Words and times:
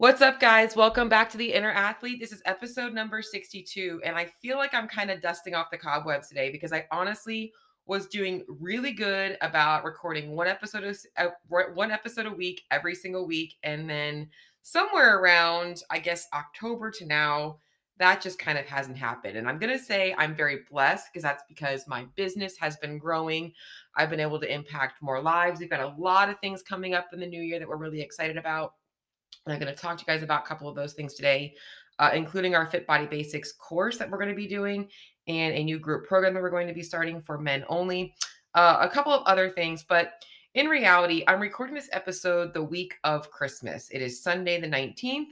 What's 0.00 0.22
up, 0.22 0.40
guys? 0.40 0.74
Welcome 0.74 1.10
back 1.10 1.28
to 1.28 1.36
the 1.36 1.52
Inner 1.52 1.70
Athlete. 1.70 2.20
This 2.20 2.32
is 2.32 2.40
episode 2.46 2.94
number 2.94 3.20
62, 3.20 4.00
and 4.02 4.16
I 4.16 4.32
feel 4.40 4.56
like 4.56 4.72
I'm 4.72 4.88
kind 4.88 5.10
of 5.10 5.20
dusting 5.20 5.54
off 5.54 5.70
the 5.70 5.76
cobwebs 5.76 6.26
today 6.26 6.50
because 6.50 6.72
I 6.72 6.86
honestly 6.90 7.52
was 7.84 8.06
doing 8.06 8.46
really 8.48 8.92
good 8.92 9.36
about 9.42 9.84
recording 9.84 10.30
one 10.30 10.46
episode 10.46 10.84
of 10.84 10.96
uh, 11.18 11.26
one 11.74 11.90
episode 11.90 12.24
a 12.24 12.32
week 12.32 12.62
every 12.70 12.94
single 12.94 13.26
week, 13.26 13.56
and 13.62 13.90
then 13.90 14.30
somewhere 14.62 15.18
around 15.18 15.82
I 15.90 15.98
guess 15.98 16.28
October 16.32 16.90
to 16.92 17.04
now, 17.04 17.58
that 17.98 18.22
just 18.22 18.38
kind 18.38 18.56
of 18.56 18.64
hasn't 18.64 18.96
happened. 18.96 19.36
And 19.36 19.46
I'm 19.46 19.58
gonna 19.58 19.78
say 19.78 20.14
I'm 20.16 20.34
very 20.34 20.60
blessed 20.70 21.08
because 21.12 21.24
that's 21.24 21.44
because 21.46 21.86
my 21.86 22.06
business 22.16 22.56
has 22.56 22.78
been 22.78 22.96
growing. 22.96 23.52
I've 23.96 24.08
been 24.08 24.18
able 24.18 24.40
to 24.40 24.50
impact 24.50 25.02
more 25.02 25.20
lives. 25.20 25.60
We've 25.60 25.68
got 25.68 25.80
a 25.80 25.94
lot 25.98 26.30
of 26.30 26.40
things 26.40 26.62
coming 26.62 26.94
up 26.94 27.08
in 27.12 27.20
the 27.20 27.26
new 27.26 27.42
year 27.42 27.58
that 27.58 27.68
we're 27.68 27.76
really 27.76 28.00
excited 28.00 28.38
about 28.38 28.72
and 29.46 29.54
I'm 29.54 29.60
going 29.60 29.74
to 29.74 29.80
talk 29.80 29.96
to 29.98 30.02
you 30.02 30.06
guys 30.06 30.22
about 30.22 30.44
a 30.44 30.46
couple 30.46 30.68
of 30.68 30.74
those 30.74 30.92
things 30.92 31.14
today, 31.14 31.54
uh, 31.98 32.10
including 32.14 32.54
our 32.54 32.66
Fit 32.66 32.86
Body 32.86 33.06
Basics 33.06 33.52
course 33.52 33.98
that 33.98 34.10
we're 34.10 34.18
going 34.18 34.30
to 34.30 34.34
be 34.34 34.46
doing 34.46 34.88
and 35.26 35.54
a 35.54 35.64
new 35.64 35.78
group 35.78 36.06
program 36.06 36.34
that 36.34 36.42
we're 36.42 36.50
going 36.50 36.68
to 36.68 36.74
be 36.74 36.82
starting 36.82 37.20
for 37.20 37.38
men 37.38 37.64
only. 37.68 38.14
Uh, 38.54 38.78
a 38.80 38.88
couple 38.88 39.12
of 39.12 39.22
other 39.26 39.48
things, 39.48 39.84
but 39.88 40.24
in 40.54 40.66
reality, 40.66 41.22
I'm 41.28 41.40
recording 41.40 41.76
this 41.76 41.88
episode 41.92 42.52
the 42.52 42.62
week 42.62 42.94
of 43.04 43.30
Christmas. 43.30 43.88
It 43.90 44.02
is 44.02 44.20
Sunday 44.20 44.60
the 44.60 44.66
19th. 44.66 45.28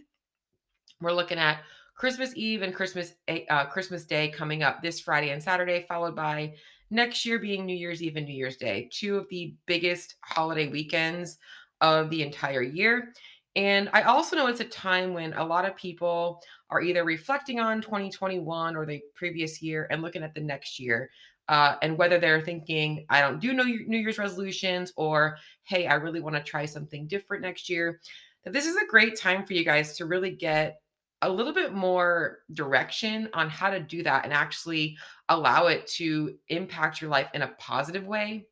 We're 1.01 1.13
looking 1.13 1.39
at 1.39 1.63
Christmas 1.97 2.33
Eve 2.37 2.63
and 2.63 2.73
Christmas 2.73 3.15
uh, 3.51 3.67
Christmas 3.67 4.05
Day 4.05 4.29
coming 4.29 4.63
up 4.63 4.81
this 4.81 5.01
Friday 5.01 5.31
and 5.31 5.43
Saturday, 5.43 5.85
followed 5.89 6.15
by 6.15 6.55
next 6.91 7.27
year 7.27 7.41
being 7.41 7.67
New 7.67 7.75
Year's 7.77 8.01
Eve 8.01 8.17
and 8.17 8.27
New 8.27 8.35
Year's 8.35 8.57
Day, 8.57 8.89
two 8.93 9.17
of 9.17 9.29
the 9.29 9.55
biggest 9.67 10.15
holiday 10.21 10.69
weekends 10.69 11.39
of 11.81 12.11
the 12.11 12.23
entire 12.23 12.63
year. 12.63 13.13
And 13.57 13.89
I 13.93 14.03
also 14.03 14.37
know 14.37 14.47
it's 14.47 14.61
a 14.61 14.65
time 14.65 15.15
when 15.15 15.33
a 15.33 15.45
lot 15.45 15.65
of 15.65 15.75
people 15.77 16.41
are 16.71 16.81
either 16.81 17.05
reflecting 17.05 17.59
on 17.59 17.81
2021 17.81 18.77
or 18.77 18.87
the 18.87 19.01
previous 19.15 19.63
year 19.63 19.87
and 19.91 20.03
looking 20.03 20.23
at 20.23 20.35
the 20.35 20.41
next 20.41 20.79
year. 20.79 21.11
Uh, 21.49 21.77
and 21.81 21.97
whether 21.97 22.19
they're 22.19 22.43
thinking, 22.43 23.07
I 23.09 23.23
don't 23.23 23.41
do 23.41 23.55
New 23.55 23.99
Year's 23.99 24.19
resolutions, 24.19 24.93
or 24.97 25.39
hey, 25.65 25.87
I 25.87 25.95
really 25.95 26.21
want 26.21 26.37
to 26.37 26.43
try 26.43 26.67
something 26.67 27.07
different 27.07 27.43
next 27.43 27.71
year, 27.71 28.01
that 28.45 28.53
this 28.53 28.67
is 28.67 28.77
a 28.77 28.87
great 28.87 29.19
time 29.19 29.47
for 29.47 29.55
you 29.55 29.65
guys 29.65 29.97
to 29.97 30.05
really 30.05 30.31
get 30.31 30.81
a 31.23 31.29
little 31.29 31.53
bit 31.53 31.73
more 31.73 32.41
direction 32.53 33.29
on 33.33 33.49
how 33.49 33.71
to 33.71 33.81
do 33.81 34.03
that 34.03 34.25
and 34.25 34.33
actually 34.33 34.97
allow 35.29 35.67
it 35.67 35.87
to 35.87 36.37
impact 36.49 37.01
your 37.01 37.11
life 37.11 37.29
in 37.35 37.43
a 37.43 37.55
positive 37.59 38.07
way 38.07 38.47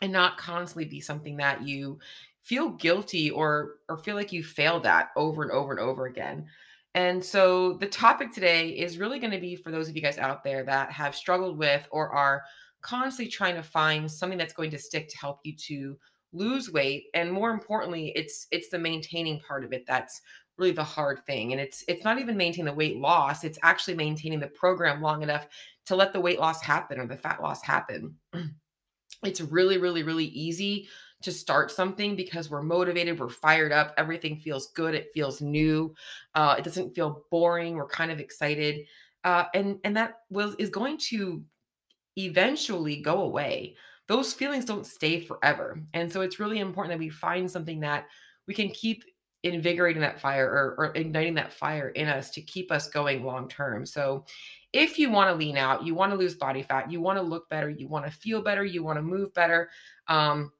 and 0.00 0.12
not 0.12 0.38
constantly 0.38 0.86
be 0.86 1.00
something 1.00 1.36
that 1.36 1.62
you 1.62 1.98
feel 2.44 2.68
guilty 2.68 3.30
or 3.30 3.76
or 3.88 3.96
feel 3.96 4.14
like 4.14 4.32
you 4.32 4.44
failed 4.44 4.86
at 4.86 5.08
over 5.16 5.42
and 5.42 5.50
over 5.50 5.72
and 5.72 5.80
over 5.80 6.06
again. 6.06 6.46
And 6.94 7.24
so 7.24 7.72
the 7.72 7.86
topic 7.86 8.32
today 8.32 8.68
is 8.68 8.98
really 8.98 9.18
going 9.18 9.32
to 9.32 9.40
be 9.40 9.56
for 9.56 9.72
those 9.72 9.88
of 9.88 9.96
you 9.96 10.02
guys 10.02 10.18
out 10.18 10.44
there 10.44 10.62
that 10.64 10.92
have 10.92 11.16
struggled 11.16 11.58
with 11.58 11.88
or 11.90 12.10
are 12.10 12.42
constantly 12.82 13.32
trying 13.32 13.56
to 13.56 13.62
find 13.62 14.08
something 14.08 14.38
that's 14.38 14.52
going 14.52 14.70
to 14.70 14.78
stick 14.78 15.08
to 15.08 15.18
help 15.18 15.40
you 15.42 15.56
to 15.56 15.98
lose 16.32 16.70
weight. 16.70 17.06
And 17.14 17.32
more 17.32 17.50
importantly 17.50 18.12
it's 18.14 18.46
it's 18.52 18.68
the 18.68 18.78
maintaining 18.78 19.40
part 19.40 19.64
of 19.64 19.72
it 19.72 19.84
that's 19.86 20.20
really 20.58 20.72
the 20.72 20.84
hard 20.84 21.24
thing. 21.26 21.52
And 21.52 21.60
it's 21.60 21.82
it's 21.88 22.04
not 22.04 22.20
even 22.20 22.36
maintaining 22.36 22.66
the 22.66 22.78
weight 22.78 22.98
loss 22.98 23.42
it's 23.42 23.58
actually 23.62 23.94
maintaining 23.94 24.38
the 24.38 24.48
program 24.48 25.00
long 25.00 25.22
enough 25.22 25.48
to 25.86 25.96
let 25.96 26.12
the 26.12 26.20
weight 26.20 26.38
loss 26.38 26.62
happen 26.62 27.00
or 27.00 27.06
the 27.06 27.16
fat 27.16 27.42
loss 27.42 27.62
happen. 27.62 28.16
It's 29.22 29.40
really 29.40 29.78
really 29.78 30.02
really 30.02 30.26
easy 30.26 30.86
to 31.24 31.32
start 31.32 31.70
something 31.70 32.14
because 32.14 32.50
we're 32.50 32.62
motivated, 32.62 33.18
we're 33.18 33.28
fired 33.28 33.72
up, 33.72 33.94
everything 33.96 34.36
feels 34.36 34.68
good, 34.72 34.94
it 34.94 35.10
feels 35.14 35.40
new, 35.40 35.94
uh, 36.34 36.54
it 36.58 36.64
doesn't 36.64 36.94
feel 36.94 37.24
boring, 37.30 37.74
we're 37.74 37.88
kind 37.88 38.10
of 38.10 38.20
excited, 38.20 38.86
uh, 39.24 39.44
and 39.54 39.78
and 39.84 39.96
that 39.96 40.20
will 40.30 40.54
is 40.58 40.70
going 40.70 40.98
to 40.98 41.42
eventually 42.16 43.02
go 43.02 43.22
away. 43.22 43.74
Those 44.06 44.34
feelings 44.34 44.64
don't 44.66 44.86
stay 44.86 45.20
forever, 45.20 45.80
and 45.94 46.12
so 46.12 46.20
it's 46.20 46.38
really 46.38 46.60
important 46.60 46.92
that 46.92 46.98
we 46.98 47.08
find 47.08 47.50
something 47.50 47.80
that 47.80 48.06
we 48.46 48.54
can 48.54 48.68
keep 48.68 49.04
invigorating 49.44 50.00
that 50.00 50.20
fire 50.20 50.46
or, 50.46 50.74
or 50.78 50.92
igniting 50.94 51.34
that 51.34 51.52
fire 51.52 51.90
in 51.90 52.08
us 52.08 52.30
to 52.30 52.40
keep 52.40 52.72
us 52.72 52.88
going 52.88 53.22
long 53.22 53.46
term. 53.46 53.84
So 53.84 54.24
if 54.72 54.98
you 54.98 55.10
want 55.10 55.30
to 55.30 55.34
lean 55.34 55.56
out, 55.56 55.84
you 55.84 55.94
want 55.94 56.12
to 56.12 56.18
lose 56.18 56.34
body 56.34 56.62
fat, 56.62 56.90
you 56.90 57.00
want 57.00 57.18
to 57.18 57.22
look 57.22 57.48
better, 57.50 57.68
you 57.68 57.86
want 57.86 58.06
to 58.06 58.10
feel 58.10 58.42
better, 58.42 58.64
you 58.64 58.82
want 58.82 58.96
to 58.96 59.02
move 59.02 59.32
better, 59.34 59.70
um, 60.08 60.50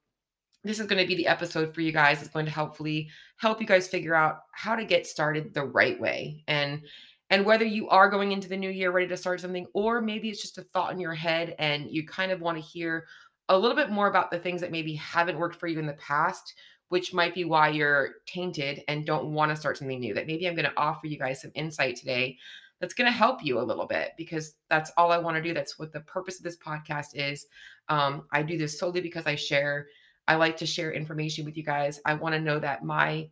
this 0.65 0.79
is 0.79 0.87
going 0.87 1.01
to 1.01 1.07
be 1.07 1.15
the 1.15 1.27
episode 1.27 1.73
for 1.73 1.81
you 1.81 1.91
guys. 1.91 2.21
It's 2.21 2.31
going 2.31 2.45
to 2.45 2.51
hopefully 2.51 3.09
help 3.37 3.61
you 3.61 3.67
guys 3.67 3.87
figure 3.87 4.15
out 4.15 4.39
how 4.51 4.75
to 4.75 4.83
get 4.83 5.05
started 5.05 5.53
the 5.53 5.63
right 5.63 5.99
way. 5.99 6.43
And 6.47 6.81
and 7.29 7.45
whether 7.45 7.65
you 7.65 7.89
are 7.89 8.09
going 8.09 8.31
into 8.31 8.47
the 8.47 8.57
new 8.57 8.69
year 8.69 8.91
ready 8.91 9.07
to 9.07 9.17
start 9.17 9.41
something 9.41 9.65
or 9.73 9.99
maybe 9.99 10.29
it's 10.29 10.41
just 10.41 10.59
a 10.59 10.61
thought 10.61 10.93
in 10.93 10.99
your 10.99 11.15
head 11.15 11.55
and 11.57 11.89
you 11.89 12.05
kind 12.05 12.31
of 12.31 12.39
want 12.39 12.57
to 12.57 12.63
hear 12.63 13.05
a 13.49 13.57
little 13.57 13.75
bit 13.75 13.89
more 13.89 14.07
about 14.07 14.29
the 14.29 14.39
things 14.39 14.61
that 14.61 14.71
maybe 14.71 14.93
haven't 14.95 15.37
worked 15.37 15.55
for 15.55 15.67
you 15.67 15.79
in 15.79 15.87
the 15.87 15.93
past, 15.93 16.53
which 16.89 17.13
might 17.13 17.33
be 17.33 17.43
why 17.43 17.69
you're 17.69 18.15
tainted 18.27 18.81
and 18.87 19.05
don't 19.05 19.33
want 19.33 19.49
to 19.49 19.55
start 19.55 19.77
something 19.77 19.99
new. 19.99 20.13
That 20.13 20.27
maybe 20.27 20.47
I'm 20.47 20.55
going 20.55 20.69
to 20.69 20.77
offer 20.77 21.07
you 21.07 21.17
guys 21.17 21.41
some 21.41 21.51
insight 21.55 21.95
today 21.95 22.37
that's 22.79 22.93
going 22.93 23.11
to 23.11 23.17
help 23.17 23.43
you 23.43 23.59
a 23.59 23.61
little 23.61 23.87
bit 23.87 24.11
because 24.17 24.55
that's 24.69 24.91
all 24.97 25.11
I 25.11 25.17
want 25.17 25.37
to 25.37 25.43
do. 25.43 25.53
That's 25.53 25.79
what 25.79 25.93
the 25.93 26.01
purpose 26.01 26.37
of 26.37 26.43
this 26.43 26.57
podcast 26.57 27.15
is. 27.15 27.47
Um, 27.89 28.25
I 28.31 28.43
do 28.43 28.57
this 28.57 28.77
solely 28.77 29.01
because 29.01 29.25
I 29.25 29.35
share 29.35 29.87
I 30.27 30.35
like 30.35 30.57
to 30.57 30.65
share 30.65 30.91
information 30.91 31.45
with 31.45 31.57
you 31.57 31.63
guys. 31.63 31.99
I 32.05 32.15
want 32.15 32.33
to 32.33 32.41
know 32.41 32.59
that 32.59 32.83
my 32.83 33.29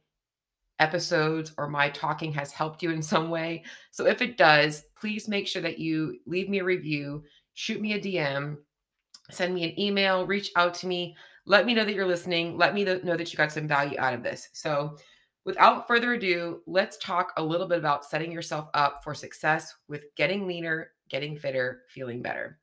episodes 0.80 1.54
or 1.58 1.68
my 1.68 1.90
talking 1.90 2.34
has 2.34 2.52
helped 2.52 2.84
you 2.84 2.92
in 2.92 3.02
some 3.02 3.30
way. 3.30 3.64
So 3.92 4.06
if 4.06 4.22
it 4.22 4.38
does, 4.38 4.84
please 5.00 5.28
make 5.28 5.48
sure 5.48 5.62
that 5.62 5.80
you 5.80 6.20
leave 6.26 6.50
me 6.50 6.60
a 6.60 6.64
review, 6.64 7.24
shoot 7.54 7.82
me 7.82 7.94
a 7.94 8.00
DM, 8.00 8.58
send 9.32 9.54
me 9.54 9.64
an 9.64 9.80
email, 9.80 10.26
reach 10.26 10.52
out 10.56 10.74
to 10.76 10.88
me. 10.88 11.16
Let 11.46 11.66
me 11.66 11.74
know 11.74 11.86
that 11.86 11.94
you're 11.94 12.08
listening. 12.08 12.58
Let 12.58 12.74
me 12.74 12.84
know 12.84 13.18
that 13.18 13.32
you 13.32 13.38
got 13.38 13.52
some 13.52 13.68
value 13.68 13.98
out 14.00 14.14
of 14.14 14.24
this. 14.24 14.50
So, 14.54 14.98
without 15.46 15.88
further 15.88 16.14
ado, 16.14 16.62
let's 16.68 16.98
talk 16.98 17.34
a 17.36 17.44
little 17.44 17.68
bit 17.68 17.80
about 17.80 18.06
setting 18.06 18.32
yourself 18.32 18.70
up 18.74 19.04
for 19.04 19.14
success 19.14 19.76
with 19.90 20.04
getting 20.16 20.48
leaner, 20.48 20.92
getting 21.10 21.38
fitter, 21.38 21.82
feeling 21.90 22.22
better. 22.22 22.60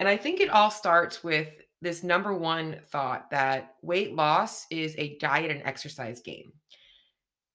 And 0.00 0.08
I 0.08 0.16
think 0.16 0.40
it 0.40 0.50
all 0.50 0.70
starts 0.70 1.22
with 1.22 1.48
this 1.82 2.02
number 2.02 2.34
one 2.34 2.80
thought 2.88 3.30
that 3.30 3.74
weight 3.82 4.14
loss 4.14 4.66
is 4.70 4.94
a 4.98 5.18
diet 5.18 5.50
and 5.50 5.62
exercise 5.64 6.20
game. 6.20 6.52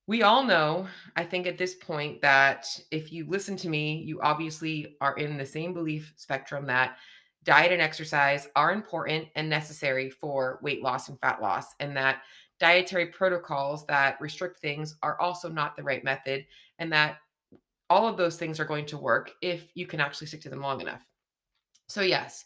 We 0.07 0.23
all 0.23 0.43
know, 0.43 0.87
I 1.15 1.23
think 1.23 1.47
at 1.47 1.57
this 1.57 1.75
point, 1.75 2.21
that 2.21 2.67
if 2.91 3.11
you 3.11 3.25
listen 3.27 3.55
to 3.57 3.69
me, 3.69 4.01
you 4.03 4.19
obviously 4.21 4.97
are 4.99 5.15
in 5.15 5.37
the 5.37 5.45
same 5.45 5.73
belief 5.73 6.13
spectrum 6.17 6.65
that 6.67 6.97
diet 7.43 7.71
and 7.71 7.81
exercise 7.81 8.47
are 8.55 8.71
important 8.71 9.27
and 9.35 9.49
necessary 9.49 10.09
for 10.09 10.59
weight 10.61 10.83
loss 10.83 11.09
and 11.09 11.19
fat 11.19 11.41
loss, 11.41 11.67
and 11.79 11.95
that 11.95 12.23
dietary 12.59 13.07
protocols 13.07 13.85
that 13.87 14.19
restrict 14.21 14.59
things 14.59 14.95
are 15.01 15.19
also 15.19 15.49
not 15.49 15.75
the 15.75 15.83
right 15.83 16.03
method, 16.03 16.45
and 16.77 16.91
that 16.91 17.17
all 17.89 18.07
of 18.07 18.17
those 18.17 18.37
things 18.37 18.59
are 18.59 18.65
going 18.65 18.85
to 18.85 18.97
work 18.97 19.31
if 19.41 19.71
you 19.73 19.87
can 19.87 19.99
actually 19.99 20.27
stick 20.27 20.41
to 20.41 20.49
them 20.49 20.61
long 20.61 20.81
enough. 20.81 21.05
So, 21.87 22.01
yes, 22.01 22.45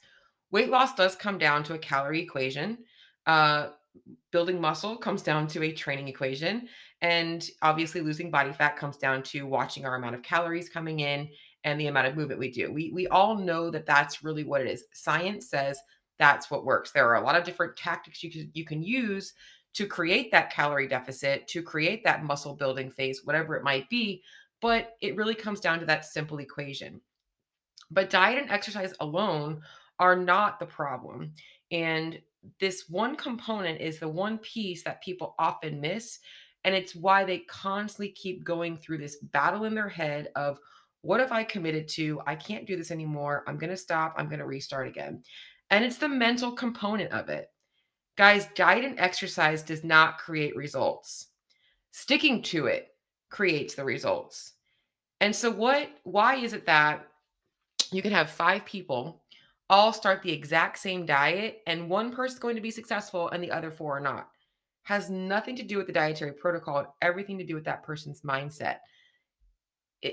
weight 0.56 0.70
loss 0.70 0.96
does 0.96 1.18
come 1.18 1.38
down 1.38 1.66
to 1.66 1.74
a 1.74 1.78
calorie 1.78 2.22
equation. 2.22 2.78
Uh, 3.26 3.72
building 4.32 4.62
muscle 4.62 4.96
comes 4.96 5.22
down 5.22 5.48
to 5.48 5.62
a 5.64 5.72
training 5.74 6.08
equation. 6.08 6.66
And 7.02 7.46
obviously, 7.62 8.00
losing 8.00 8.32
body 8.32 8.54
fat 8.54 8.78
comes 8.78 8.96
down 8.96 9.22
to 9.24 9.46
watching 9.46 9.86
our 9.86 9.96
amount 9.96 10.16
of 10.16 10.24
calories 10.24 10.70
coming 10.70 11.02
in 11.02 11.28
and 11.66 11.78
the 11.78 11.88
amount 11.88 12.08
of 12.08 12.16
movement 12.16 12.40
we 12.40 12.52
do. 12.52 12.72
We, 12.72 12.90
we 12.94 13.06
all 13.08 13.36
know 13.36 13.70
that 13.70 13.86
that's 13.86 14.24
really 14.24 14.46
what 14.46 14.62
it 14.62 14.68
is. 14.68 14.86
Science 14.94 15.50
says 15.50 15.78
that's 16.20 16.50
what 16.50 16.64
works. 16.64 16.94
There 16.94 17.10
are 17.10 17.22
a 17.22 17.26
lot 17.26 17.36
of 17.36 17.44
different 17.44 17.76
tactics 17.76 18.24
you 18.24 18.32
can, 18.32 18.50
you 18.54 18.64
can 18.64 18.82
use 18.82 19.34
to 19.74 19.86
create 19.86 20.32
that 20.32 20.54
calorie 20.54 20.88
deficit, 20.88 21.50
to 21.50 21.62
create 21.62 22.02
that 22.06 22.24
muscle 22.24 22.56
building 22.56 22.90
phase, 22.90 23.26
whatever 23.26 23.58
it 23.58 23.64
might 23.66 23.90
be. 23.90 24.24
But 24.62 24.94
it 25.02 25.18
really 25.18 25.36
comes 25.36 25.60
down 25.60 25.82
to 25.82 25.86
that 25.88 26.06
simple 26.06 26.38
equation. 26.38 27.02
But 27.92 28.10
diet 28.10 28.42
and 28.42 28.50
exercise 28.50 28.94
alone 29.02 29.62
are 30.00 30.16
not 30.16 30.60
the 30.60 30.66
problem. 30.66 31.34
And 31.72 32.20
this 32.60 32.90
one 32.90 33.16
component 33.16 33.82
is 33.82 34.00
the 34.00 34.08
one 34.08 34.38
piece 34.40 34.84
that 34.84 35.04
people 35.04 35.36
often 35.40 35.82
miss. 35.82 36.20
And 36.64 36.76
it's 36.76 36.96
why 36.96 37.24
they 37.24 37.40
constantly 37.40 38.10
keep 38.10 38.44
going 38.44 38.78
through 38.78 38.98
this 38.98 39.18
battle 39.18 39.66
in 39.66 39.76
their 39.76 39.90
head 39.90 40.30
of 40.36 40.60
what 41.02 41.20
have 41.20 41.32
I 41.32 41.44
committed 41.44 41.88
to? 41.90 42.20
I 42.26 42.36
can't 42.36 42.66
do 42.66 42.76
this 42.76 42.90
anymore. 42.90 43.44
I'm 43.48 43.58
going 43.58 43.70
to 43.70 43.78
stop. 43.78 44.16
I'm 44.18 44.28
going 44.28 44.40
to 44.40 44.46
restart 44.46 44.88
again. 44.88 45.22
And 45.70 45.86
it's 45.86 45.98
the 45.98 46.10
mental 46.10 46.52
component 46.52 47.12
of 47.12 47.30
it. 47.30 47.52
Guys, 48.18 48.48
diet 48.56 48.86
and 48.86 49.00
exercise 49.00 49.62
does 49.62 49.84
not 49.84 50.18
create 50.18 50.56
results. 50.56 51.28
Sticking 51.92 52.42
to 52.44 52.66
it 52.66 52.90
creates 53.30 53.76
the 53.76 53.84
results. 53.84 54.54
And 55.22 55.36
so 55.36 55.52
what 55.52 55.90
why 56.04 56.36
is 56.36 56.54
it 56.54 56.66
that 56.66 57.08
you 57.92 58.02
can 58.02 58.12
have 58.12 58.30
5 58.30 58.66
people 58.66 59.24
all 59.70 59.92
start 59.92 60.22
the 60.22 60.32
exact 60.32 60.78
same 60.78 61.06
diet 61.06 61.62
and 61.68 61.90
one 61.90 62.12
person's 62.12 62.40
going 62.40 62.56
to 62.56 62.62
be 62.62 62.72
successful 62.72 63.30
and 63.30 63.44
the 63.44 63.52
other 63.52 63.72
four 63.72 63.98
are 63.98 64.02
not. 64.02 64.30
has 64.86 65.10
nothing 65.10 65.56
to 65.56 65.64
do 65.64 65.78
with 65.78 65.88
the 65.88 65.94
dietary 65.94 66.32
protocol, 66.32 66.96
everything 67.02 67.40
to 67.40 67.44
do 67.46 67.56
with 67.56 67.66
that 67.66 67.82
person's 67.84 68.22
mindset. 68.22 68.78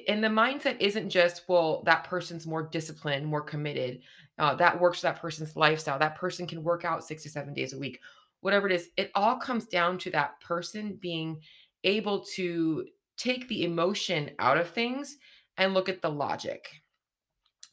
And 0.09 0.25
the 0.25 0.29
mindset 0.29 0.79
isn't 0.81 1.11
just, 1.11 1.43
well, 1.47 1.83
that 1.85 2.05
person's 2.05 2.47
more 2.47 2.63
disciplined, 2.63 3.27
more 3.27 3.43
committed. 3.43 4.01
Uh, 4.39 4.55
that 4.55 4.81
works 4.81 5.01
for 5.01 5.09
that 5.09 5.21
person's 5.21 5.55
lifestyle. 5.57 5.99
That 5.99 6.17
person 6.17 6.47
can 6.47 6.63
work 6.63 6.87
out 6.87 7.05
six 7.05 7.23
to 7.25 7.29
seven 7.29 7.53
days 7.53 7.75
a 7.75 7.79
week, 7.79 8.01
whatever 8.41 8.67
it 8.67 8.73
is. 8.73 8.89
It 8.97 9.11
all 9.15 9.37
comes 9.37 9.67
down 9.67 9.99
to 9.99 10.11
that 10.13 10.41
person 10.41 10.99
being 11.03 11.39
able 11.85 12.25
to 12.37 12.87
take 13.19 13.47
the 13.49 13.65
emotion 13.65 14.31
out 14.39 14.57
of 14.57 14.71
things 14.71 15.19
and 15.59 15.75
look 15.75 15.91
at 15.91 16.01
the 16.01 16.11
logic. 16.11 16.67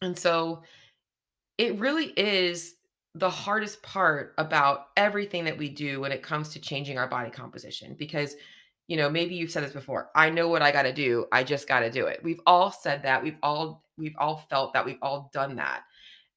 And 0.02 0.18
so 0.18 0.64
it 1.60 1.78
really 1.78 2.14
is 2.18 2.76
the 3.14 3.30
hardest 3.30 3.84
part 3.84 4.34
about 4.38 4.88
everything 4.96 5.44
that 5.44 5.58
we 5.58 5.68
do 5.68 6.00
when 6.00 6.12
it 6.12 6.24
comes 6.24 6.50
to 6.50 6.60
changing 6.60 6.98
our 6.98 7.08
body 7.08 7.30
composition 7.30 7.96
because 8.00 8.36
you 8.88 8.96
know 8.96 9.10
maybe 9.10 9.36
you've 9.36 9.52
said 9.52 9.64
this 9.64 9.74
before 9.74 10.10
i 10.16 10.30
know 10.30 10.48
what 10.48 10.62
i 10.62 10.72
got 10.72 10.84
to 10.84 10.94
do 10.94 11.26
i 11.32 11.44
just 11.44 11.68
got 11.68 11.82
to 11.82 11.92
do 11.92 12.08
it. 12.08 12.22
We've 12.24 12.42
all 12.48 12.72
said 12.72 13.04
that 13.04 13.22
we've 13.22 13.38
all 13.44 13.84
we've 13.98 14.16
all 14.18 14.38
felt 14.50 14.74
that 14.74 14.86
we've 14.86 14.98
all 15.02 15.30
done 15.34 15.56
that. 15.58 15.84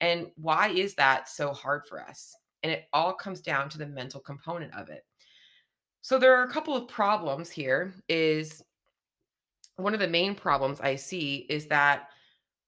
And 0.00 0.26
why 0.34 0.68
is 0.70 0.94
that 0.96 1.28
so 1.28 1.52
hard 1.52 1.86
for 1.86 2.02
us? 2.02 2.34
And 2.64 2.72
it 2.72 2.86
all 2.92 3.14
comes 3.14 3.40
down 3.40 3.68
to 3.70 3.78
the 3.78 3.86
mental 3.86 4.20
component 4.20 4.74
of 4.74 4.88
it. 4.88 5.04
So 6.00 6.18
there 6.18 6.36
are 6.36 6.44
a 6.44 6.52
couple 6.52 6.74
of 6.74 6.88
problems 6.88 7.50
here 7.50 7.94
is 8.08 8.62
one 9.76 9.94
of 9.94 10.00
the 10.00 10.08
main 10.08 10.34
problems 10.34 10.80
i 10.80 10.94
see 10.94 11.46
is 11.48 11.66
that 11.66 12.08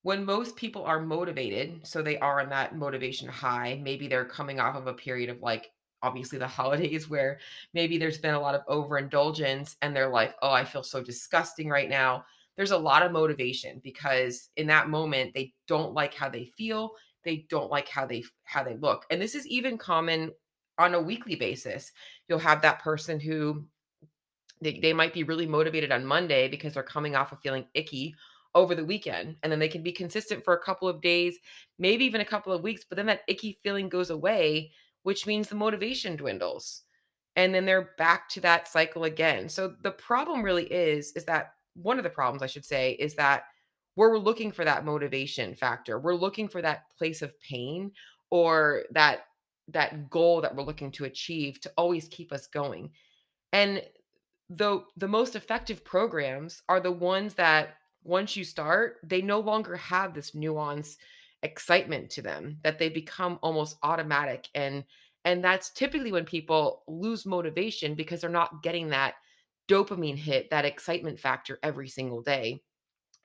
when 0.05 0.23
most 0.23 0.55
people 0.55 0.85
are 0.85 1.01
motivated, 1.01 1.81
so 1.87 2.03
they 2.03 2.19
are 2.19 2.43
on 2.43 2.51
that 2.51 2.77
motivation 2.77 3.27
high, 3.27 3.81
maybe 3.83 4.07
they're 4.07 4.27
coming 4.27 4.61
off 4.61 4.77
of 4.77 4.87
a 4.87 4.93
period 4.93 5.31
of 5.31 5.41
like 5.41 5.73
obviously 6.03 6.39
the 6.39 6.47
holidays 6.61 7.09
where 7.09 7.41
maybe 7.73 7.97
there's 7.97 8.19
been 8.19 8.35
a 8.35 8.41
lot 8.41 8.55
of 8.55 8.61
overindulgence 8.69 9.77
and 9.81 9.97
they're 9.97 10.11
like, 10.11 10.35
"Oh, 10.43 10.53
I 10.53 10.67
feel 10.67 10.83
so 10.83 11.03
disgusting 11.03 11.71
right 11.71 11.89
now." 11.89 12.27
There's 12.55 12.71
a 12.71 12.79
lot 12.79 13.03
of 13.03 13.13
motivation 13.13 13.81
because 13.83 14.51
in 14.57 14.67
that 14.67 14.91
moment 14.91 15.33
they 15.33 15.55
don't 15.67 15.95
like 15.95 16.13
how 16.13 16.29
they 16.29 16.53
feel, 16.57 16.93
they 17.25 17.47
don't 17.49 17.71
like 17.71 17.89
how 17.89 18.05
they 18.05 18.25
how 18.45 18.63
they 18.63 18.77
look. 18.77 19.07
And 19.11 19.23
this 19.23 19.35
is 19.35 19.47
even 19.47 19.79
common 19.79 20.33
on 20.77 20.93
a 20.93 21.01
weekly 21.01 21.35
basis. 21.35 21.93
You'll 22.29 22.39
have 22.41 22.61
that 22.61 22.83
person 22.83 23.19
who 23.19 23.65
they, 24.61 24.81
they 24.81 24.93
might 24.93 25.15
be 25.15 25.23
really 25.23 25.47
motivated 25.47 25.93
on 25.93 26.05
Monday 26.05 26.49
because 26.49 26.75
they're 26.75 26.83
coming 26.83 27.17
off 27.17 27.33
of 27.33 27.41
feeling 27.41 27.67
icky 27.73 28.15
over 28.55 28.75
the 28.75 28.85
weekend 28.85 29.37
and 29.43 29.51
then 29.51 29.59
they 29.59 29.69
can 29.69 29.83
be 29.83 29.93
consistent 29.93 30.45
for 30.45 30.55
a 30.55 30.63
couple 30.63 30.89
of 30.89 31.01
days, 31.01 31.39
maybe 31.79 32.05
even 32.05 32.21
a 32.21 32.25
couple 32.25 32.53
of 32.53 32.63
weeks, 32.63 32.85
but 32.89 32.97
then 32.97 33.07
that 33.07 33.23
icky 33.27 33.59
feeling 33.63 33.89
goes 33.89 34.11
away, 34.11 34.73
which 35.03 35.27
means 35.27 35.49
the 35.49 35.55
motivation 35.55 36.17
dwindles. 36.17 36.83
And 37.37 37.53
then 37.53 37.67
they're 37.67 37.91
back 37.99 38.29
to 38.31 38.41
that 38.43 38.69
cycle 38.69 39.05
again. 39.05 39.49
So 39.49 39.75
the 39.83 39.91
problem 39.91 40.43
really 40.43 40.67
is 40.67 41.13
is 41.13 41.25
that 41.25 41.55
one 41.75 41.99
of 41.99 42.05
the 42.05 42.11
problems 42.11 42.43
I 42.43 42.47
should 42.47 42.65
say 42.65 42.93
is 42.93 43.15
that 43.15 43.45
where 43.97 44.11
we're 44.11 44.19
looking 44.19 44.53
for 44.53 44.65
that 44.65 44.85
motivation 44.85 45.55
factor. 45.55 45.99
We're 45.99 46.15
looking 46.15 46.49
for 46.49 46.63
that 46.63 46.85
place 46.97 47.23
of 47.23 47.39
pain 47.41 47.93
or 48.31 48.85
that 48.93 49.27
that 49.69 50.11
goal 50.11 50.41
that 50.43 50.55
we're 50.55 50.63
looking 50.63 50.91
to 50.93 51.05
achieve 51.05 51.61
to 51.61 51.73
always 51.77 52.09
keep 52.09 52.33
us 52.33 52.47
going. 52.47 52.91
And 53.53 53.83
the 54.51 54.85
the 54.97 55.09
most 55.09 55.37
effective 55.37 55.85
programs 55.85 56.63
are 56.69 56.81
the 56.81 56.93
ones 56.93 57.35
that 57.35 57.77
once 58.05 58.37
you 58.37 58.45
start, 58.45 58.99
they 59.03 59.23
no 59.23 59.41
longer 59.41 59.77
have 59.77 60.15
this 60.15 60.35
nuance 60.35 60.97
excitement 61.43 62.11
to 62.11 62.23
them 62.23 62.59
that 62.63 62.79
they 62.79 62.89
become 62.89 63.39
almost 63.43 63.77
automatic 63.83 64.49
and 64.55 64.83
and 65.27 65.43
that's 65.43 65.71
typically 65.71 66.13
when 66.13 66.25
people 66.25 66.83
lose 66.87 67.25
motivation 67.25 67.95
because 67.95 68.21
they're 68.21 68.31
not 68.31 68.63
getting 68.63 68.91
that 68.91 69.15
dopamine 69.69 70.17
hit, 70.17 70.51
that 70.51 70.67
excitement 70.67 71.19
factor 71.19 71.59
every 71.63 71.89
single 71.89 72.21
day. 72.21 72.63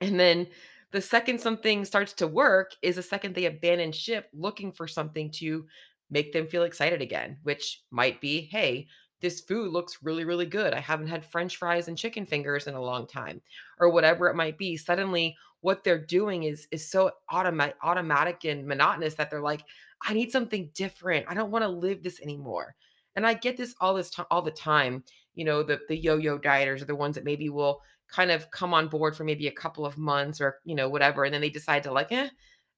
And 0.00 0.18
then 0.18 0.46
the 0.92 1.00
second 1.02 1.40
something 1.40 1.84
starts 1.84 2.14
to 2.14 2.26
work 2.26 2.72
is 2.82 2.96
the 2.96 3.02
second 3.02 3.34
they 3.34 3.44
abandon 3.44 3.92
ship 3.92 4.28
looking 4.32 4.72
for 4.72 4.88
something 4.88 5.30
to 5.32 5.66
make 6.10 6.32
them 6.32 6.46
feel 6.46 6.64
excited 6.64 7.02
again, 7.02 7.36
which 7.42 7.82
might 7.90 8.20
be, 8.20 8.48
hey, 8.50 8.88
this 9.20 9.40
food 9.40 9.72
looks 9.72 9.98
really, 10.02 10.24
really 10.24 10.46
good. 10.46 10.72
I 10.72 10.80
haven't 10.80 11.08
had 11.08 11.24
french 11.24 11.56
fries 11.56 11.88
and 11.88 11.96
chicken 11.96 12.26
fingers 12.26 12.66
in 12.66 12.74
a 12.74 12.82
long 12.82 13.06
time, 13.06 13.40
or 13.78 13.90
whatever 13.90 14.28
it 14.28 14.36
might 14.36 14.58
be. 14.58 14.76
Suddenly, 14.76 15.36
what 15.60 15.84
they're 15.84 16.04
doing 16.04 16.44
is 16.44 16.66
is 16.70 16.88
so 16.90 17.10
automatic 17.30 17.76
automatic 17.82 18.44
and 18.44 18.66
monotonous 18.66 19.14
that 19.14 19.30
they're 19.30 19.40
like, 19.40 19.62
I 20.06 20.14
need 20.14 20.32
something 20.32 20.70
different. 20.74 21.26
I 21.28 21.34
don't 21.34 21.50
want 21.50 21.64
to 21.64 21.68
live 21.68 22.02
this 22.02 22.20
anymore. 22.20 22.74
And 23.16 23.26
I 23.26 23.34
get 23.34 23.56
this 23.56 23.74
all 23.80 23.94
this 23.94 24.10
time 24.10 24.26
all 24.30 24.42
the 24.42 24.50
time. 24.50 25.04
You 25.34 25.44
know, 25.44 25.62
the 25.62 25.80
the 25.88 25.96
yo-yo 25.96 26.38
dieters 26.38 26.82
are 26.82 26.86
the 26.86 26.96
ones 26.96 27.14
that 27.16 27.24
maybe 27.24 27.50
will 27.50 27.82
kind 28.10 28.30
of 28.30 28.50
come 28.50 28.74
on 28.74 28.88
board 28.88 29.16
for 29.16 29.24
maybe 29.24 29.46
a 29.46 29.52
couple 29.52 29.86
of 29.86 29.98
months 29.98 30.40
or 30.40 30.58
you 30.64 30.74
know 30.74 30.88
whatever 30.88 31.24
and 31.24 31.32
then 31.32 31.40
they 31.40 31.50
decide 31.50 31.82
to 31.82 31.92
like 31.92 32.10
eh 32.12 32.28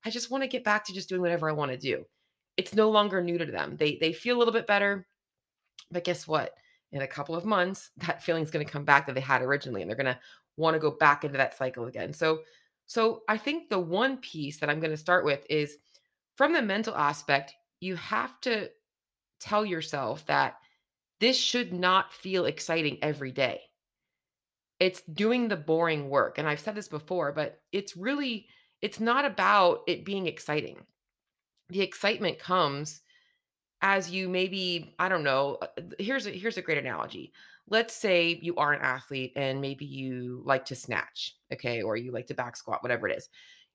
i 0.05 0.11
just 0.11 0.31
want 0.31 0.43
to 0.43 0.49
get 0.49 0.65
back 0.65 0.85
to 0.85 0.93
just 0.93 1.09
doing 1.09 1.21
whatever 1.21 1.49
i 1.49 1.53
want 1.53 1.71
to 1.71 1.79
do 1.79 2.05
it's 2.57 2.75
no 2.75 2.91
longer 2.91 3.23
new 3.23 3.39
to 3.39 3.47
them 3.47 3.77
they 3.77 3.97
they 4.01 4.13
feel 4.13 4.37
a 4.37 4.39
little 4.39 4.53
bit 4.53 4.67
better 4.67 5.07
but 5.93 6.05
guess 6.05 6.27
what? 6.27 6.55
In 6.93 7.03
a 7.03 7.07
couple 7.07 7.35
of 7.35 7.45
months, 7.45 7.91
that 7.99 8.23
feeling 8.23 8.43
is 8.43 8.51
going 8.51 8.65
to 8.65 8.73
come 8.73 8.85
back 8.85 9.07
that 9.07 9.15
they 9.15 9.21
had 9.21 9.43
originally, 9.43 9.83
and 9.83 9.89
they're 9.89 9.97
going 9.97 10.07
to 10.07 10.19
want 10.57 10.75
to 10.75 10.81
go 10.81 10.91
back 10.91 11.25
into 11.25 11.39
that 11.39 11.57
cycle 11.57 11.87
again. 11.87 12.13
So, 12.13 12.41
so 12.87 13.23
I 13.29 13.39
think 13.39 13.69
the 13.69 13.79
one 13.79 14.19
piece 14.19 14.59
that 14.59 14.69
I'm 14.69 14.81
going 14.81 14.91
to 14.91 14.97
start 14.97 15.25
with 15.25 15.47
is 15.49 15.79
from 16.37 16.53
the 16.53 16.63
mental 16.63 16.95
aspect, 16.95 17.55
you 17.81 17.97
have 17.97 18.41
to 18.43 18.69
tell 19.41 19.65
yourself 19.65 20.25
that 20.27 20.57
this 21.21 21.37
should 21.37 21.73
not 21.73 22.13
feel 22.13 22.47
exciting 22.47 22.99
every 23.01 23.31
day. 23.31 23.61
It's 24.81 25.03
doing 25.03 25.47
the 25.47 25.57
boring 25.57 26.09
work. 26.09 26.39
And 26.39 26.49
I've 26.49 26.61
said 26.61 26.75
this 26.75 26.89
before, 26.89 27.33
but 27.33 27.61
it's 27.71 27.97
really 27.97 28.47
it's 28.81 28.99
not 28.99 29.25
about 29.25 29.83
it 29.87 30.05
being 30.05 30.27
exciting. 30.27 30.79
The 31.69 31.81
excitement 31.81 32.39
comes 32.39 33.01
as 33.83 34.11
you 34.11 34.29
maybe 34.29 34.95
i 34.99 35.09
don't 35.09 35.25
know 35.25 35.59
uh, 35.61 35.67
here's 35.99 36.27
a 36.27 36.31
here's 36.31 36.57
a 36.57 36.63
great 36.63 36.79
analogy. 36.79 37.33
Let's 37.69 37.95
say 37.95 38.41
you 38.43 38.57
are 38.57 38.73
an 38.73 38.83
athlete 38.83 39.33
and 39.37 39.61
maybe 39.61 39.85
you 39.85 40.43
like 40.45 40.65
to 40.67 40.75
snatch 40.75 41.37
okay 41.53 41.83
or 41.83 41.97
you 41.97 42.13
like 42.13 42.27
to 42.29 42.35
back 42.35 42.57
squat 42.57 42.83
whatever 42.83 43.09
it 43.09 43.17
is. 43.19 43.29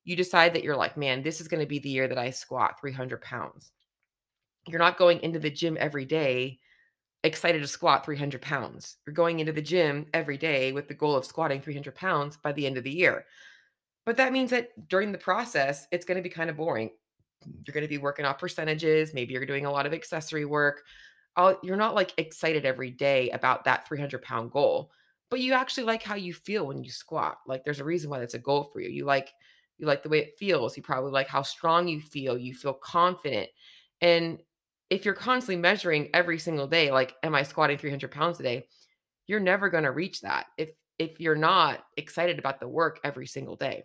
You 0.04 0.16
decide 0.16 0.54
that 0.54 0.64
you're 0.64 0.76
like 0.76 0.98
man 0.98 1.22
this 1.22 1.42
is 1.42 1.48
going 1.48 1.62
to 1.62 1.68
be 1.68 1.80
the 1.80 1.90
year 1.90 2.08
that 2.08 2.18
i 2.18 2.30
squat 2.30 2.80
300 2.80 3.22
pounds. 3.22 3.72
You're 4.68 4.80
not 4.80 4.98
going 4.98 5.22
into 5.22 5.40
the 5.40 5.52
gym 5.52 5.78
every 5.80 6.06
day 6.06 6.60
excited 7.24 7.62
to 7.62 7.68
squat 7.68 8.06
300 8.06 8.42
pounds. 8.42 8.98
You're 9.06 9.14
going 9.14 9.40
into 9.40 9.52
the 9.52 9.62
gym 9.62 10.06
every 10.14 10.38
day 10.38 10.72
with 10.72 10.88
the 10.88 10.94
goal 10.94 11.16
of 11.16 11.26
squatting 11.26 11.62
300 11.62 11.96
pounds 11.96 12.38
by 12.38 12.54
the 12.54 12.66
end 12.66 12.78
of 12.78 12.84
the 12.84 12.92
year. 12.92 13.26
But 14.06 14.18
that 14.18 14.32
means 14.32 14.52
that 14.52 14.88
during 14.88 15.12
the 15.12 15.18
process 15.18 15.88
it's 15.92 16.06
going 16.06 16.18
to 16.18 16.22
be 16.22 16.30
kind 16.30 16.50
of 16.50 16.58
boring 16.58 16.92
you're 17.46 17.74
going 17.74 17.84
to 17.84 17.90
be 17.90 17.98
working 17.98 18.26
off 18.26 18.40
percentages. 18.40 19.14
Maybe 19.14 19.34
you're 19.34 19.46
doing 19.46 19.66
a 19.66 19.72
lot 19.72 19.86
of 19.86 19.94
accessory 19.94 20.46
work. 20.46 20.84
You're 21.62 21.78
not 21.78 21.96
like 21.96 22.14
excited 22.18 22.66
every 22.66 22.90
day 22.92 23.30
about 23.30 23.64
that 23.66 23.88
300 23.88 24.22
pound 24.22 24.52
goal, 24.52 24.92
but 25.30 25.40
you 25.40 25.54
actually 25.54 25.84
like 25.84 26.02
how 26.02 26.16
you 26.16 26.34
feel 26.34 26.66
when 26.66 26.84
you 26.84 26.90
squat. 26.90 27.38
Like 27.46 27.64
there's 27.64 27.80
a 27.80 27.86
reason 27.86 28.10
why 28.10 28.20
that's 28.20 28.34
a 28.34 28.40
goal 28.40 28.64
for 28.74 28.80
you. 28.80 28.90
You 28.90 29.06
like 29.06 29.32
you 29.78 29.86
like 29.86 30.02
the 30.02 30.10
way 30.10 30.20
it 30.20 30.38
feels. 30.40 30.76
You 30.76 30.82
probably 30.82 31.12
like 31.12 31.28
how 31.28 31.44
strong 31.44 31.88
you 31.88 32.02
feel. 32.02 32.38
You 32.38 32.56
feel 32.56 32.74
confident. 32.74 33.50
And 34.02 34.40
if 34.90 35.06
you're 35.06 35.14
constantly 35.14 35.62
measuring 35.62 36.10
every 36.14 36.40
single 36.40 36.66
day, 36.66 36.92
like, 36.92 37.14
am 37.22 37.36
I 37.36 37.44
squatting 37.44 37.78
300 37.78 38.10
pounds 38.10 38.40
a 38.40 38.44
day? 38.44 38.68
You're 39.28 39.40
never 39.40 39.70
going 39.70 39.84
to 39.84 39.92
reach 39.92 40.22
that 40.22 40.48
if 40.58 40.70
if 40.98 41.20
you're 41.20 41.36
not 41.36 41.84
excited 41.98 42.40
about 42.40 42.60
the 42.60 42.68
work 42.68 43.00
every 43.04 43.28
single 43.28 43.56
day. 43.56 43.84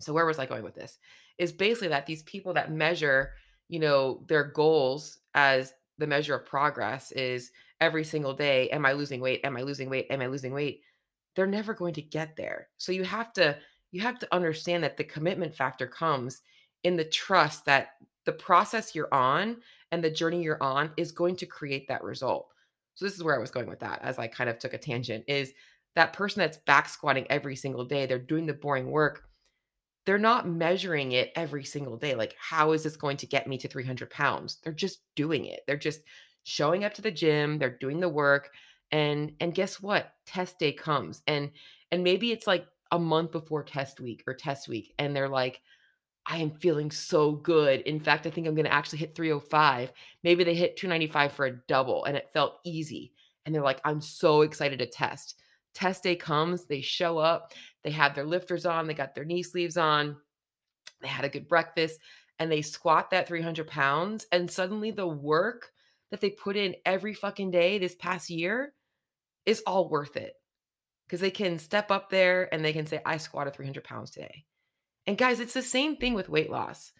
So 0.00 0.12
where 0.12 0.26
was 0.26 0.40
I 0.40 0.46
going 0.46 0.64
with 0.64 0.74
this? 0.74 0.98
Is 1.38 1.52
basically 1.52 1.88
that 1.88 2.06
these 2.06 2.22
people 2.22 2.54
that 2.54 2.72
measure, 2.72 3.32
you 3.68 3.78
know, 3.78 4.24
their 4.28 4.44
goals 4.44 5.18
as 5.34 5.74
the 5.98 6.06
measure 6.06 6.34
of 6.34 6.46
progress 6.46 7.12
is 7.12 7.50
every 7.80 8.04
single 8.04 8.34
day, 8.34 8.68
am 8.70 8.86
I 8.86 8.92
losing 8.92 9.20
weight? 9.20 9.40
Am 9.44 9.56
I 9.56 9.62
losing 9.62 9.90
weight? 9.90 10.06
Am 10.10 10.20
I 10.20 10.26
losing 10.26 10.52
weight? 10.52 10.80
They're 11.34 11.46
never 11.46 11.74
going 11.74 11.94
to 11.94 12.02
get 12.02 12.36
there. 12.36 12.68
So 12.78 12.92
you 12.92 13.04
have 13.04 13.32
to 13.34 13.56
you 13.92 14.00
have 14.02 14.18
to 14.18 14.34
understand 14.34 14.82
that 14.84 14.96
the 14.96 15.04
commitment 15.04 15.54
factor 15.54 15.86
comes 15.86 16.42
in 16.84 16.96
the 16.96 17.04
trust 17.04 17.64
that 17.66 17.90
the 18.24 18.32
process 18.32 18.94
you're 18.94 19.12
on 19.14 19.56
and 19.92 20.02
the 20.02 20.10
journey 20.10 20.42
you're 20.42 20.62
on 20.62 20.90
is 20.96 21.12
going 21.12 21.36
to 21.36 21.46
create 21.46 21.88
that 21.88 22.02
result. 22.02 22.48
So 22.94 23.04
this 23.04 23.14
is 23.14 23.22
where 23.22 23.36
I 23.36 23.40
was 23.40 23.50
going 23.50 23.68
with 23.68 23.80
that 23.80 24.00
as 24.02 24.18
I 24.18 24.26
kind 24.26 24.50
of 24.50 24.58
took 24.58 24.74
a 24.74 24.78
tangent 24.78 25.24
is 25.28 25.52
that 25.94 26.12
person 26.12 26.40
that's 26.40 26.58
back 26.58 26.88
squatting 26.88 27.26
every 27.30 27.56
single 27.56 27.84
day, 27.84 28.04
they're 28.06 28.18
doing 28.18 28.46
the 28.46 28.52
boring 28.52 28.90
work 28.90 29.24
they're 30.06 30.18
not 30.18 30.48
measuring 30.48 31.12
it 31.12 31.32
every 31.34 31.64
single 31.64 31.96
day. 31.96 32.14
Like, 32.14 32.34
how 32.38 32.72
is 32.72 32.84
this 32.84 32.96
going 32.96 33.16
to 33.18 33.26
get 33.26 33.48
me 33.48 33.58
to 33.58 33.68
300 33.68 34.08
pounds? 34.08 34.58
They're 34.62 34.72
just 34.72 35.00
doing 35.16 35.46
it. 35.46 35.60
They're 35.66 35.76
just 35.76 36.00
showing 36.44 36.84
up 36.84 36.94
to 36.94 37.02
the 37.02 37.10
gym. 37.10 37.58
They're 37.58 37.76
doing 37.76 37.98
the 37.98 38.08
work. 38.08 38.50
And, 38.92 39.32
and 39.40 39.52
guess 39.52 39.82
what? 39.82 40.12
Test 40.24 40.60
day 40.60 40.72
comes. 40.72 41.22
And, 41.26 41.50
and 41.90 42.04
maybe 42.04 42.30
it's 42.30 42.46
like 42.46 42.66
a 42.92 42.98
month 42.98 43.32
before 43.32 43.64
test 43.64 44.00
week 44.00 44.22
or 44.28 44.34
test 44.34 44.68
week. 44.68 44.94
And 44.98 45.14
they're 45.14 45.28
like, 45.28 45.60
I 46.24 46.38
am 46.38 46.52
feeling 46.52 46.92
so 46.92 47.32
good. 47.32 47.80
In 47.80 47.98
fact, 47.98 48.26
I 48.26 48.30
think 48.30 48.46
I'm 48.46 48.54
going 48.54 48.64
to 48.64 48.72
actually 48.72 49.00
hit 49.00 49.16
305. 49.16 49.92
Maybe 50.22 50.44
they 50.44 50.54
hit 50.54 50.76
295 50.76 51.32
for 51.32 51.46
a 51.46 51.56
double 51.68 52.04
and 52.04 52.16
it 52.16 52.30
felt 52.32 52.60
easy. 52.64 53.12
and 53.44 53.54
they're 53.54 53.62
like, 53.62 53.80
I'm 53.84 54.00
so 54.00 54.42
excited 54.42 54.80
to 54.80 54.86
test. 54.86 55.40
Test 55.76 56.02
day 56.02 56.16
comes, 56.16 56.64
they 56.64 56.80
show 56.80 57.18
up, 57.18 57.52
they 57.86 57.92
had 57.92 58.16
their 58.16 58.24
lifters 58.24 58.66
on, 58.66 58.88
they 58.88 58.94
got 58.94 59.14
their 59.14 59.24
knee 59.24 59.44
sleeves 59.44 59.76
on, 59.76 60.16
they 61.00 61.06
had 61.06 61.24
a 61.24 61.28
good 61.28 61.46
breakfast, 61.46 62.00
and 62.40 62.50
they 62.50 62.60
squat 62.60 63.12
that 63.12 63.28
300 63.28 63.68
pounds. 63.68 64.26
And 64.32 64.50
suddenly 64.50 64.90
the 64.90 65.06
work 65.06 65.70
that 66.10 66.20
they 66.20 66.30
put 66.30 66.56
in 66.56 66.74
every 66.84 67.14
fucking 67.14 67.52
day 67.52 67.78
this 67.78 67.94
past 67.94 68.28
year 68.28 68.72
is 69.44 69.62
all 69.68 69.88
worth 69.88 70.16
it 70.16 70.32
because 71.06 71.20
they 71.20 71.30
can 71.30 71.60
step 71.60 71.92
up 71.92 72.10
there 72.10 72.52
and 72.52 72.64
they 72.64 72.72
can 72.72 72.86
say, 72.86 73.00
I 73.06 73.18
squatted 73.18 73.54
300 73.54 73.84
pounds 73.84 74.10
today. 74.10 74.44
And 75.06 75.16
guys, 75.16 75.38
it's 75.38 75.54
the 75.54 75.62
same 75.62 75.96
thing 75.96 76.14
with 76.14 76.28
weight 76.28 76.50
loss. 76.50 76.90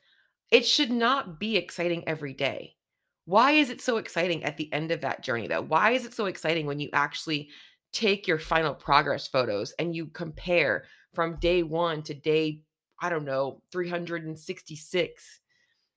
It 0.52 0.64
should 0.64 0.92
not 0.92 1.40
be 1.40 1.56
exciting 1.56 2.06
every 2.06 2.32
day. 2.32 2.76
Why 3.24 3.52
is 3.52 3.70
it 3.70 3.80
so 3.80 3.96
exciting 3.96 4.44
at 4.44 4.56
the 4.56 4.72
end 4.72 4.92
of 4.92 5.00
that 5.00 5.24
journey, 5.24 5.48
though? 5.48 5.62
Why 5.62 5.90
is 5.90 6.04
it 6.04 6.14
so 6.14 6.26
exciting 6.26 6.66
when 6.66 6.78
you 6.78 6.90
actually 6.92 7.48
take 7.92 8.26
your 8.26 8.38
final 8.38 8.74
progress 8.74 9.26
photos 9.26 9.72
and 9.78 9.94
you 9.94 10.06
compare 10.06 10.84
from 11.14 11.38
day 11.40 11.62
one 11.62 12.02
to 12.02 12.14
day, 12.14 12.62
I 13.00 13.08
don't 13.08 13.24
know, 13.24 13.62
366, 13.72 15.40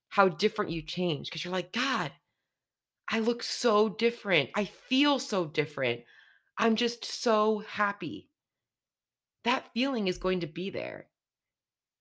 how 0.09 0.29
different 0.29 0.71
you 0.71 0.81
change? 0.81 1.27
Because 1.27 1.43
you're 1.43 1.53
like, 1.53 1.73
God, 1.73 2.11
I 3.09 3.19
look 3.19 3.43
so 3.43 3.89
different. 3.89 4.49
I 4.55 4.65
feel 4.65 5.19
so 5.19 5.45
different. 5.45 6.01
I'm 6.57 6.75
just 6.75 7.05
so 7.05 7.63
happy. 7.67 8.29
That 9.43 9.65
feeling 9.73 10.07
is 10.07 10.17
going 10.17 10.41
to 10.41 10.47
be 10.47 10.69
there. 10.69 11.07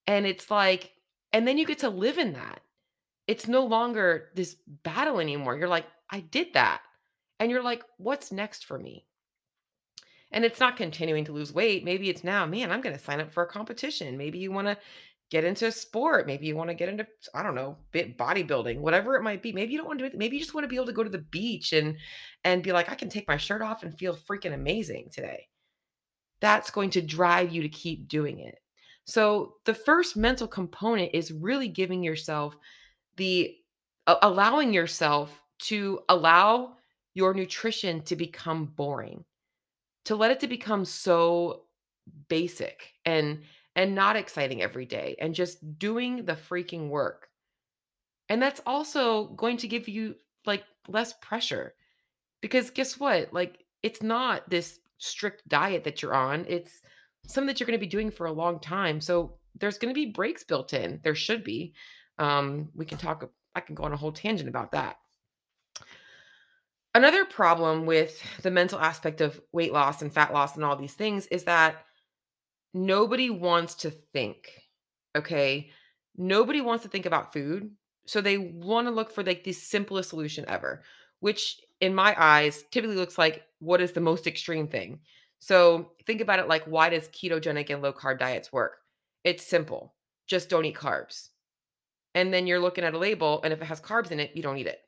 And 0.05 0.25
it's 0.25 0.51
like, 0.51 0.91
and 1.31 1.47
then 1.47 1.57
you 1.57 1.65
get 1.65 1.79
to 1.79 1.89
live 1.89 2.17
in 2.17 2.33
that. 2.33 2.61
It's 3.27 3.47
no 3.47 3.65
longer 3.65 4.29
this 4.35 4.55
battle 4.83 5.19
anymore. 5.19 5.55
You're 5.57 5.67
like, 5.67 5.85
I 6.09 6.21
did 6.21 6.53
that. 6.53 6.81
And 7.39 7.51
you're 7.51 7.63
like, 7.63 7.83
what's 7.97 8.31
next 8.31 8.65
for 8.65 8.77
me? 8.77 9.05
And 10.31 10.45
it's 10.45 10.59
not 10.59 10.77
continuing 10.77 11.25
to 11.25 11.31
lose 11.31 11.53
weight. 11.53 11.83
Maybe 11.83 12.09
it's 12.09 12.23
now, 12.23 12.45
man, 12.45 12.71
I'm 12.71 12.81
going 12.81 12.95
to 12.95 13.01
sign 13.01 13.19
up 13.19 13.31
for 13.31 13.43
a 13.43 13.47
competition. 13.47 14.17
Maybe 14.17 14.37
you 14.37 14.51
want 14.51 14.67
to 14.67 14.77
get 15.31 15.43
into 15.43 15.67
a 15.67 15.71
sport. 15.71 16.27
Maybe 16.27 16.47
you 16.47 16.55
want 16.55 16.69
to 16.69 16.75
get 16.75 16.89
into, 16.89 17.05
I 17.33 17.43
don't 17.43 17.55
know, 17.55 17.77
bit 17.91 18.17
bodybuilding, 18.17 18.79
whatever 18.79 19.15
it 19.15 19.23
might 19.23 19.43
be. 19.43 19.51
Maybe 19.51 19.71
you 19.71 19.77
don't 19.77 19.87
want 19.87 19.99
to 19.99 20.09
do 20.09 20.13
it. 20.13 20.17
Maybe 20.17 20.35
you 20.35 20.41
just 20.41 20.53
want 20.53 20.63
to 20.63 20.69
be 20.69 20.75
able 20.75 20.87
to 20.87 20.93
go 20.93 21.03
to 21.03 21.09
the 21.09 21.19
beach 21.19 21.73
and 21.73 21.97
and 22.43 22.63
be 22.63 22.71
like, 22.71 22.89
I 22.89 22.95
can 22.95 23.09
take 23.09 23.27
my 23.27 23.37
shirt 23.37 23.61
off 23.61 23.83
and 23.83 23.97
feel 23.97 24.15
freaking 24.15 24.53
amazing 24.53 25.09
today. 25.11 25.47
That's 26.41 26.71
going 26.71 26.91
to 26.91 27.01
drive 27.01 27.51
you 27.51 27.61
to 27.61 27.69
keep 27.69 28.07
doing 28.07 28.39
it. 28.39 28.55
So 29.05 29.55
the 29.65 29.73
first 29.73 30.15
mental 30.15 30.47
component 30.47 31.11
is 31.13 31.31
really 31.31 31.67
giving 31.67 32.03
yourself 32.03 32.55
the 33.17 33.55
allowing 34.07 34.73
yourself 34.73 35.43
to 35.59 35.99
allow 36.09 36.75
your 37.13 37.33
nutrition 37.33 38.01
to 38.03 38.15
become 38.15 38.65
boring. 38.65 39.25
To 40.05 40.15
let 40.15 40.31
it 40.31 40.39
to 40.41 40.47
become 40.47 40.85
so 40.85 41.63
basic 42.27 42.93
and 43.05 43.43
and 43.75 43.95
not 43.95 44.15
exciting 44.15 44.61
every 44.61 44.85
day 44.85 45.15
and 45.19 45.33
just 45.33 45.77
doing 45.77 46.25
the 46.25 46.33
freaking 46.33 46.89
work. 46.89 47.29
And 48.27 48.41
that's 48.41 48.61
also 48.65 49.27
going 49.29 49.57
to 49.57 49.67
give 49.67 49.87
you 49.87 50.15
like 50.45 50.63
less 50.87 51.13
pressure 51.21 51.75
because 52.41 52.69
guess 52.69 52.99
what? 52.99 53.33
Like 53.33 53.65
it's 53.83 54.01
not 54.01 54.49
this 54.49 54.79
strict 54.97 55.47
diet 55.47 55.83
that 55.83 56.01
you're 56.01 56.13
on. 56.13 56.45
It's 56.47 56.81
something 57.27 57.47
that 57.47 57.59
you're 57.59 57.67
going 57.67 57.79
to 57.79 57.85
be 57.85 57.89
doing 57.89 58.11
for 58.11 58.25
a 58.27 58.31
long 58.31 58.59
time. 58.59 58.99
So 58.99 59.37
there's 59.59 59.77
going 59.77 59.93
to 59.93 59.99
be 59.99 60.11
breaks 60.11 60.43
built 60.43 60.73
in. 60.73 60.99
There 61.03 61.15
should 61.15 61.43
be. 61.43 61.73
Um, 62.17 62.69
we 62.75 62.85
can 62.85 62.97
talk, 62.97 63.29
I 63.55 63.61
can 63.61 63.75
go 63.75 63.83
on 63.83 63.93
a 63.93 63.97
whole 63.97 64.11
tangent 64.11 64.49
about 64.49 64.71
that. 64.71 64.97
Another 66.99 67.23
problem 67.23 67.85
with 67.85 68.21
the 68.41 68.51
mental 68.51 68.77
aspect 68.77 69.21
of 69.21 69.39
weight 69.53 69.71
loss 69.71 70.01
and 70.01 70.11
fat 70.11 70.33
loss 70.33 70.57
and 70.57 70.65
all 70.65 70.75
these 70.75 70.95
things 70.95 71.27
is 71.27 71.45
that 71.45 71.77
nobody 72.73 73.29
wants 73.29 73.73
to 73.75 73.89
think. 73.89 74.51
Okay. 75.15 75.69
Nobody 76.17 76.59
wants 76.59 76.83
to 76.83 76.89
think 76.89 77.05
about 77.05 77.31
food. 77.31 77.71
So 78.05 78.19
they 78.19 78.37
want 78.37 78.87
to 78.87 78.91
look 78.91 79.13
for 79.13 79.23
like 79.23 79.45
the 79.45 79.53
simplest 79.53 80.09
solution 80.09 80.43
ever, 80.49 80.83
which 81.21 81.61
in 81.79 81.95
my 81.95 82.13
eyes 82.21 82.65
typically 82.69 82.97
looks 82.97 83.17
like 83.17 83.43
what 83.59 83.79
is 83.79 83.93
the 83.93 84.01
most 84.01 84.27
extreme 84.27 84.67
thing. 84.67 84.99
So 85.39 85.93
think 86.05 86.19
about 86.19 86.39
it 86.39 86.49
like 86.49 86.65
why 86.65 86.89
does 86.89 87.07
ketogenic 87.07 87.69
and 87.69 87.81
low 87.81 87.93
carb 87.93 88.19
diets 88.19 88.51
work? 88.51 88.73
It's 89.23 89.47
simple. 89.47 89.95
Just 90.27 90.49
don't 90.49 90.65
eat 90.65 90.75
carbs. 90.75 91.29
And 92.13 92.33
then 92.33 92.45
you're 92.45 92.59
looking 92.59 92.83
at 92.83 92.93
a 92.93 92.99
label, 92.99 93.39
and 93.41 93.53
if 93.53 93.61
it 93.61 93.65
has 93.67 93.79
carbs 93.79 94.11
in 94.11 94.19
it, 94.19 94.31
you 94.35 94.43
don't 94.43 94.57
eat 94.57 94.67
it. 94.67 94.81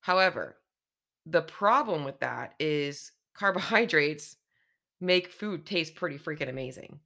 However, 0.00 0.56
the 1.26 1.42
problem 1.42 2.04
with 2.04 2.20
that 2.20 2.54
is 2.58 3.12
carbohydrates 3.34 4.36
make 5.00 5.32
food 5.32 5.66
taste 5.66 5.94
pretty 5.94 6.18
freaking 6.18 6.48
amazing. 6.48 7.00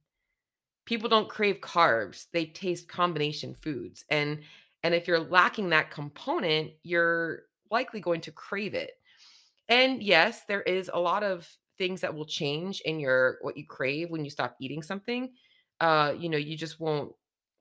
People 0.85 1.09
don't 1.09 1.29
crave 1.29 1.59
carbs, 1.59 2.27
they 2.31 2.45
taste 2.45 2.87
combination 2.87 3.55
foods. 3.55 4.05
And 4.09 4.43
and 4.83 4.93
if 4.93 5.07
you're 5.07 5.19
lacking 5.19 5.69
that 5.69 5.91
component, 5.91 6.71
you're 6.83 7.43
likely 7.69 7.99
going 7.99 8.21
to 8.21 8.31
crave 8.31 8.73
it. 8.73 8.91
And 9.67 10.01
yes, 10.01 10.45
there 10.45 10.61
is 10.61 10.89
a 10.93 10.99
lot 10.99 11.23
of 11.23 11.49
things 11.77 12.01
that 12.01 12.15
will 12.15 12.25
change 12.25 12.81
in 12.81 12.99
your 12.99 13.37
what 13.41 13.57
you 13.57 13.65
crave 13.65 14.09
when 14.09 14.23
you 14.23 14.31
stop 14.31 14.55
eating 14.61 14.81
something. 14.81 15.33
Uh, 15.79 16.13
you 16.17 16.29
know, 16.29 16.37
you 16.37 16.57
just 16.57 16.79
won't 16.79 17.13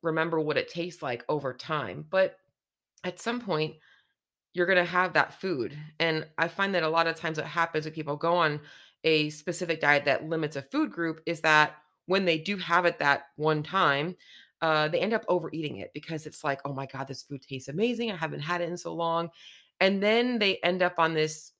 remember 0.02 0.40
what 0.40 0.56
it 0.56 0.68
tastes 0.68 1.02
like 1.02 1.24
over 1.28 1.52
time. 1.52 2.04
But 2.08 2.36
at 3.04 3.20
some 3.20 3.40
point, 3.40 3.76
you're 4.56 4.64
going 4.64 4.76
to 4.76 4.84
have 4.84 5.12
that 5.12 5.38
food. 5.38 5.76
And 6.00 6.26
I 6.38 6.48
find 6.48 6.74
that 6.74 6.82
a 6.82 6.88
lot 6.88 7.06
of 7.06 7.14
times 7.14 7.36
what 7.36 7.46
happens 7.46 7.84
when 7.84 7.92
people 7.92 8.16
go 8.16 8.34
on 8.36 8.58
a 9.04 9.28
specific 9.28 9.82
diet 9.82 10.06
that 10.06 10.30
limits 10.30 10.56
a 10.56 10.62
food 10.62 10.90
group 10.90 11.20
is 11.26 11.42
that 11.42 11.74
when 12.06 12.24
they 12.24 12.38
do 12.38 12.56
have 12.56 12.86
it 12.86 12.98
that 12.98 13.26
one 13.36 13.62
time, 13.62 14.16
uh, 14.62 14.88
they 14.88 14.98
end 14.98 15.12
up 15.12 15.26
overeating 15.28 15.76
it 15.76 15.90
because 15.92 16.24
it's 16.24 16.42
like, 16.42 16.58
oh 16.64 16.72
my 16.72 16.86
God, 16.86 17.06
this 17.06 17.22
food 17.22 17.42
tastes 17.42 17.68
amazing. 17.68 18.10
I 18.10 18.16
haven't 18.16 18.40
had 18.40 18.62
it 18.62 18.70
in 18.70 18.78
so 18.78 18.94
long. 18.94 19.28
And 19.80 20.02
then 20.02 20.38
they 20.38 20.56
end 20.62 20.82
up 20.82 20.94
on 20.96 21.12
this, 21.12 21.52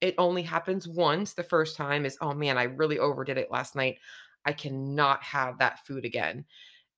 it 0.00 0.14
only 0.16 0.40
happens 0.42 0.88
once. 0.88 1.34
The 1.34 1.42
first 1.42 1.76
time 1.76 2.06
is, 2.06 2.16
oh 2.22 2.32
man, 2.32 2.56
I 2.56 2.62
really 2.62 2.98
overdid 2.98 3.36
it 3.36 3.50
last 3.50 3.76
night. 3.76 3.98
I 4.46 4.54
cannot 4.54 5.22
have 5.22 5.58
that 5.58 5.84
food 5.86 6.06
again. 6.06 6.46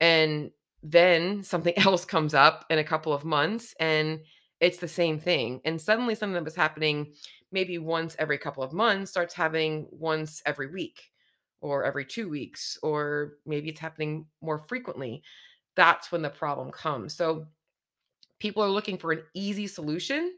And 0.00 0.52
then 0.85 1.42
something 1.42 1.75
else 1.76 2.04
comes 2.04 2.35
up 2.35 2.66
in 2.71 2.78
a 2.78 2.85
couple 2.85 3.12
of 3.12 3.25
months 3.25 3.75
and 3.80 4.21
it's 4.60 4.78
the 4.78 4.88
same 4.88 5.18
thing. 5.18 5.60
And 5.64 5.80
suddenly 5.80 6.14
something 6.14 6.34
that 6.34 6.44
was 6.44 6.54
happening 6.54 7.14
maybe 7.52 7.78
once 7.78 8.14
every 8.18 8.38
couple 8.38 8.62
of 8.62 8.72
months 8.72 9.10
starts 9.10 9.34
having 9.34 9.86
once 9.90 10.42
every 10.46 10.70
week 10.70 11.10
or 11.60 11.84
every 11.84 12.04
two 12.04 12.28
weeks, 12.28 12.78
or 12.82 13.34
maybe 13.44 13.68
it's 13.68 13.80
happening 13.80 14.26
more 14.40 14.58
frequently. 14.58 15.22
That's 15.76 16.10
when 16.10 16.22
the 16.22 16.30
problem 16.30 16.70
comes. 16.70 17.14
So 17.14 17.46
people 18.38 18.62
are 18.62 18.70
looking 18.70 18.98
for 18.98 19.12
an 19.12 19.22
easy 19.34 19.66
solution, 19.66 20.34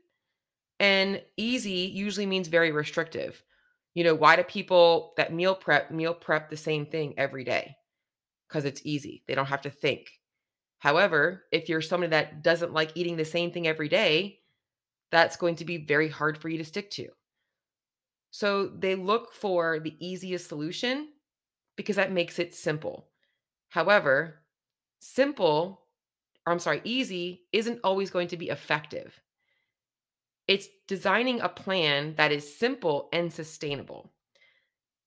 and 0.81 1.23
easy 1.37 1.91
usually 1.95 2.27
means 2.27 2.49
very 2.49 2.73
restrictive. 2.73 3.43
You 3.95 4.05
know, 4.05 4.15
why 4.15 4.37
do 4.37 4.43
people 4.43 5.13
that 5.17 5.33
meal 5.33 5.55
prep 5.55 5.91
meal 5.91 6.15
prep 6.15 6.51
the 6.51 6.57
same 6.57 6.87
thing 6.87 7.15
every 7.17 7.45
day? 7.45 7.77
Because 8.49 8.65
it's 8.65 8.83
easy. 8.85 9.23
They 9.27 9.35
don't 9.35 9.47
have 9.47 9.63
to 9.63 9.71
think. 9.71 10.11
However, 10.83 11.45
if 11.53 11.69
you're 11.69 11.81
somebody 11.81 12.11
that 12.11 12.43
doesn't 12.43 12.73
like 12.73 12.91
eating 12.97 13.17
the 13.17 13.25
same 13.25 13.53
thing 13.53 13.69
every 13.69 13.89
day, 13.89 14.41
that's 15.13 15.37
going 15.37 15.55
to 15.57 15.65
be 15.65 15.77
very 15.77 16.09
hard 16.09 16.37
for 16.37 16.49
you 16.49 16.59
to 16.59 16.65
stick 16.65 16.91
to. 16.91 17.11
So 18.33 18.67
they 18.67 18.97
look 18.97 19.33
for 19.33 19.79
the 19.79 19.95
easiest 20.05 20.49
solution 20.49 21.11
because 21.77 21.95
that 21.95 22.11
makes 22.11 22.41
it 22.41 22.53
simple. 22.53 23.07
However, 23.69 24.43
simple, 24.99 25.83
or 26.45 26.53
I'm 26.53 26.59
sorry, 26.59 26.81
easy 26.83 27.43
isn't 27.53 27.79
always 27.85 28.11
going 28.11 28.27
to 28.29 28.37
be 28.37 28.49
effective. 28.49 29.21
It's 30.49 30.67
designing 30.89 31.43
a 31.43 31.49
plan 31.49 32.17
that 32.17 32.33
is 32.33 32.59
simple 32.59 33.09
and 33.13 33.33
sustainable. 33.33 34.11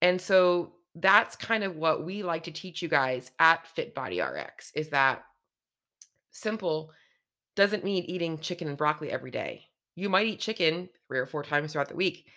And 0.01 0.22
so 0.22 0.75
that's 0.96 1.36
kind 1.36 1.65
of 1.65 1.75
what 1.75 2.05
we 2.05 2.24
like 2.24 2.44
to 2.44 2.51
teach 2.51 2.82
you 2.82 2.88
guys 2.88 3.29
at 3.39 3.67
Fit 3.67 3.94
Body 3.94 4.22
RX 4.22 4.72
is 4.74 4.88
that 4.91 5.25
simple 6.36 6.92
doesn't 7.56 7.84
mean 7.86 8.04
eating 8.04 8.38
chicken 8.38 8.68
and 8.68 8.77
broccoli 8.77 9.12
every 9.12 9.32
day. 9.32 9.65
You 9.96 10.10
might 10.10 10.27
eat 10.27 10.39
chicken 10.39 10.89
three 11.08 11.20
or 11.20 11.25
four 11.25 11.44
times 11.44 11.72
throughout 11.72 11.89
the 11.89 11.96
week, 11.96 12.27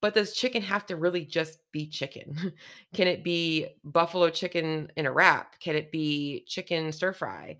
but 0.00 0.14
does 0.14 0.34
chicken 0.34 0.62
have 0.62 0.86
to 0.86 0.96
really 0.96 1.24
just 1.24 1.58
be 1.72 1.86
chicken? 1.88 2.52
Can 2.94 3.08
it 3.08 3.24
be 3.24 3.66
buffalo 3.84 4.30
chicken 4.30 4.90
in 4.96 5.06
a 5.06 5.12
wrap? 5.12 5.58
Can 5.60 5.74
it 5.74 5.90
be 5.90 6.44
chicken 6.46 6.92
stir 6.92 7.12
fry? 7.12 7.58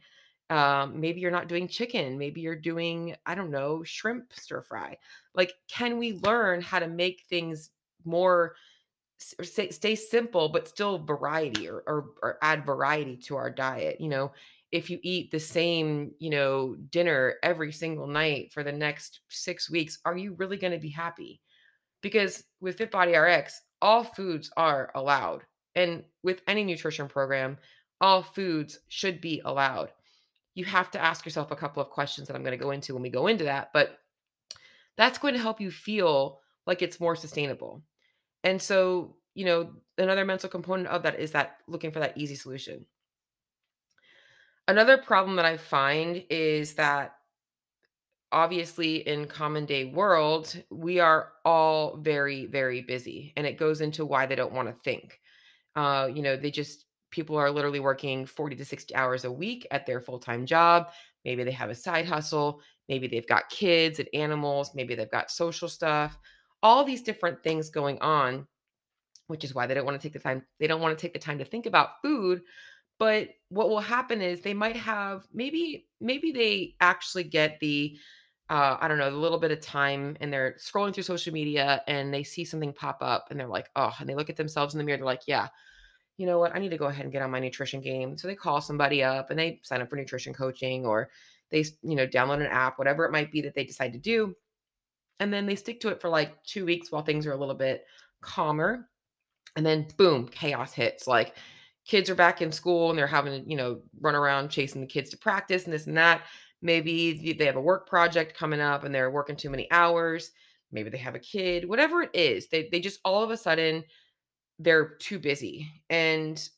Um, 0.48 1.00
maybe 1.00 1.20
you're 1.20 1.30
not 1.30 1.48
doing 1.48 1.68
chicken. 1.68 2.18
Maybe 2.18 2.40
you're 2.40 2.56
doing, 2.56 3.16
I 3.26 3.34
don't 3.34 3.50
know, 3.50 3.84
shrimp 3.84 4.32
stir 4.32 4.62
fry. 4.62 4.98
Like, 5.34 5.54
can 5.68 5.98
we 5.98 6.14
learn 6.14 6.60
how 6.60 6.78
to 6.78 6.88
make 6.88 7.24
things 7.28 7.70
more 8.04 8.54
stay, 9.18 9.70
stay 9.70 9.94
simple, 9.94 10.48
but 10.48 10.66
still 10.66 10.98
variety 10.98 11.68
or, 11.68 11.82
or, 11.86 12.06
or 12.22 12.38
add 12.42 12.64
variety 12.64 13.16
to 13.18 13.36
our 13.36 13.50
diet? 13.50 14.00
You 14.00 14.08
know, 14.08 14.32
if 14.72 14.88
you 14.88 14.98
eat 15.02 15.30
the 15.30 15.40
same, 15.40 16.12
you 16.18 16.30
know, 16.30 16.76
dinner 16.90 17.34
every 17.42 17.72
single 17.72 18.06
night 18.06 18.52
for 18.52 18.62
the 18.62 18.72
next 18.72 19.20
6 19.28 19.70
weeks, 19.70 19.98
are 20.04 20.16
you 20.16 20.34
really 20.34 20.56
going 20.56 20.72
to 20.72 20.78
be 20.78 20.90
happy? 20.90 21.40
Because 22.02 22.44
with 22.60 22.78
Fit 22.78 22.90
Body 22.90 23.16
RX, 23.16 23.60
all 23.82 24.04
foods 24.04 24.50
are 24.56 24.92
allowed. 24.94 25.42
And 25.74 26.04
with 26.22 26.42
any 26.46 26.64
nutrition 26.64 27.08
program, 27.08 27.58
all 28.00 28.22
foods 28.22 28.78
should 28.88 29.20
be 29.20 29.42
allowed. 29.44 29.92
You 30.54 30.64
have 30.64 30.90
to 30.92 31.00
ask 31.00 31.24
yourself 31.24 31.50
a 31.50 31.56
couple 31.56 31.82
of 31.82 31.90
questions 31.90 32.28
that 32.28 32.36
I'm 32.36 32.42
going 32.42 32.58
to 32.58 32.64
go 32.64 32.70
into 32.70 32.94
when 32.94 33.02
we 33.02 33.10
go 33.10 33.26
into 33.26 33.44
that, 33.44 33.70
but 33.72 33.98
that's 34.96 35.18
going 35.18 35.34
to 35.34 35.40
help 35.40 35.60
you 35.60 35.70
feel 35.70 36.40
like 36.66 36.82
it's 36.82 37.00
more 37.00 37.16
sustainable. 37.16 37.82
And 38.44 38.60
so, 38.60 39.16
you 39.34 39.44
know, 39.44 39.70
another 39.96 40.24
mental 40.24 40.48
component 40.48 40.88
of 40.88 41.02
that 41.04 41.18
is 41.18 41.32
that 41.32 41.58
looking 41.68 41.90
for 41.90 42.00
that 42.00 42.18
easy 42.18 42.34
solution. 42.34 42.84
Another 44.70 44.98
problem 44.98 45.34
that 45.34 45.44
I 45.44 45.56
find 45.56 46.22
is 46.30 46.74
that 46.74 47.16
obviously 48.30 48.98
in 48.98 49.26
common 49.26 49.66
day 49.66 49.86
world, 49.86 50.62
we 50.70 51.00
are 51.00 51.32
all 51.44 51.96
very, 51.96 52.46
very 52.46 52.80
busy. 52.80 53.32
And 53.36 53.48
it 53.48 53.58
goes 53.58 53.80
into 53.80 54.06
why 54.06 54.26
they 54.26 54.36
don't 54.36 54.52
want 54.52 54.68
to 54.68 54.82
think. 54.84 55.18
Uh, 55.74 56.08
you 56.14 56.22
know, 56.22 56.36
they 56.36 56.52
just 56.52 56.84
people 57.10 57.36
are 57.36 57.50
literally 57.50 57.80
working 57.80 58.24
40 58.24 58.54
to 58.54 58.64
60 58.64 58.94
hours 58.94 59.24
a 59.24 59.32
week 59.32 59.66
at 59.72 59.86
their 59.86 60.00
full-time 60.00 60.46
job. 60.46 60.92
Maybe 61.24 61.42
they 61.42 61.50
have 61.50 61.70
a 61.70 61.74
side 61.74 62.06
hustle, 62.06 62.60
maybe 62.88 63.08
they've 63.08 63.26
got 63.26 63.50
kids 63.50 63.98
and 63.98 64.08
animals, 64.14 64.72
maybe 64.76 64.94
they've 64.94 65.10
got 65.10 65.32
social 65.32 65.68
stuff, 65.68 66.16
all 66.62 66.84
these 66.84 67.02
different 67.02 67.42
things 67.42 67.70
going 67.70 67.98
on, 67.98 68.46
which 69.26 69.42
is 69.42 69.52
why 69.52 69.66
they 69.66 69.74
don't 69.74 69.84
want 69.84 70.00
to 70.00 70.08
take 70.08 70.12
the 70.12 70.20
time 70.20 70.46
they 70.60 70.68
don't 70.68 70.80
want 70.80 70.96
to 70.96 71.02
take 71.02 71.12
the 71.12 71.18
time 71.18 71.38
to 71.38 71.44
think 71.44 71.66
about 71.66 72.00
food 72.02 72.42
but 73.00 73.30
what 73.48 73.70
will 73.70 73.80
happen 73.80 74.20
is 74.20 74.42
they 74.42 74.54
might 74.54 74.76
have 74.76 75.26
maybe 75.32 75.88
maybe 76.00 76.30
they 76.30 76.76
actually 76.80 77.24
get 77.24 77.58
the 77.58 77.96
uh, 78.50 78.76
I 78.80 78.88
don't 78.88 78.98
know, 78.98 79.08
a 79.08 79.10
little 79.10 79.38
bit 79.38 79.52
of 79.52 79.60
time 79.60 80.16
and 80.20 80.32
they're 80.32 80.56
scrolling 80.58 80.92
through 80.92 81.04
social 81.04 81.32
media 81.32 81.82
and 81.86 82.12
they 82.12 82.24
see 82.24 82.44
something 82.44 82.72
pop 82.72 82.98
up 83.00 83.28
and 83.30 83.38
they're 83.38 83.46
like, 83.46 83.70
oh, 83.76 83.94
and 84.00 84.08
they 84.08 84.16
look 84.16 84.28
at 84.28 84.36
themselves 84.36 84.74
in 84.74 84.78
the 84.78 84.84
mirror. 84.84 84.96
They're 84.96 85.06
like, 85.06 85.22
yeah, 85.28 85.46
you 86.16 86.26
know 86.26 86.40
what? 86.40 86.54
I 86.54 86.58
need 86.58 86.70
to 86.70 86.76
go 86.76 86.86
ahead 86.86 87.04
and 87.04 87.12
get 87.12 87.22
on 87.22 87.30
my 87.30 87.38
nutrition 87.38 87.80
game. 87.80 88.18
So 88.18 88.26
they 88.26 88.34
call 88.34 88.60
somebody 88.60 89.04
up 89.04 89.30
and 89.30 89.38
they 89.38 89.60
sign 89.62 89.80
up 89.80 89.88
for 89.88 89.94
nutrition 89.94 90.34
coaching 90.34 90.84
or 90.84 91.10
they, 91.52 91.64
you 91.82 91.94
know, 91.94 92.08
download 92.08 92.40
an 92.40 92.46
app, 92.46 92.76
whatever 92.76 93.04
it 93.04 93.12
might 93.12 93.30
be 93.30 93.40
that 93.42 93.54
they 93.54 93.64
decide 93.64 93.92
to 93.92 94.00
do. 94.00 94.34
And 95.20 95.32
then 95.32 95.46
they 95.46 95.54
stick 95.54 95.80
to 95.82 95.88
it 95.88 96.00
for 96.00 96.08
like 96.08 96.42
two 96.42 96.64
weeks 96.64 96.90
while 96.90 97.02
things 97.02 97.28
are 97.28 97.32
a 97.32 97.38
little 97.38 97.54
bit 97.54 97.84
calmer. 98.20 98.88
And 99.54 99.64
then 99.64 99.86
boom, 99.96 100.26
chaos 100.26 100.72
hits. 100.72 101.06
Like 101.06 101.36
kids 101.86 102.10
are 102.10 102.14
back 102.14 102.42
in 102.42 102.52
school 102.52 102.90
and 102.90 102.98
they're 102.98 103.06
having 103.06 103.42
to, 103.42 103.50
you 103.50 103.56
know, 103.56 103.80
run 104.00 104.14
around 104.14 104.50
chasing 104.50 104.80
the 104.80 104.86
kids 104.86 105.10
to 105.10 105.16
practice 105.16 105.64
and 105.64 105.72
this 105.72 105.86
and 105.86 105.96
that 105.96 106.22
Maybe 106.62 107.34
they 107.38 107.46
have 107.46 107.56
a 107.56 107.60
work 107.60 107.88
project 107.88 108.36
coming 108.36 108.60
up 108.60 108.84
and 108.84 108.94
they're 108.94 109.10
working 109.10 109.36
too 109.36 109.50
many 109.50 109.70
hours. 109.70 110.32
Maybe 110.72 110.90
they 110.90 110.98
have 110.98 111.14
a 111.14 111.20
kid, 111.20 111.68
whatever 111.68 112.02
it 112.02 112.10
is. 112.12 112.48
They 112.48 112.68
they 112.70 112.80
just 112.80 113.00
all 113.04 113.22
of 113.22 113.30
a 113.30 113.36
sudden 113.36 113.84
they're 114.58 114.96
too 114.96 115.18
busy 115.18 115.70
and 115.88 116.48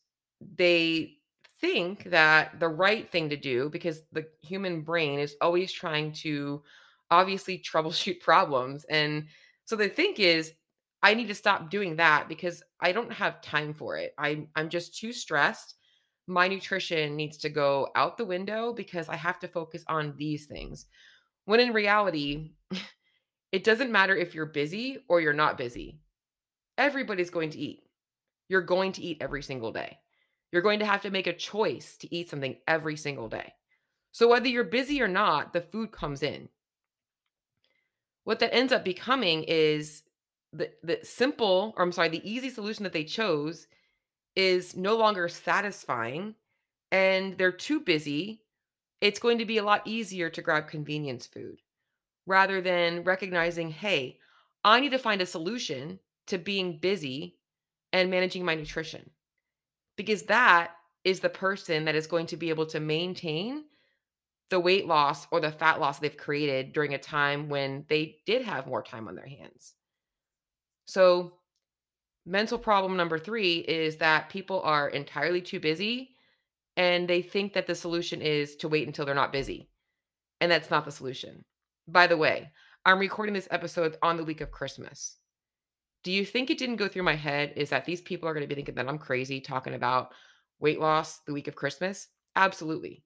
they 0.57 1.19
think 1.61 2.05
that 2.05 2.59
the 2.59 2.69
right 2.69 3.09
thing 3.11 3.29
to 3.29 3.37
do 3.37 3.71
because 3.71 4.03
the 4.11 4.27
human 4.43 4.83
brain 4.83 5.21
is 5.21 5.37
always 5.41 5.71
trying 5.71 6.13
to 6.13 6.63
obviously 7.13 7.59
troubleshoot 7.59 8.19
problems 8.21 8.85
and 8.91 9.29
so 9.65 9.77
the 9.77 9.89
think 9.89 10.19
is 10.19 10.55
I 11.03 11.15
need 11.15 11.29
to 11.29 11.35
stop 11.35 11.71
doing 11.71 11.97
that 11.97 12.29
because 12.29 12.63
I 12.81 12.93
don't 12.93 13.13
have 13.13 13.43
time 13.43 13.75
for 13.75 13.97
it. 13.97 14.15
I'm 14.19 14.49
I'm 14.55 14.69
just 14.69 14.97
too 14.97 15.13
stressed 15.13 15.75
my 16.27 16.49
nutrition 16.49 17.17
needs 17.17 17.37
to 17.39 17.49
go 17.49 17.89
out 17.95 18.17
the 18.17 18.25
window 18.25 18.73
because 18.73 19.09
I 19.09 19.17
have 19.17 19.39
to 19.41 19.49
focus 19.49 19.85
on 19.89 20.15
these 20.17 20.47
things. 20.47 20.87
When 21.45 21.61
in 21.61 21.73
reality, 21.73 22.53
it 23.53 23.65
doesn't 23.65 23.93
matter 23.93 24.17
if 24.17 24.35
you're 24.35 24.47
busy 24.47 24.99
or 25.09 25.21
you're 25.21 25.33
not 25.33 25.59
busy. 25.59 25.99
Everybody's 26.79 27.31
going 27.31 27.51
to 27.51 27.59
eat. 27.59 27.83
You're 28.49 28.63
going 28.63 28.93
to 28.93 29.03
eat 29.03 29.19
every 29.21 29.43
single 29.43 29.73
day. 29.73 29.99
You're 30.53 30.63
going 30.63 30.79
to 30.81 30.87
have 30.87 31.03
to 31.03 31.11
make 31.11 31.27
a 31.27 31.33
choice 31.33 31.97
to 31.99 32.15
eat 32.15 32.31
something 32.31 32.57
every 32.69 32.97
single 32.97 33.29
day. 33.29 33.53
So 34.13 34.29
whether 34.29 34.49
you're 34.49 34.65
busy 34.65 35.01
or 35.01 35.09
not, 35.09 35.53
the 35.53 35.63
food 35.63 35.91
comes 35.91 36.23
in. 36.23 36.49
What 38.25 38.39
that 38.41 38.55
ends 38.55 38.73
up 38.73 38.85
becoming 38.85 39.45
is 39.45 40.03
the 40.53 40.71
the 40.83 40.99
simple, 41.03 41.75
or 41.77 41.83
I'm 41.83 41.93
sorry, 41.93 42.09
the 42.09 42.31
easy 42.31 42.51
solution 42.51 42.85
that 42.85 42.93
they 42.93 43.05
chose 43.05 43.67
is 44.37 44.77
no 44.77 44.97
longer 44.97 45.29
satisfying 45.29 46.35
and 46.91 47.37
they're 47.39 47.53
too 47.53 47.81
busy, 47.81 48.43
it's 49.01 49.19
going 49.19 49.39
to 49.39 49.47
be 49.47 49.59
a 49.59 49.65
lot 49.65 49.83
easier 49.87 50.31
to 50.31 50.43
grab 50.43 50.69
convenience 50.69 51.27
food 51.27 51.59
rather 52.27 52.61
than 52.61 53.03
recognizing, 53.03 53.71
hey, 53.71 54.19
I 54.65 54.81
need 54.81 54.91
to 54.91 54.99
find 54.99 55.21
a 55.21 55.27
solution 55.27 55.99
to 56.29 56.39
being 56.39 56.79
busy 56.79 57.37
and 57.93 58.11
managing 58.11 58.45
my 58.45 58.55
nutrition. 58.55 59.11
Because 59.97 60.25
that 60.25 60.73
is 61.05 61.21
the 61.21 61.29
person 61.29 61.85
that 61.87 61.95
is 61.95 62.07
going 62.07 62.27
to 62.27 62.37
be 62.37 62.49
able 62.49 62.67
to 62.67 62.81
maintain 62.81 63.65
the 64.51 64.61
weight 64.61 64.87
loss 64.87 65.27
or 65.31 65.41
the 65.41 65.51
fat 65.51 65.81
loss 65.81 65.99
they've 65.99 66.17
created 66.17 66.73
during 66.73 66.95
a 66.95 66.99
time 66.99 67.49
when 67.49 67.85
they 67.89 68.19
did 68.27 68.43
have 68.43 68.67
more 68.67 68.83
time 68.83 69.09
on 69.09 69.15
their 69.15 69.27
hands. 69.27 69.75
So, 70.85 71.35
mental 72.25 72.59
problem 72.59 72.97
number 72.97 73.19
three 73.19 73.59
is 73.59 73.97
that 73.97 74.29
people 74.29 74.61
are 74.63 74.89
entirely 74.89 75.41
too 75.41 75.61
busy 75.61 76.11
and 76.77 77.09
they 77.09 77.23
think 77.23 77.53
that 77.53 77.67
the 77.67 77.75
solution 77.75 78.23
is 78.23 78.57
to 78.57 78.69
wait 78.69 78.87
until 78.87 79.05
they're 79.05 79.15
not 79.15 79.33
busy. 79.33 79.69
And 80.41 80.51
that's 80.51 80.71
not 80.71 80.85
the 80.85 80.93
solution. 80.93 81.45
By 81.87 82.07
the 82.07 82.17
way, 82.17 82.51
I'm 82.85 82.99
recording 82.99 83.35
this 83.35 83.49
episode 83.51 83.97
on 84.03 84.17
the 84.17 84.25
week 84.25 84.41
of 84.41 84.51
Christmas. 84.51 85.17
Do 86.03 86.11
you 86.11 86.25
think 86.25 86.51
it 86.51 86.59
didn't 86.59 86.77
go 86.77 86.89
through 86.89 87.05
my 87.05 87.15
head 87.15 87.53
is 87.57 87.71
that 87.71 87.85
these 87.85 88.01
people 88.01 88.29
are 88.29 88.35
going 88.35 88.43
to 88.43 88.49
be 88.49 88.55
thinking 88.55 88.75
that 88.75 88.89
I'm 88.89 88.99
crazy 88.99 89.41
talking 89.41 89.75
about 89.75 90.13
weight 90.59 90.81
loss 90.81 91.21
the 91.27 91.33
week 91.33 91.47
of 91.47 91.55
Christmas? 91.55 92.09
Absolutely. 92.35 93.05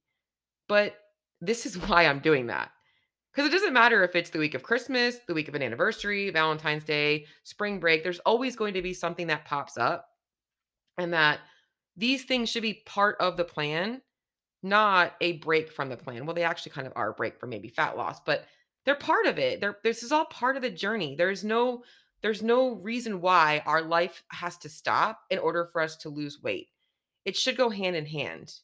But 0.69 0.95
this 1.41 1.67
is 1.67 1.77
why 1.89 2.07
I'm 2.07 2.21
doing 2.21 2.47
that. 2.47 2.71
Because 3.37 3.51
it 3.51 3.53
doesn't 3.53 3.75
matter 3.75 4.03
if 4.03 4.17
it's 4.17 4.31
the 4.31 4.39
week 4.39 4.55
of 4.55 4.63
Christmas, 4.63 5.19
the 5.29 5.35
week 5.35 5.47
of 5.47 5.55
an 5.55 5.63
anniversary, 5.63 6.31
Valentine's 6.31 6.85
Day, 6.85 7.27
spring 7.43 7.79
break, 7.79 8.03
there's 8.03 8.19
always 8.21 8.57
going 8.57 8.73
to 8.73 8.81
be 8.81 8.95
something 8.95 9.27
that 9.27 9.45
pops 9.45 9.77
up. 9.77 10.09
And 10.97 11.13
that 11.13 11.41
these 11.99 12.25
things 12.25 12.49
should 12.49 12.63
be 12.63 12.83
part 12.87 13.17
of 13.21 13.37
the 13.37 13.45
plan, 13.45 14.01
not 14.63 15.17
a 15.21 15.33
break 15.33 15.71
from 15.71 15.91
the 15.91 15.99
plan. 15.99 16.25
Well, 16.25 16.35
they 16.35 16.45
actually 16.45 16.73
kind 16.73 16.87
of 16.87 16.95
are 16.97 17.11
a 17.11 17.15
break 17.15 17.39
for 17.39 17.47
maybe 17.47 17.69
fat 17.69 17.99
loss, 17.99 18.21
but 18.21 18.47
they're 18.87 18.95
part 18.95 19.27
of 19.27 19.39
it. 19.39 19.61
They're, 19.61 19.77
this 19.85 20.03
is 20.03 20.13
all 20.13 20.25
part 20.25 20.57
of 20.57 20.63
the 20.63 20.71
journey. 20.71 21.15
There's 21.15 21.45
no 21.45 21.83
there's 22.23 22.43
no 22.43 22.77
reason 22.77 23.21
why 23.21 23.63
our 23.67 23.83
life 23.83 24.23
has 24.29 24.57
to 24.59 24.71
stop 24.71 25.21
in 25.29 25.39
order 25.39 25.69
for 25.71 25.83
us 25.83 25.97
to 25.99 26.09
lose 26.09 26.43
weight. 26.43 26.69
It 27.27 27.37
should 27.37 27.59
go 27.59 27.69
hand 27.69 27.95
in 27.95 28.07
hand. 28.07 28.55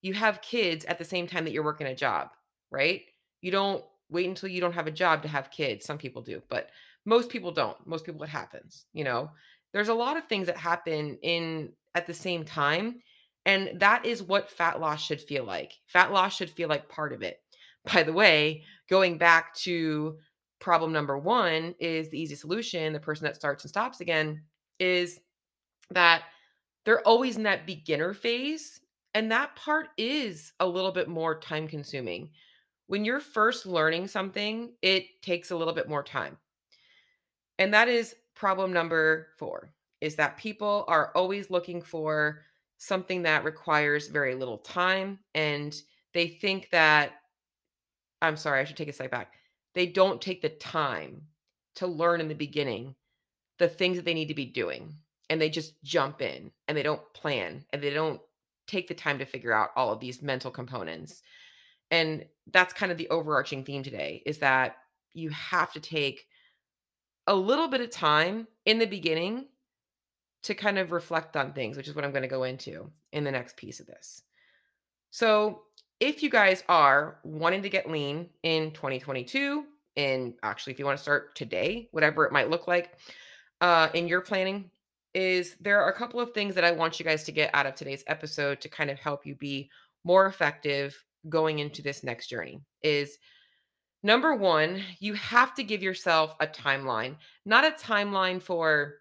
You 0.00 0.14
have 0.14 0.40
kids 0.40 0.86
at 0.86 0.98
the 0.98 1.04
same 1.04 1.26
time 1.26 1.44
that 1.44 1.52
you're 1.52 1.62
working 1.62 1.86
a 1.86 1.94
job, 1.94 2.30
right? 2.70 3.02
You 3.44 3.50
don't 3.50 3.84
wait 4.08 4.26
until 4.26 4.48
you 4.48 4.62
don't 4.62 4.72
have 4.72 4.86
a 4.86 4.90
job 4.90 5.20
to 5.20 5.28
have 5.28 5.50
kids. 5.50 5.84
Some 5.84 5.98
people 5.98 6.22
do, 6.22 6.40
but 6.48 6.70
most 7.04 7.28
people 7.28 7.52
don't. 7.52 7.76
Most 7.86 8.06
people 8.06 8.22
it 8.22 8.30
happens, 8.30 8.86
you 8.94 9.04
know. 9.04 9.32
There's 9.74 9.90
a 9.90 9.94
lot 9.94 10.16
of 10.16 10.24
things 10.24 10.46
that 10.46 10.56
happen 10.56 11.18
in 11.20 11.74
at 11.94 12.06
the 12.06 12.14
same 12.14 12.46
time, 12.46 13.00
and 13.44 13.78
that 13.80 14.06
is 14.06 14.22
what 14.22 14.50
fat 14.50 14.80
loss 14.80 15.04
should 15.04 15.20
feel 15.20 15.44
like. 15.44 15.74
Fat 15.88 16.10
loss 16.10 16.34
should 16.34 16.48
feel 16.48 16.70
like 16.70 16.88
part 16.88 17.12
of 17.12 17.20
it. 17.20 17.42
By 17.92 18.02
the 18.02 18.14
way, 18.14 18.62
going 18.88 19.18
back 19.18 19.54
to 19.56 20.16
problem 20.58 20.90
number 20.90 21.18
1 21.18 21.74
is 21.78 22.08
the 22.08 22.18
easy 22.18 22.36
solution, 22.36 22.94
the 22.94 22.98
person 22.98 23.24
that 23.24 23.36
starts 23.36 23.62
and 23.62 23.68
stops 23.68 24.00
again 24.00 24.40
is 24.78 25.20
that 25.90 26.22
they're 26.86 27.06
always 27.06 27.36
in 27.36 27.42
that 27.42 27.66
beginner 27.66 28.14
phase 28.14 28.80
and 29.12 29.30
that 29.30 29.54
part 29.54 29.88
is 29.98 30.54
a 30.60 30.66
little 30.66 30.92
bit 30.92 31.08
more 31.08 31.38
time 31.38 31.68
consuming 31.68 32.30
when 32.86 33.04
you're 33.04 33.20
first 33.20 33.66
learning 33.66 34.08
something, 34.08 34.72
it 34.82 35.22
takes 35.22 35.50
a 35.50 35.56
little 35.56 35.74
bit 35.74 35.88
more 35.88 36.02
time. 36.02 36.36
And 37.58 37.72
that 37.72 37.88
is 37.88 38.14
problem 38.34 38.72
number 38.72 39.28
4 39.38 39.70
is 40.00 40.16
that 40.16 40.36
people 40.36 40.84
are 40.88 41.12
always 41.14 41.50
looking 41.50 41.80
for 41.80 42.42
something 42.76 43.22
that 43.22 43.44
requires 43.44 44.08
very 44.08 44.34
little 44.34 44.58
time 44.58 45.18
and 45.34 45.80
they 46.12 46.26
think 46.26 46.68
that 46.70 47.12
I'm 48.20 48.36
sorry, 48.36 48.60
I 48.60 48.64
should 48.64 48.76
take 48.76 48.88
a 48.88 48.92
step 48.92 49.10
back. 49.10 49.34
They 49.74 49.86
don't 49.86 50.20
take 50.20 50.42
the 50.42 50.48
time 50.48 51.22
to 51.76 51.86
learn 51.86 52.20
in 52.20 52.28
the 52.28 52.34
beginning 52.34 52.94
the 53.58 53.68
things 53.68 53.96
that 53.96 54.04
they 54.04 54.14
need 54.14 54.28
to 54.28 54.34
be 54.34 54.46
doing 54.46 54.94
and 55.30 55.40
they 55.40 55.48
just 55.48 55.82
jump 55.82 56.20
in 56.20 56.50
and 56.68 56.76
they 56.76 56.82
don't 56.82 57.02
plan 57.14 57.64
and 57.72 57.82
they 57.82 57.90
don't 57.90 58.20
take 58.66 58.88
the 58.88 58.94
time 58.94 59.18
to 59.18 59.24
figure 59.24 59.52
out 59.52 59.70
all 59.76 59.92
of 59.92 60.00
these 60.00 60.22
mental 60.22 60.50
components 60.50 61.22
and 61.94 62.24
that's 62.52 62.74
kind 62.74 62.90
of 62.90 62.98
the 62.98 63.08
overarching 63.08 63.62
theme 63.62 63.84
today 63.84 64.20
is 64.26 64.38
that 64.38 64.78
you 65.12 65.30
have 65.30 65.72
to 65.74 65.80
take 65.80 66.26
a 67.28 67.34
little 67.34 67.68
bit 67.68 67.80
of 67.80 67.90
time 67.90 68.48
in 68.66 68.80
the 68.80 68.86
beginning 68.86 69.46
to 70.42 70.54
kind 70.54 70.76
of 70.76 70.90
reflect 70.90 71.36
on 71.36 71.52
things, 71.52 71.76
which 71.76 71.86
is 71.86 71.94
what 71.94 72.04
I'm 72.04 72.10
going 72.10 72.22
to 72.22 72.28
go 72.28 72.42
into 72.42 72.90
in 73.12 73.22
the 73.22 73.30
next 73.30 73.56
piece 73.56 73.78
of 73.78 73.86
this. 73.86 74.22
So, 75.12 75.62
if 76.00 76.20
you 76.20 76.30
guys 76.30 76.64
are 76.68 77.20
wanting 77.22 77.62
to 77.62 77.68
get 77.68 77.88
lean 77.88 78.28
in 78.42 78.72
2022, 78.72 79.64
and 79.96 80.34
actually 80.42 80.72
if 80.72 80.80
you 80.80 80.84
want 80.84 80.98
to 80.98 81.02
start 81.02 81.36
today, 81.36 81.88
whatever 81.92 82.26
it 82.26 82.32
might 82.32 82.50
look 82.50 82.66
like 82.66 82.98
uh, 83.60 83.88
in 83.94 84.08
your 84.08 84.20
planning, 84.20 84.68
is 85.14 85.54
there 85.60 85.80
are 85.80 85.90
a 85.90 85.96
couple 85.96 86.18
of 86.18 86.32
things 86.32 86.56
that 86.56 86.64
I 86.64 86.72
want 86.72 86.98
you 86.98 87.04
guys 87.04 87.22
to 87.24 87.32
get 87.32 87.54
out 87.54 87.66
of 87.66 87.76
today's 87.76 88.02
episode 88.08 88.60
to 88.62 88.68
kind 88.68 88.90
of 88.90 88.98
help 88.98 89.24
you 89.24 89.36
be 89.36 89.70
more 90.02 90.26
effective 90.26 91.00
going 91.28 91.58
into 91.58 91.82
this 91.82 92.04
next 92.04 92.28
journey. 92.28 92.60
Is 92.82 93.18
number 94.02 94.34
one, 94.34 94.82
you 95.00 95.14
have 95.14 95.54
to 95.54 95.64
give 95.64 95.82
yourself 95.82 96.34
a 96.40 96.46
timeline, 96.46 97.16
not 97.44 97.64
a 97.64 97.70
timeline 97.70 98.42
for 98.42 98.94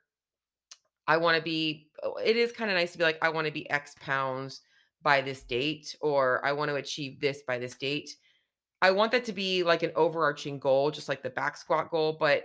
I 1.07 1.17
want 1.17 1.37
to 1.37 1.43
be, 1.43 1.89
oh, 2.01 2.15
it 2.15 2.37
is 2.37 2.51
kind 2.51 2.71
of 2.71 2.77
nice 2.77 2.93
to 2.93 2.97
be 2.97 3.03
like, 3.03 3.19
I 3.21 3.29
want 3.29 3.45
to 3.47 3.53
be 3.53 3.69
X 3.69 3.95
pounds 3.99 4.61
by 5.01 5.21
this 5.21 5.43
date, 5.43 5.95
or 6.01 6.43
I 6.45 6.53
want 6.53 6.69
to 6.69 6.75
achieve 6.75 7.19
this 7.19 7.41
by 7.45 7.57
this 7.57 7.75
date. 7.75 8.15
I 8.81 8.91
want 8.91 9.11
that 9.11 9.25
to 9.25 9.33
be 9.33 9.63
like 9.63 9.83
an 9.83 9.91
overarching 9.95 10.59
goal, 10.59 10.91
just 10.91 11.09
like 11.09 11.21
the 11.21 11.29
back 11.29 11.57
squat 11.57 11.91
goal, 11.91 12.15
but 12.19 12.43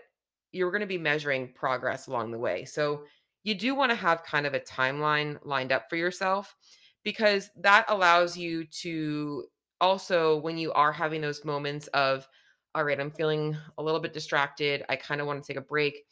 you're 0.52 0.70
going 0.70 0.80
to 0.80 0.86
be 0.86 0.98
measuring 0.98 1.52
progress 1.54 2.06
along 2.06 2.30
the 2.30 2.38
way. 2.38 2.64
So 2.64 3.04
you 3.44 3.54
do 3.54 3.74
want 3.74 3.90
to 3.90 3.96
have 3.96 4.24
kind 4.24 4.46
of 4.46 4.54
a 4.54 4.60
timeline 4.60 5.38
lined 5.44 5.72
up 5.72 5.88
for 5.88 5.96
yourself 5.96 6.54
because 7.04 7.50
that 7.60 7.84
allows 7.88 8.36
you 8.36 8.64
to 8.82 9.44
also, 9.80 10.38
when 10.38 10.58
you 10.58 10.72
are 10.72 10.92
having 10.92 11.20
those 11.20 11.44
moments 11.44 11.86
of, 11.88 12.26
all 12.74 12.84
right, 12.84 13.00
I'm 13.00 13.10
feeling 13.10 13.56
a 13.78 13.82
little 13.82 14.00
bit 14.00 14.12
distracted, 14.12 14.84
I 14.88 14.96
kind 14.96 15.20
of 15.20 15.26
want 15.26 15.42
to 15.42 15.46
take 15.46 15.58
a 15.58 15.64
break 15.64 16.04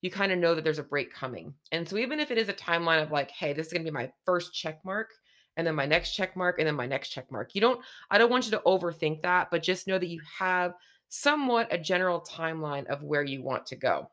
you 0.00 0.10
kind 0.10 0.32
of 0.32 0.38
know 0.38 0.54
that 0.54 0.64
there's 0.64 0.78
a 0.78 0.84
break 0.84 1.12
coming. 1.12 1.52
And 1.72 1.88
so 1.88 1.96
even 1.96 2.20
if 2.20 2.30
it 2.30 2.38
is 2.38 2.48
a 2.48 2.54
timeline 2.54 3.02
of 3.02 3.10
like, 3.10 3.30
hey, 3.30 3.52
this 3.52 3.66
is 3.66 3.72
going 3.72 3.84
to 3.84 3.90
be 3.90 3.94
my 3.94 4.10
first 4.24 4.54
check 4.54 4.84
mark 4.84 5.10
and 5.56 5.66
then 5.66 5.74
my 5.74 5.86
next 5.86 6.14
check 6.14 6.36
mark 6.36 6.58
and 6.58 6.68
then 6.68 6.76
my 6.76 6.86
next 6.86 7.08
check 7.08 7.30
mark. 7.32 7.54
You 7.54 7.60
don't 7.60 7.80
I 8.10 8.18
don't 8.18 8.30
want 8.30 8.44
you 8.44 8.52
to 8.52 8.62
overthink 8.64 9.22
that, 9.22 9.50
but 9.50 9.62
just 9.62 9.86
know 9.86 9.98
that 9.98 10.06
you 10.08 10.20
have 10.38 10.74
somewhat 11.08 11.68
a 11.70 11.78
general 11.78 12.20
timeline 12.20 12.86
of 12.86 13.02
where 13.02 13.24
you 13.24 13.42
want 13.42 13.66
to 13.66 13.76
go. 13.76 14.08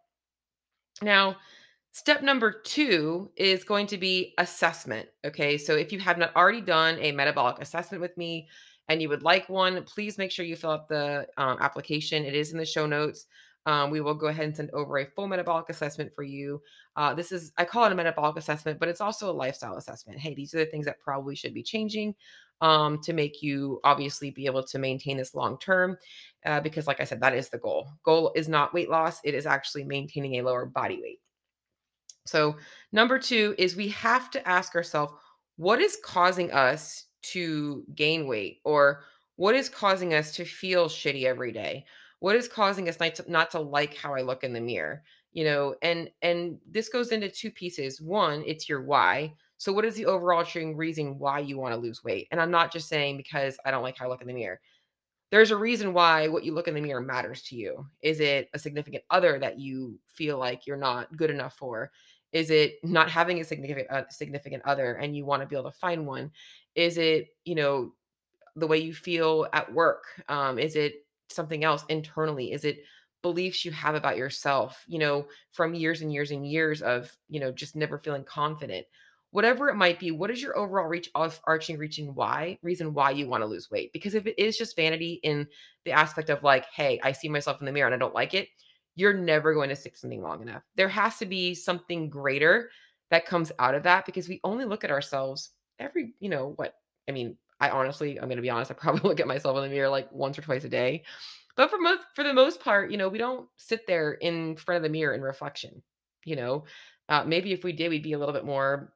Now, 1.01 1.35
step 1.91 2.23
number 2.23 2.51
2 2.51 3.31
is 3.35 3.63
going 3.63 3.85
to 3.87 3.97
be 3.97 4.33
assessment, 4.37 5.09
okay? 5.25 5.57
So 5.57 5.75
if 5.75 5.91
you 5.91 5.99
have 5.99 6.17
not 6.17 6.35
already 6.35 6.61
done 6.61 6.97
a 6.99 7.11
metabolic 7.11 7.59
assessment 7.59 8.01
with 8.01 8.15
me, 8.17 8.47
and 8.87 9.01
you 9.01 9.09
would 9.09 9.23
like 9.23 9.49
one, 9.49 9.83
please 9.83 10.17
make 10.17 10.31
sure 10.31 10.45
you 10.45 10.55
fill 10.55 10.71
out 10.71 10.87
the 10.87 11.27
um, 11.37 11.57
application. 11.59 12.25
It 12.25 12.35
is 12.35 12.51
in 12.51 12.57
the 12.57 12.65
show 12.65 12.85
notes. 12.85 13.25
Um, 13.67 13.89
we 13.89 13.99
will 13.99 14.13
go 14.13 14.27
ahead 14.27 14.45
and 14.45 14.55
send 14.55 14.69
over 14.71 14.99
a 14.99 15.05
full 15.05 15.27
metabolic 15.27 15.69
assessment 15.69 16.11
for 16.13 16.21
you. 16.21 16.61
Uh, 16.95 17.15
this 17.15 17.31
is, 17.31 17.51
I 17.57 17.65
call 17.65 17.85
it 17.85 17.91
a 17.91 17.95
metabolic 17.95 18.37
assessment, 18.37 18.79
but 18.79 18.89
it's 18.89 19.01
also 19.01 19.29
a 19.29 19.33
lifestyle 19.33 19.77
assessment. 19.77 20.19
Hey, 20.19 20.35
these 20.35 20.53
are 20.53 20.59
the 20.59 20.67
things 20.67 20.85
that 20.85 20.99
probably 20.99 21.35
should 21.35 21.53
be 21.53 21.63
changing 21.63 22.13
um, 22.61 23.01
to 23.01 23.13
make 23.13 23.41
you 23.41 23.79
obviously 23.83 24.29
be 24.29 24.45
able 24.45 24.63
to 24.63 24.77
maintain 24.77 25.17
this 25.17 25.33
long 25.33 25.57
term. 25.57 25.97
Uh, 26.45 26.61
because, 26.61 26.85
like 26.85 27.01
I 27.01 27.05
said, 27.05 27.21
that 27.21 27.35
is 27.35 27.49
the 27.49 27.57
goal. 27.57 27.89
Goal 28.03 28.31
is 28.35 28.47
not 28.47 28.73
weight 28.73 28.89
loss, 28.89 29.19
it 29.23 29.33
is 29.33 29.47
actually 29.47 29.83
maintaining 29.83 30.35
a 30.35 30.43
lower 30.43 30.67
body 30.67 30.99
weight. 31.01 31.19
So, 32.27 32.57
number 32.91 33.17
two 33.17 33.55
is 33.57 33.75
we 33.75 33.89
have 33.89 34.29
to 34.31 34.47
ask 34.47 34.75
ourselves 34.75 35.13
what 35.57 35.81
is 35.81 35.97
causing 36.03 36.51
us 36.51 37.05
to 37.31 37.83
gain 37.95 38.27
weight 38.27 38.59
or 38.63 39.03
what 39.37 39.55
is 39.55 39.67
causing 39.69 40.13
us 40.13 40.31
to 40.35 40.45
feel 40.45 40.87
shitty 40.87 41.23
every 41.23 41.51
day? 41.51 41.85
what 42.19 42.35
is 42.35 42.47
causing 42.47 42.89
us 42.89 42.99
not 42.99 43.13
to, 43.15 43.31
not 43.31 43.51
to 43.51 43.59
like 43.59 43.95
how 43.95 44.13
i 44.15 44.21
look 44.21 44.43
in 44.43 44.53
the 44.53 44.59
mirror? 44.59 45.03
You 45.33 45.43
know 45.43 45.75
and 45.81 46.09
and 46.21 46.57
this 46.69 46.89
goes 46.89 47.11
into 47.11 47.29
two 47.29 47.51
pieces. 47.51 48.01
One 48.01 48.43
it's 48.47 48.69
your 48.69 48.81
why. 48.81 49.33
So 49.57 49.71
what 49.71 49.85
is 49.85 49.95
the 49.95 50.05
overarching 50.05 50.75
reason 50.75 51.19
why 51.19 51.39
you 51.39 51.57
want 51.57 51.73
to 51.73 51.79
lose 51.79 52.03
weight? 52.03 52.27
And 52.31 52.41
i'm 52.41 52.51
not 52.51 52.71
just 52.71 52.87
saying 52.87 53.17
because 53.17 53.57
i 53.65 53.71
don't 53.71 53.83
like 53.83 53.97
how 53.97 54.05
i 54.05 54.07
look 54.07 54.21
in 54.21 54.27
the 54.27 54.33
mirror. 54.33 54.59
There's 55.31 55.51
a 55.51 55.57
reason 55.57 55.93
why 55.93 56.27
what 56.27 56.43
you 56.43 56.53
look 56.53 56.67
in 56.67 56.73
the 56.73 56.81
mirror 56.81 57.01
matters 57.01 57.43
to 57.43 57.55
you. 57.55 57.85
Is 58.01 58.19
it 58.19 58.49
a 58.53 58.59
significant 58.59 59.03
other 59.09 59.37
that 59.39 59.59
you 59.59 59.99
feel 60.07 60.37
like 60.37 60.65
you're 60.65 60.77
not 60.77 61.15
good 61.17 61.29
enough 61.29 61.55
for? 61.57 61.91
Is 62.31 62.49
it 62.49 62.75
not 62.83 63.09
having 63.09 63.39
a 63.39 63.43
significant 63.43 63.89
uh, 63.91 64.09
significant 64.09 64.63
other 64.65 64.95
and 64.95 65.15
you 65.15 65.25
want 65.25 65.41
to 65.41 65.47
be 65.47 65.55
able 65.55 65.71
to 65.71 65.77
find 65.77 66.07
one 66.07 66.31
is 66.75 66.97
it 66.97 67.29
you 67.45 67.55
know 67.55 67.93
the 68.55 68.67
way 68.67 68.77
you 68.77 68.93
feel 68.93 69.47
at 69.53 69.71
work 69.73 70.05
um, 70.29 70.59
is 70.59 70.75
it 70.75 71.05
something 71.29 71.63
else 71.63 71.85
internally? 71.89 72.51
Is 72.51 72.65
it 72.65 72.83
beliefs 73.21 73.65
you 73.65 73.71
have 73.71 73.95
about 73.95 74.17
yourself, 74.17 74.83
you 74.87 74.99
know, 74.99 75.27
from 75.51 75.73
years 75.73 76.01
and 76.01 76.13
years 76.13 76.31
and 76.31 76.47
years 76.47 76.81
of, 76.81 77.11
you 77.29 77.39
know, 77.39 77.51
just 77.51 77.75
never 77.75 77.97
feeling 77.97 78.23
confident? 78.23 78.85
Whatever 79.31 79.67
it 79.67 79.75
might 79.75 79.99
be, 79.99 80.11
what 80.11 80.31
is 80.31 80.41
your 80.41 80.57
overall 80.57 80.87
reach 80.87 81.09
arching 81.13 81.77
reaching 81.77 82.15
why 82.15 82.57
reason 82.61 82.93
why 82.93 83.11
you 83.11 83.27
want 83.27 83.41
to 83.41 83.47
lose 83.47 83.69
weight? 83.69 83.91
Because 83.91 84.15
if 84.15 84.25
it 84.27 84.41
is 84.41 84.57
just 84.57 84.75
vanity 84.75 85.19
in 85.23 85.47
the 85.83 85.91
aspect 85.91 86.29
of 86.29 86.43
like, 86.43 86.65
hey, 86.73 86.99
I 87.03 87.11
see 87.11 87.27
myself 87.27 87.59
in 87.59 87.65
the 87.65 87.71
mirror 87.71 87.87
and 87.87 87.95
I 87.95 87.97
don't 87.97 88.15
like 88.15 88.33
it, 88.33 88.47
you're 88.95 89.13
never 89.13 89.53
going 89.53 89.69
to 89.69 89.75
stick 89.75 89.97
something 89.97 90.21
long 90.21 90.41
enough. 90.41 90.63
There 90.75 90.87
has 90.87 91.17
to 91.17 91.25
be 91.25 91.53
something 91.53 92.09
greater 92.09 92.69
that 93.09 93.25
comes 93.25 93.51
out 93.59 93.75
of 93.75 93.83
that 93.83 94.05
because 94.05 94.29
we 94.29 94.39
only 94.43 94.63
look 94.63 94.85
at 94.85 94.91
ourselves 94.91 95.49
every, 95.79 96.13
you 96.19 96.29
know, 96.29 96.53
what 96.55 96.75
I 97.07 97.11
mean, 97.11 97.37
I 97.59 97.69
honestly, 97.69 98.19
I'm 98.19 98.27
going 98.27 98.37
to 98.37 98.41
be 98.41 98.49
honest, 98.49 98.71
I 98.71 98.73
probably 98.75 99.07
look 99.09 99.19
at 99.19 99.27
myself 99.27 99.57
in 99.57 99.63
the 99.63 99.69
mirror 99.69 99.89
like 99.89 100.11
once 100.11 100.37
or 100.37 100.41
twice 100.41 100.63
a 100.63 100.69
day. 100.69 101.03
But 101.55 101.69
for 101.69 101.77
most 101.77 102.01
for 102.15 102.23
the 102.23 102.33
most 102.33 102.59
part, 102.59 102.91
you 102.91 102.97
know, 102.97 103.09
we 103.09 103.17
don't 103.17 103.47
sit 103.57 103.87
there 103.87 104.13
in 104.13 104.57
front 104.57 104.77
of 104.77 104.83
the 104.83 104.89
mirror 104.89 105.13
in 105.13 105.21
reflection, 105.21 105.81
you 106.25 106.35
know. 106.35 106.65
Uh, 107.07 107.23
maybe 107.23 107.53
if 107.53 107.63
we 107.63 107.71
did, 107.71 107.89
we'd 107.89 108.03
be 108.03 108.13
a 108.13 108.19
little 108.19 108.33
bit 108.33 108.45
more 108.45 108.93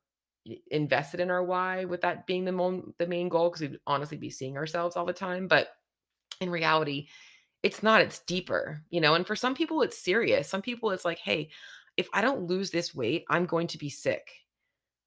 invested 0.72 1.20
in 1.20 1.30
our 1.30 1.44
why 1.44 1.86
with 1.86 2.02
that 2.02 2.26
being 2.26 2.44
the 2.44 2.52
mon- 2.52 2.94
the 2.98 3.08
main 3.08 3.30
goal 3.30 3.50
because 3.50 3.62
we'd 3.62 3.80
honestly 3.88 4.18
be 4.18 4.30
seeing 4.30 4.58
ourselves 4.58 4.96
all 4.96 5.06
the 5.06 5.14
time, 5.14 5.48
but 5.48 5.70
in 6.42 6.50
reality, 6.50 7.08
it's 7.64 7.84
not, 7.84 8.02
it's 8.02 8.20
deeper, 8.20 8.84
you 8.90 9.02
know. 9.02 9.16
And 9.16 9.28
for 9.28 9.36
some 9.36 9.56
people 9.56 9.82
it's 9.82 9.98
serious. 9.98 10.50
Some 10.50 10.62
people 10.62 10.92
it's 10.92 11.06
like, 11.06 11.20
"Hey, 11.20 11.50
if 11.98 12.10
I 12.14 12.22
don't 12.22 12.48
lose 12.48 12.72
this 12.72 12.96
weight, 12.96 13.26
I'm 13.30 13.46
going 13.46 13.68
to 13.68 13.78
be 13.78 13.90
sick." 13.90 14.32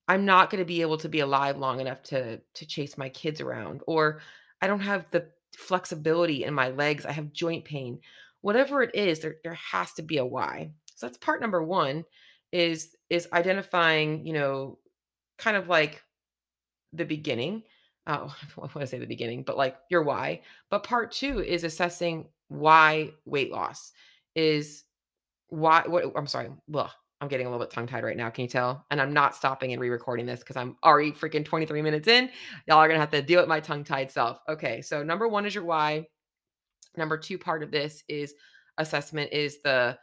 I'm 0.09 0.25
not 0.25 0.51
going 0.51 0.61
to 0.61 0.67
be 0.67 0.83
able 0.83 0.99
to 0.99 1.09
be 1.09 1.21
alive 1.21 1.57
long 1.59 1.81
enough 1.81 2.03
to 2.05 2.39
to 2.39 2.67
chase 2.67 2.99
my 2.99 3.09
kids 3.09 3.41
around 3.41 3.83
or 3.87 4.21
I 4.61 4.67
don't 4.67 4.81
have 4.81 5.07
the 5.11 5.29
flexibility 5.57 6.45
in 6.45 6.55
my 6.55 6.71
legs. 6.71 7.07
I 7.07 7.13
have 7.13 7.33
joint 7.33 7.65
pain. 7.65 8.01
Whatever 8.41 8.83
it 8.83 8.95
is, 8.95 9.21
there 9.21 9.37
there 9.45 9.55
has 9.55 9.93
to 9.95 10.03
be 10.03 10.19
a 10.19 10.25
why. 10.25 10.73
So 10.95 11.07
that's 11.07 11.19
part 11.19 11.41
number 11.41 11.63
1 11.63 12.05
is 12.53 12.97
is 13.11 13.29
identifying, 13.33 14.27
you 14.27 14.33
know, 14.33 14.79
kind 15.39 15.57
of 15.57 15.69
like 15.69 16.03
the 16.93 17.05
beginning. 17.05 17.63
Oh, 18.07 18.35
I 18.57 18.61
want 18.61 18.73
to 18.81 18.87
say 18.87 18.99
the 18.99 19.07
beginning, 19.07 19.43
but 19.45 19.57
like 19.57 19.77
your 19.91 20.03
why. 20.03 20.43
But 20.71 20.85
part 20.85 21.13
2 21.13 21.41
is 21.41 21.65
assessing 21.65 22.27
why 22.49 23.13
weight 23.25 23.51
loss 23.51 23.93
is 24.35 24.85
why 25.49 25.85
what 25.87 26.05
I'm 26.17 26.27
sorry. 26.27 26.51
Well, 26.67 26.93
I'm 27.23 27.29
getting 27.29 27.47
a 27.47 27.51
little 27.51 27.65
bit 27.65 27.73
tongue 27.73 27.87
tied 27.87 28.03
right 28.03 28.17
now. 28.17 28.31
Can 28.31 28.43
you 28.43 28.49
tell? 28.49 28.85
And 28.91 29.01
I'm 29.01 29.13
not 29.13 29.37
stopping 29.37 29.73
and 29.73 29.81
re 29.81 29.89
recording 29.89 30.27
this 30.27 30.41
because 30.41 30.57
I'm 30.57 30.77
already 30.83 31.13
freaking 31.13 31.45
23 31.45 31.81
minutes 31.81 32.09
in. 32.09 32.29
Y'all 32.67 32.79
are 32.79 32.89
going 32.89 32.97
to 32.97 33.01
have 33.01 33.13
to 33.13 33.23
deal 33.23 33.41
with 33.41 33.49
my 33.49 33.61
tongue 33.61 33.85
tied 33.85 34.11
self. 34.11 34.41
Okay. 34.49 34.83
So, 34.83 35.05
number 35.05 35.29
one 35.29 35.47
is 35.47 35.55
your 35.55 35.63
why. 35.63 36.05
Number 36.97 37.17
two 37.17 37.39
part 37.39 37.63
of 37.63 37.71
this 37.71 38.03
is 38.09 38.35
assessment 38.77 39.33
is 39.33 39.63
the 39.63 39.97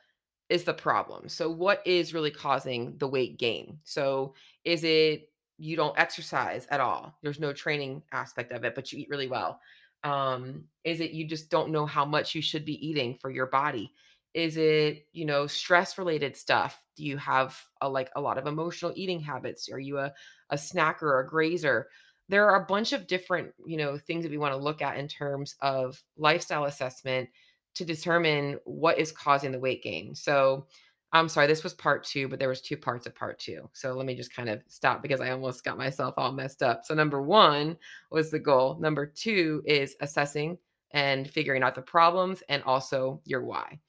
is 0.47 0.63
the 0.63 0.73
problem. 0.73 1.29
So 1.29 1.49
what 1.51 1.85
is 1.85 2.13
really 2.13 2.31
causing 2.31 2.97
the 2.97 3.07
weight 3.07 3.37
gain? 3.37 3.77
So 3.83 4.33
is 4.63 4.83
it 4.83 5.29
you 5.57 5.75
don't 5.75 5.99
exercise 5.99 6.65
at 6.71 6.79
all? 6.79 7.15
There's 7.21 7.39
no 7.39 7.53
training 7.53 8.01
aspect 8.13 8.51
of 8.51 8.63
it, 8.63 8.73
but 8.73 8.91
you 8.91 8.99
eat 8.99 9.09
really 9.09 9.27
well. 9.27 9.59
Um, 10.03 10.63
is 10.85 11.01
it 11.01 11.11
you 11.11 11.25
just 11.25 11.51
don't 11.51 11.71
know 11.71 11.85
how 11.85 12.05
much 12.05 12.33
you 12.33 12.41
should 12.41 12.65
be 12.65 12.87
eating 12.87 13.17
for 13.21 13.29
your 13.29 13.47
body? 13.47 13.93
Is 14.33 14.57
it, 14.57 15.07
you 15.11 15.25
know, 15.25 15.47
stress 15.47 15.97
related 15.97 16.35
stuff? 16.35 16.81
Do 16.95 17.03
you 17.03 17.17
have 17.17 17.57
a, 17.81 17.89
like 17.89 18.09
a 18.15 18.21
lot 18.21 18.37
of 18.37 18.47
emotional 18.47 18.93
eating 18.95 19.19
habits? 19.19 19.69
Are 19.71 19.79
you 19.79 19.97
a, 19.97 20.13
a 20.49 20.55
snacker 20.55 21.03
or 21.03 21.19
a 21.21 21.27
grazer? 21.27 21.87
There 22.27 22.47
are 22.49 22.61
a 22.61 22.65
bunch 22.65 22.93
of 22.93 23.07
different, 23.07 23.53
you 23.65 23.77
know, 23.77 23.97
things 23.97 24.23
that 24.23 24.31
we 24.31 24.37
want 24.37 24.53
to 24.53 24.63
look 24.63 24.81
at 24.81 24.97
in 24.97 25.07
terms 25.07 25.55
of 25.61 26.01
lifestyle 26.17 26.65
assessment 26.65 27.29
to 27.75 27.85
determine 27.85 28.59
what 28.65 28.99
is 28.99 29.11
causing 29.11 29.51
the 29.51 29.59
weight 29.59 29.81
gain. 29.81 30.13
So, 30.13 30.67
I'm 31.11 31.27
sorry, 31.27 31.47
this 31.47 31.63
was 31.63 31.73
part 31.73 32.03
two, 32.03 32.27
but 32.27 32.37
there 32.37 32.49
was 32.49 32.61
two 32.61 32.77
parts 32.77 33.07
of 33.07 33.15
part 33.15 33.39
two. 33.39 33.67
So 33.73 33.93
let 33.93 34.05
me 34.05 34.13
just 34.13 34.35
kind 34.35 34.47
of 34.47 34.61
stop 34.67 35.01
because 35.01 35.21
I 35.21 35.31
almost 35.31 35.63
got 35.63 35.77
myself 35.77 36.13
all 36.17 36.31
messed 36.31 36.61
up. 36.61 36.85
So 36.85 36.93
number 36.93 37.21
one 37.21 37.77
was 38.11 38.29
the 38.29 38.37
goal. 38.37 38.77
Number 38.79 39.07
two 39.07 39.63
is 39.65 39.95
assessing 40.01 40.57
and 40.91 41.29
figuring 41.29 41.63
out 41.63 41.73
the 41.73 41.81
problems 41.81 42.43
and 42.47 42.61
also 42.63 43.21
your 43.25 43.43
why. 43.43 43.79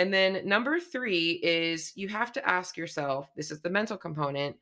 And 0.00 0.14
then 0.14 0.48
number 0.48 0.80
three 0.80 1.32
is 1.42 1.92
you 1.94 2.08
have 2.08 2.32
to 2.32 2.48
ask 2.48 2.78
yourself 2.78 3.28
this 3.36 3.50
is 3.50 3.60
the 3.60 3.68
mental 3.68 3.98
component 3.98 4.56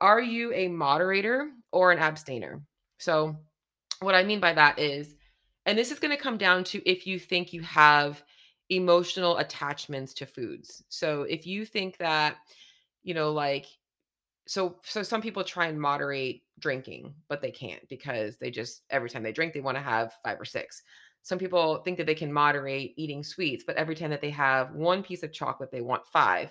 are 0.00 0.22
you 0.22 0.50
a 0.54 0.68
moderator 0.68 1.50
or 1.72 1.92
an 1.92 1.98
abstainer? 1.98 2.62
So, 2.98 3.36
what 4.00 4.14
I 4.14 4.22
mean 4.22 4.40
by 4.40 4.54
that 4.54 4.78
is, 4.78 5.14
and 5.66 5.76
this 5.76 5.92
is 5.92 5.98
going 5.98 6.16
to 6.16 6.22
come 6.22 6.38
down 6.38 6.64
to 6.64 6.88
if 6.88 7.06
you 7.06 7.18
think 7.18 7.52
you 7.52 7.60
have 7.62 8.22
emotional 8.70 9.36
attachments 9.36 10.14
to 10.14 10.26
foods. 10.26 10.82
So, 10.88 11.24
if 11.24 11.46
you 11.46 11.66
think 11.66 11.98
that, 11.98 12.36
you 13.02 13.12
know, 13.12 13.30
like, 13.32 13.66
so 14.46 14.76
so 14.84 15.02
some 15.02 15.20
people 15.20 15.44
try 15.44 15.66
and 15.66 15.78
moderate 15.78 16.40
drinking 16.58 17.14
but 17.28 17.42
they 17.42 17.50
can't 17.50 17.86
because 17.90 18.38
they 18.38 18.50
just 18.50 18.82
every 18.88 19.10
time 19.10 19.22
they 19.22 19.30
drink 19.30 19.52
they 19.52 19.60
want 19.60 19.76
to 19.76 19.82
have 19.82 20.14
five 20.24 20.40
or 20.40 20.44
six 20.46 20.82
some 21.28 21.38
people 21.38 21.82
think 21.84 21.98
that 21.98 22.06
they 22.06 22.14
can 22.14 22.32
moderate 22.32 22.94
eating 22.96 23.22
sweets, 23.22 23.62
but 23.62 23.76
every 23.76 23.94
time 23.94 24.08
that 24.08 24.22
they 24.22 24.30
have 24.30 24.72
one 24.72 25.02
piece 25.02 25.22
of 25.22 25.30
chocolate, 25.30 25.70
they 25.70 25.82
want 25.82 26.06
five. 26.06 26.50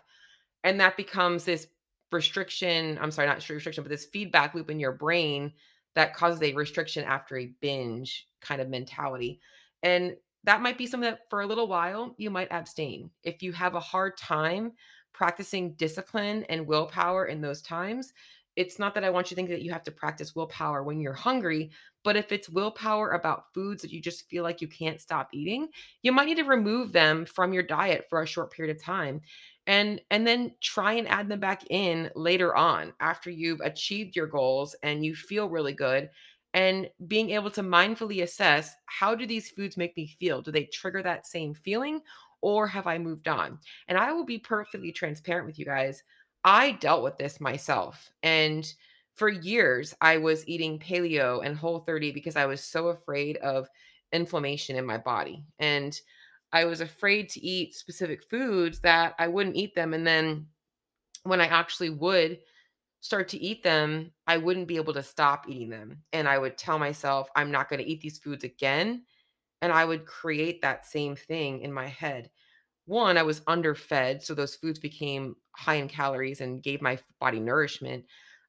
And 0.63 0.79
that 0.79 0.95
becomes 0.95 1.45
this 1.45 1.65
restriction. 2.11 2.99
I'm 3.01 3.09
sorry, 3.09 3.27
not 3.27 3.37
restriction, 3.49 3.83
but 3.83 3.89
this 3.89 4.05
feedback 4.05 4.53
loop 4.53 4.69
in 4.69 4.79
your 4.79 4.91
brain 4.91 5.51
that 5.95 6.13
causes 6.13 6.43
a 6.43 6.53
restriction 6.53 7.03
after 7.05 7.39
a 7.39 7.53
binge 7.59 8.27
kind 8.39 8.61
of 8.61 8.69
mentality. 8.69 9.41
And 9.81 10.15
that 10.43 10.61
might 10.61 10.77
be 10.77 10.85
something 10.85 11.09
that 11.09 11.27
for 11.31 11.41
a 11.41 11.47
little 11.47 11.67
while 11.67 12.13
you 12.19 12.29
might 12.29 12.51
abstain. 12.51 13.09
If 13.23 13.41
you 13.41 13.53
have 13.53 13.73
a 13.73 13.79
hard 13.79 14.15
time 14.15 14.73
practicing 15.11 15.73
discipline 15.73 16.43
and 16.49 16.67
willpower 16.67 17.25
in 17.25 17.41
those 17.41 17.63
times, 17.63 18.13
it's 18.57 18.79
not 18.79 18.95
that 18.95 19.03
I 19.03 19.11
want 19.11 19.27
you 19.27 19.35
to 19.35 19.35
think 19.35 19.49
that 19.49 19.61
you 19.61 19.71
have 19.71 19.83
to 19.83 19.91
practice 19.91 20.35
willpower 20.35 20.81
when 20.81 20.99
you're 20.99 21.13
hungry, 21.13 21.69
but 22.03 22.17
if 22.17 22.31
it's 22.31 22.49
willpower 22.49 23.11
about 23.11 23.53
foods 23.53 23.83
that 23.83 23.91
you 23.91 24.01
just 24.01 24.27
feel 24.29 24.41
like 24.43 24.61
you 24.61 24.67
can't 24.67 24.99
stop 24.99 25.29
eating, 25.31 25.67
you 26.01 26.11
might 26.11 26.25
need 26.25 26.37
to 26.37 26.43
remove 26.43 26.91
them 26.91 27.23
from 27.25 27.53
your 27.53 27.61
diet 27.61 28.05
for 28.09 28.21
a 28.21 28.27
short 28.27 28.51
period 28.51 28.75
of 28.75 28.83
time. 28.83 29.21
And 29.67 30.01
and 30.09 30.25
then 30.25 30.53
try 30.59 30.93
and 30.93 31.07
add 31.07 31.29
them 31.29 31.39
back 31.39 31.69
in 31.69 32.09
later 32.15 32.55
on 32.55 32.93
after 32.99 33.29
you've 33.29 33.61
achieved 33.61 34.15
your 34.15 34.27
goals 34.27 34.75
and 34.81 35.05
you 35.05 35.13
feel 35.13 35.49
really 35.49 35.73
good 35.73 36.09
and 36.53 36.89
being 37.07 37.29
able 37.31 37.51
to 37.51 37.61
mindfully 37.61 38.23
assess 38.23 38.73
how 38.87 39.13
do 39.13 39.27
these 39.27 39.51
foods 39.51 39.77
make 39.77 39.95
me 39.95 40.15
feel? 40.19 40.41
Do 40.41 40.51
they 40.51 40.63
trigger 40.65 41.03
that 41.03 41.27
same 41.27 41.53
feeling 41.53 42.01
or 42.41 42.65
have 42.67 42.87
I 42.87 42.97
moved 42.97 43.27
on? 43.27 43.59
And 43.87 43.99
I 43.99 44.13
will 44.13 44.25
be 44.25 44.39
perfectly 44.39 44.91
transparent 44.91 45.45
with 45.45 45.59
you 45.59 45.65
guys. 45.65 46.01
I 46.43 46.71
dealt 46.71 47.03
with 47.03 47.17
this 47.17 47.39
myself. 47.39 48.11
And 48.23 48.71
for 49.15 49.29
years, 49.29 49.95
I 49.99 50.17
was 50.17 50.47
eating 50.47 50.79
paleo 50.79 51.43
and 51.43 51.57
whole 51.57 51.79
30 51.79 52.11
because 52.11 52.35
I 52.35 52.45
was 52.45 52.63
so 52.63 52.89
afraid 52.89 53.37
of 53.37 53.67
inflammation 54.11 54.75
in 54.75 54.85
my 54.85 54.97
body. 54.97 55.43
And 55.59 55.99
I 56.53 56.65
was 56.65 56.81
afraid 56.81 57.29
to 57.29 57.41
eat 57.41 57.75
specific 57.75 58.23
foods 58.29 58.79
that 58.81 59.15
I 59.19 59.27
wouldn't 59.27 59.55
eat 59.55 59.75
them. 59.75 59.93
And 59.93 60.05
then 60.05 60.47
when 61.23 61.41
I 61.41 61.47
actually 61.47 61.89
would 61.89 62.39
start 63.01 63.27
to 63.29 63.37
eat 63.37 63.63
them, 63.63 64.11
I 64.27 64.37
wouldn't 64.37 64.67
be 64.67 64.77
able 64.77 64.93
to 64.93 65.03
stop 65.03 65.45
eating 65.49 65.69
them. 65.69 66.03
And 66.13 66.27
I 66.27 66.37
would 66.37 66.57
tell 66.57 66.79
myself, 66.79 67.29
I'm 67.35 67.51
not 67.51 67.69
going 67.69 67.79
to 67.79 67.89
eat 67.89 68.01
these 68.01 68.19
foods 68.19 68.43
again. 68.43 69.03
And 69.61 69.71
I 69.73 69.83
would 69.83 70.05
create 70.05 70.61
that 70.61 70.85
same 70.85 71.15
thing 71.15 71.61
in 71.61 71.73
my 71.73 71.87
head 71.87 72.29
one, 72.87 73.17
I 73.17 73.23
was 73.23 73.41
underfed, 73.47 74.23
so 74.23 74.33
those 74.33 74.55
foods 74.55 74.79
became 74.79 75.35
high 75.51 75.75
in 75.75 75.87
calories 75.87 76.41
and 76.41 76.63
gave 76.63 76.81
my 76.81 76.97
body 77.19 77.39
nourishment. 77.39 78.05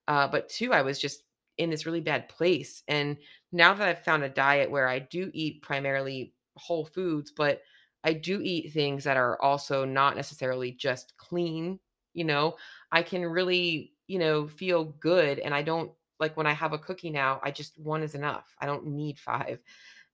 Uh, 0.07 0.29
but 0.29 0.49
two, 0.49 0.73
I 0.73 0.83
was 0.83 0.99
just 0.99 1.25
in 1.59 1.71
this 1.71 1.85
really 1.85 2.01
bad 2.01 2.29
place. 2.29 2.83
And 2.89 3.17
now 3.53 3.75
that 3.75 3.89
I've 3.89 4.05
found 4.05 4.23
a 4.23 4.29
diet 4.29 4.71
where 4.71 4.89
I 4.89 5.01
do 5.01 5.31
eat 5.35 5.63
primarily 5.63 6.35
whole 6.57 6.85
foods, 6.87 7.33
but 7.37 7.63
I 8.05 8.13
do 8.13 8.41
eat 8.41 8.73
things 8.73 9.05
that 9.05 9.17
are 9.17 9.41
also 9.43 9.85
not 9.85 10.17
necessarily 10.17 10.71
just 10.73 11.17
clean, 11.17 11.81
you 12.15 12.25
know, 12.25 12.57
I 12.93 13.03
can 13.03 13.27
really, 13.27 13.93
you 14.07 14.21
know, 14.21 14.47
feel 14.49 14.85
good. 15.01 15.41
And 15.41 15.53
I 15.53 15.63
don't 15.63 15.91
like 16.21 16.37
when 16.37 16.47
I 16.47 16.53
have 16.53 16.73
a 16.73 16.79
cookie 16.79 17.11
now, 17.11 17.41
I 17.43 17.51
just 17.51 17.79
one 17.79 18.03
is 18.03 18.15
enough. 18.15 18.55
I 18.61 18.67
don't 18.67 18.87
need 18.87 19.19
five. 19.19 19.59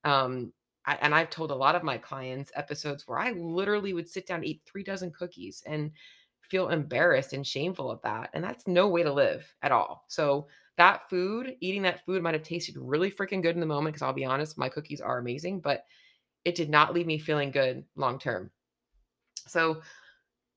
Um, 0.03 0.51
I, 0.85 0.97
and 1.01 1.13
I've 1.13 1.29
told 1.29 1.51
a 1.51 1.55
lot 1.55 1.75
of 1.75 1.83
my 1.83 1.97
clients 1.97 2.51
episodes 2.55 3.07
where 3.07 3.19
I 3.19 3.31
literally 3.31 3.93
would 3.93 4.09
sit 4.09 4.27
down 4.27 4.43
eat 4.43 4.61
three 4.65 4.83
dozen 4.83 5.11
cookies 5.11 5.63
and 5.65 5.91
feel 6.41 6.69
embarrassed 6.69 7.33
and 7.33 7.45
shameful 7.45 7.89
of 7.89 8.01
that. 8.03 8.29
And 8.33 8.43
that's 8.43 8.67
no 8.67 8.87
way 8.87 9.03
to 9.03 9.11
live 9.11 9.45
at 9.61 9.71
all. 9.71 10.05
So 10.07 10.47
that 10.77 11.09
food, 11.09 11.55
eating 11.59 11.81
that 11.83 12.05
food 12.05 12.21
might 12.21 12.33
have 12.33 12.43
tasted 12.43 12.75
really 12.77 13.09
freaking 13.11 13.41
good 13.41 13.55
in 13.55 13.59
the 13.59 13.65
moment. 13.65 13.95
Cause 13.95 14.01
I'll 14.01 14.13
be 14.13 14.25
honest, 14.25 14.57
my 14.57 14.69
cookies 14.69 15.01
are 15.01 15.17
amazing, 15.17 15.61
but 15.61 15.85
it 16.43 16.55
did 16.55 16.69
not 16.69 16.93
leave 16.93 17.07
me 17.07 17.17
feeling 17.17 17.51
good 17.51 17.83
long 17.95 18.19
term. 18.19 18.51
So 19.47 19.81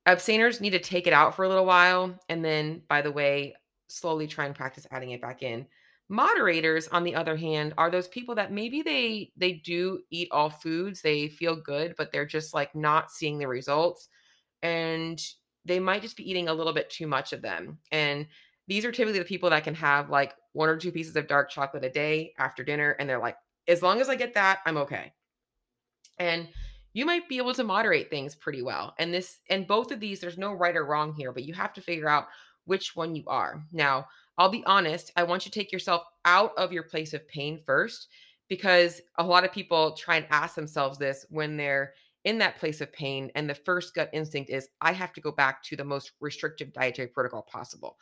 abstainers 0.06 0.60
need 0.60 0.70
to 0.70 0.78
take 0.78 1.06
it 1.06 1.12
out 1.12 1.34
for 1.34 1.44
a 1.44 1.48
little 1.48 1.66
while. 1.66 2.18
And 2.28 2.44
then, 2.44 2.82
by 2.88 3.00
the 3.02 3.12
way, 3.12 3.54
slowly 3.88 4.26
try 4.26 4.46
and 4.46 4.54
practice 4.54 4.86
adding 4.90 5.10
it 5.10 5.22
back 5.22 5.42
in. 5.42 5.66
Moderators, 6.08 6.88
on 6.88 7.04
the 7.04 7.14
other 7.14 7.36
hand, 7.36 7.74
are 7.76 7.90
those 7.90 8.08
people 8.08 8.34
that 8.36 8.52
maybe 8.52 8.80
they 8.82 9.30
they 9.36 9.52
do 9.52 10.00
eat 10.10 10.28
all 10.30 10.48
foods, 10.48 11.02
they 11.02 11.28
feel 11.28 11.54
good, 11.56 11.94
but 11.98 12.12
they're 12.12 12.26
just 12.26 12.54
like 12.54 12.74
not 12.74 13.10
seeing 13.10 13.38
the 13.38 13.46
results 13.46 14.08
and 14.62 15.20
they 15.64 15.78
might 15.78 16.02
just 16.02 16.16
be 16.16 16.28
eating 16.28 16.48
a 16.48 16.54
little 16.54 16.72
bit 16.72 16.88
too 16.88 17.06
much 17.06 17.32
of 17.32 17.42
them. 17.42 17.78
And 17.92 18.26
these 18.68 18.84
are 18.84 18.92
typically 18.92 19.18
the 19.18 19.24
people 19.24 19.50
that 19.50 19.64
can 19.64 19.74
have 19.74 20.08
like 20.08 20.34
one 20.52 20.68
or 20.68 20.76
two 20.76 20.92
pieces 20.92 21.14
of 21.16 21.28
dark 21.28 21.50
chocolate 21.50 21.84
a 21.84 21.90
day 21.90 22.32
after 22.38 22.64
dinner 22.64 22.96
and 22.98 23.08
they're 23.08 23.18
like 23.18 23.36
as 23.66 23.82
long 23.82 24.00
as 24.00 24.08
I 24.08 24.16
get 24.16 24.32
that, 24.34 24.60
I'm 24.64 24.78
okay. 24.78 25.12
And 26.18 26.48
you 26.94 27.04
might 27.04 27.28
be 27.28 27.36
able 27.36 27.52
to 27.54 27.64
moderate 27.64 28.08
things 28.08 28.34
pretty 28.34 28.62
well. 28.62 28.94
And 28.98 29.12
this 29.12 29.40
and 29.50 29.66
both 29.66 29.92
of 29.92 30.00
these 30.00 30.20
there's 30.20 30.38
no 30.38 30.54
right 30.54 30.74
or 30.74 30.86
wrong 30.86 31.12
here, 31.12 31.32
but 31.32 31.44
you 31.44 31.52
have 31.54 31.74
to 31.74 31.82
figure 31.82 32.08
out 32.08 32.28
which 32.64 32.96
one 32.96 33.14
you 33.14 33.24
are. 33.26 33.62
Now, 33.72 34.06
I'll 34.38 34.48
be 34.48 34.64
honest, 34.66 35.12
I 35.16 35.24
want 35.24 35.44
you 35.44 35.50
to 35.50 35.58
take 35.58 35.72
yourself 35.72 36.04
out 36.24 36.52
of 36.56 36.72
your 36.72 36.84
place 36.84 37.12
of 37.12 37.28
pain 37.28 37.60
first 37.66 38.08
because 38.48 39.00
a 39.18 39.24
lot 39.24 39.44
of 39.44 39.52
people 39.52 39.92
try 39.92 40.16
and 40.16 40.26
ask 40.30 40.54
themselves 40.54 40.96
this 40.96 41.26
when 41.28 41.56
they're 41.56 41.92
in 42.24 42.38
that 42.38 42.56
place 42.56 42.80
of 42.80 42.92
pain. 42.92 43.30
And 43.34 43.48
the 43.48 43.54
first 43.54 43.94
gut 43.94 44.10
instinct 44.12 44.50
is, 44.50 44.68
I 44.80 44.92
have 44.92 45.12
to 45.14 45.20
go 45.20 45.32
back 45.32 45.62
to 45.64 45.76
the 45.76 45.84
most 45.84 46.12
restrictive 46.20 46.72
dietary 46.72 47.08
protocol 47.08 47.42
possible. 47.42 47.96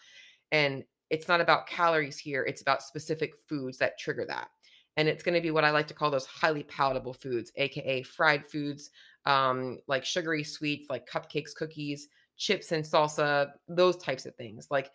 And 0.53 0.85
it's 1.11 1.29
not 1.29 1.40
about 1.40 1.66
calories 1.66 2.18
here, 2.18 2.44
it's 2.44 2.62
about 2.62 2.83
specific 2.83 3.33
foods 3.49 3.79
that 3.79 3.99
trigger 3.99 4.27
that. 4.29 4.49
And 4.96 5.09
it's 5.09 5.22
going 5.22 5.35
to 5.35 5.40
be 5.40 5.51
what 5.51 5.64
I 5.64 5.70
like 5.70 5.87
to 5.88 5.94
call 5.94 6.11
those 6.11 6.27
highly 6.27 6.62
palatable 6.62 7.12
foods, 7.12 7.53
AKA 7.57 8.03
fried 8.03 8.46
foods, 8.51 8.90
um, 9.27 9.79
like 9.88 10.05
sugary 10.05 10.42
sweets, 10.42 10.88
like 10.88 11.09
cupcakes, 11.09 11.55
cookies, 11.55 12.09
chips 12.38 12.72
and 12.72 12.85
salsa, 12.85 13.51
those 13.68 13.96
types 13.99 14.27
of 14.27 14.35
things. 14.37 14.68
Like 14.70 14.90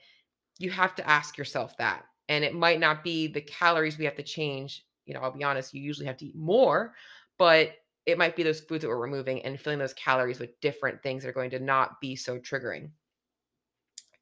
you 0.61 0.69
have 0.71 0.95
to 0.95 1.09
ask 1.09 1.37
yourself 1.37 1.75
that. 1.77 2.05
And 2.29 2.43
it 2.43 2.55
might 2.55 2.79
not 2.79 3.03
be 3.03 3.27
the 3.27 3.41
calories 3.41 3.97
we 3.97 4.05
have 4.05 4.15
to 4.15 4.23
change. 4.23 4.85
You 5.05 5.13
know, 5.13 5.21
I'll 5.21 5.31
be 5.31 5.43
honest, 5.43 5.73
you 5.73 5.81
usually 5.81 6.05
have 6.05 6.17
to 6.17 6.25
eat 6.25 6.35
more, 6.35 6.93
but 7.37 7.73
it 8.05 8.17
might 8.17 8.35
be 8.35 8.43
those 8.43 8.61
foods 8.61 8.81
that 8.81 8.87
we're 8.87 8.97
removing 8.97 9.41
and 9.43 9.59
filling 9.59 9.79
those 9.79 9.93
calories 9.93 10.39
with 10.39 10.59
different 10.61 11.03
things 11.03 11.23
that 11.23 11.29
are 11.29 11.33
going 11.33 11.49
to 11.51 11.59
not 11.59 11.99
be 11.99 12.15
so 12.15 12.37
triggering. 12.39 12.89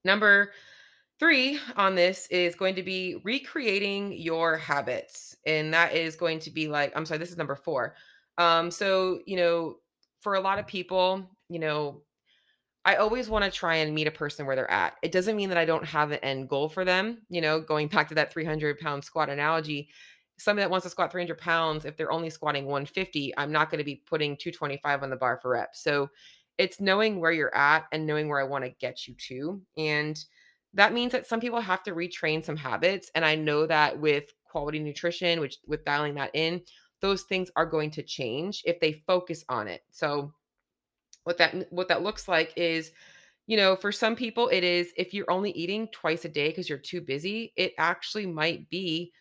Number 0.04 0.52
three 1.20 1.60
on 1.76 1.96
this 1.96 2.28
is 2.28 2.56
going 2.56 2.76
to 2.76 2.84
be 2.84 3.22
recreating 3.24 4.14
your 4.14 4.58
habits. 4.58 5.36
And 5.46 5.74
that 5.74 5.94
is 5.94 6.16
going 6.16 6.40
to 6.40 6.52
be 6.52 6.68
like, 6.68 6.94
I'm 6.96 7.06
sorry, 7.06 7.20
this 7.20 7.32
is 7.32 7.38
number 7.38 7.56
four. 7.56 7.96
Um, 8.38 8.72
so, 8.72 9.20
you 9.26 9.36
know, 9.36 9.76
for 10.22 10.36
a 10.36 10.40
lot 10.42 10.60
of 10.60 10.68
people, 10.68 11.30
you 11.50 11.60
know, 11.60 12.02
I 12.90 12.96
always 12.96 13.30
want 13.30 13.46
to 13.46 13.52
try 13.52 13.76
and 13.76 13.94
meet 13.94 14.08
a 14.08 14.12
person 14.12 14.48
where 14.48 14.56
they're 14.56 14.72
at. 14.72 14.96
It 15.04 15.12
doesn't 15.12 15.36
mean 15.36 15.50
that 15.50 15.60
I 15.60 15.66
don't 15.66 15.86
have 15.86 16.10
an 16.10 16.18
end 16.24 16.50
goal 16.50 16.70
for 16.70 16.84
them. 16.84 17.20
You 17.30 17.40
know, 17.40 17.62
going 17.62 17.88
back 17.88 18.08
to 18.08 18.16
that 18.16 18.34
300 18.34 18.80
pound 18.80 19.04
squat 19.04 19.30
analogy, 19.30 19.90
somebody 20.40 20.64
that 20.64 20.72
wants 20.72 20.86
to 20.86 20.90
squat 20.90 21.12
300 21.12 21.38
pounds, 21.38 21.86
if 21.86 21.96
they're 21.96 22.12
only 22.12 22.32
squatting 22.32 22.66
150, 22.66 23.32
I'm 23.38 23.52
not 23.52 23.70
going 23.70 23.78
to 23.78 23.84
be 23.84 24.02
putting 24.08 24.36
225 24.38 25.04
on 25.04 25.12
the 25.12 25.16
bar 25.16 25.38
for 25.40 25.52
reps. 25.52 25.84
So 25.84 26.10
it's 26.58 26.82
knowing 26.82 27.20
where 27.20 27.32
you're 27.32 27.56
at 27.56 27.86
and 27.92 28.08
knowing 28.08 28.28
where 28.28 28.40
I 28.40 28.46
want 28.46 28.64
to 28.66 28.72
get 28.72 29.08
you 29.08 29.14
to. 29.28 29.62
And 29.78 30.18
that 30.74 30.92
means 30.92 31.12
that 31.12 31.28
some 31.28 31.40
people 31.40 31.62
have 31.62 31.84
to 31.84 31.94
retrain 31.94 32.44
some 32.44 32.58
habits. 32.58 33.12
And 33.14 33.24
I 33.24 33.36
know 33.36 33.68
that 33.68 34.00
with 34.00 34.34
quality 34.46 34.80
nutrition, 34.80 35.40
which 35.42 35.60
with 35.68 35.86
dialing 35.86 36.16
that 36.16 36.32
in, 36.34 36.64
those 37.02 37.22
things 37.22 37.52
are 37.56 37.68
going 37.68 37.92
to 37.92 38.02
change 38.02 38.64
if 38.66 38.80
they 38.80 39.04
focus 39.06 39.46
on 39.48 39.68
it. 39.68 39.82
So 39.92 40.34
what 41.24 41.38
that 41.38 41.72
what 41.72 41.88
that 41.88 42.04
looks 42.04 42.28
like 42.28 42.54
is 42.56 42.92
you 43.48 43.58
know 43.58 43.76
for 43.76 43.92
some 43.92 44.16
people 44.16 44.48
it 44.50 44.64
is 44.64 44.92
if 44.98 45.14
you're 45.14 45.30
only 45.32 45.52
eating 45.52 45.88
twice 45.92 46.26
a 46.26 46.30
day 46.30 46.50
because 46.50 46.70
you're 46.70 46.78
too 46.78 47.02
busy 47.02 47.54
it 47.56 47.74
actually 47.78 48.26
might 48.26 48.70
be 48.70 49.12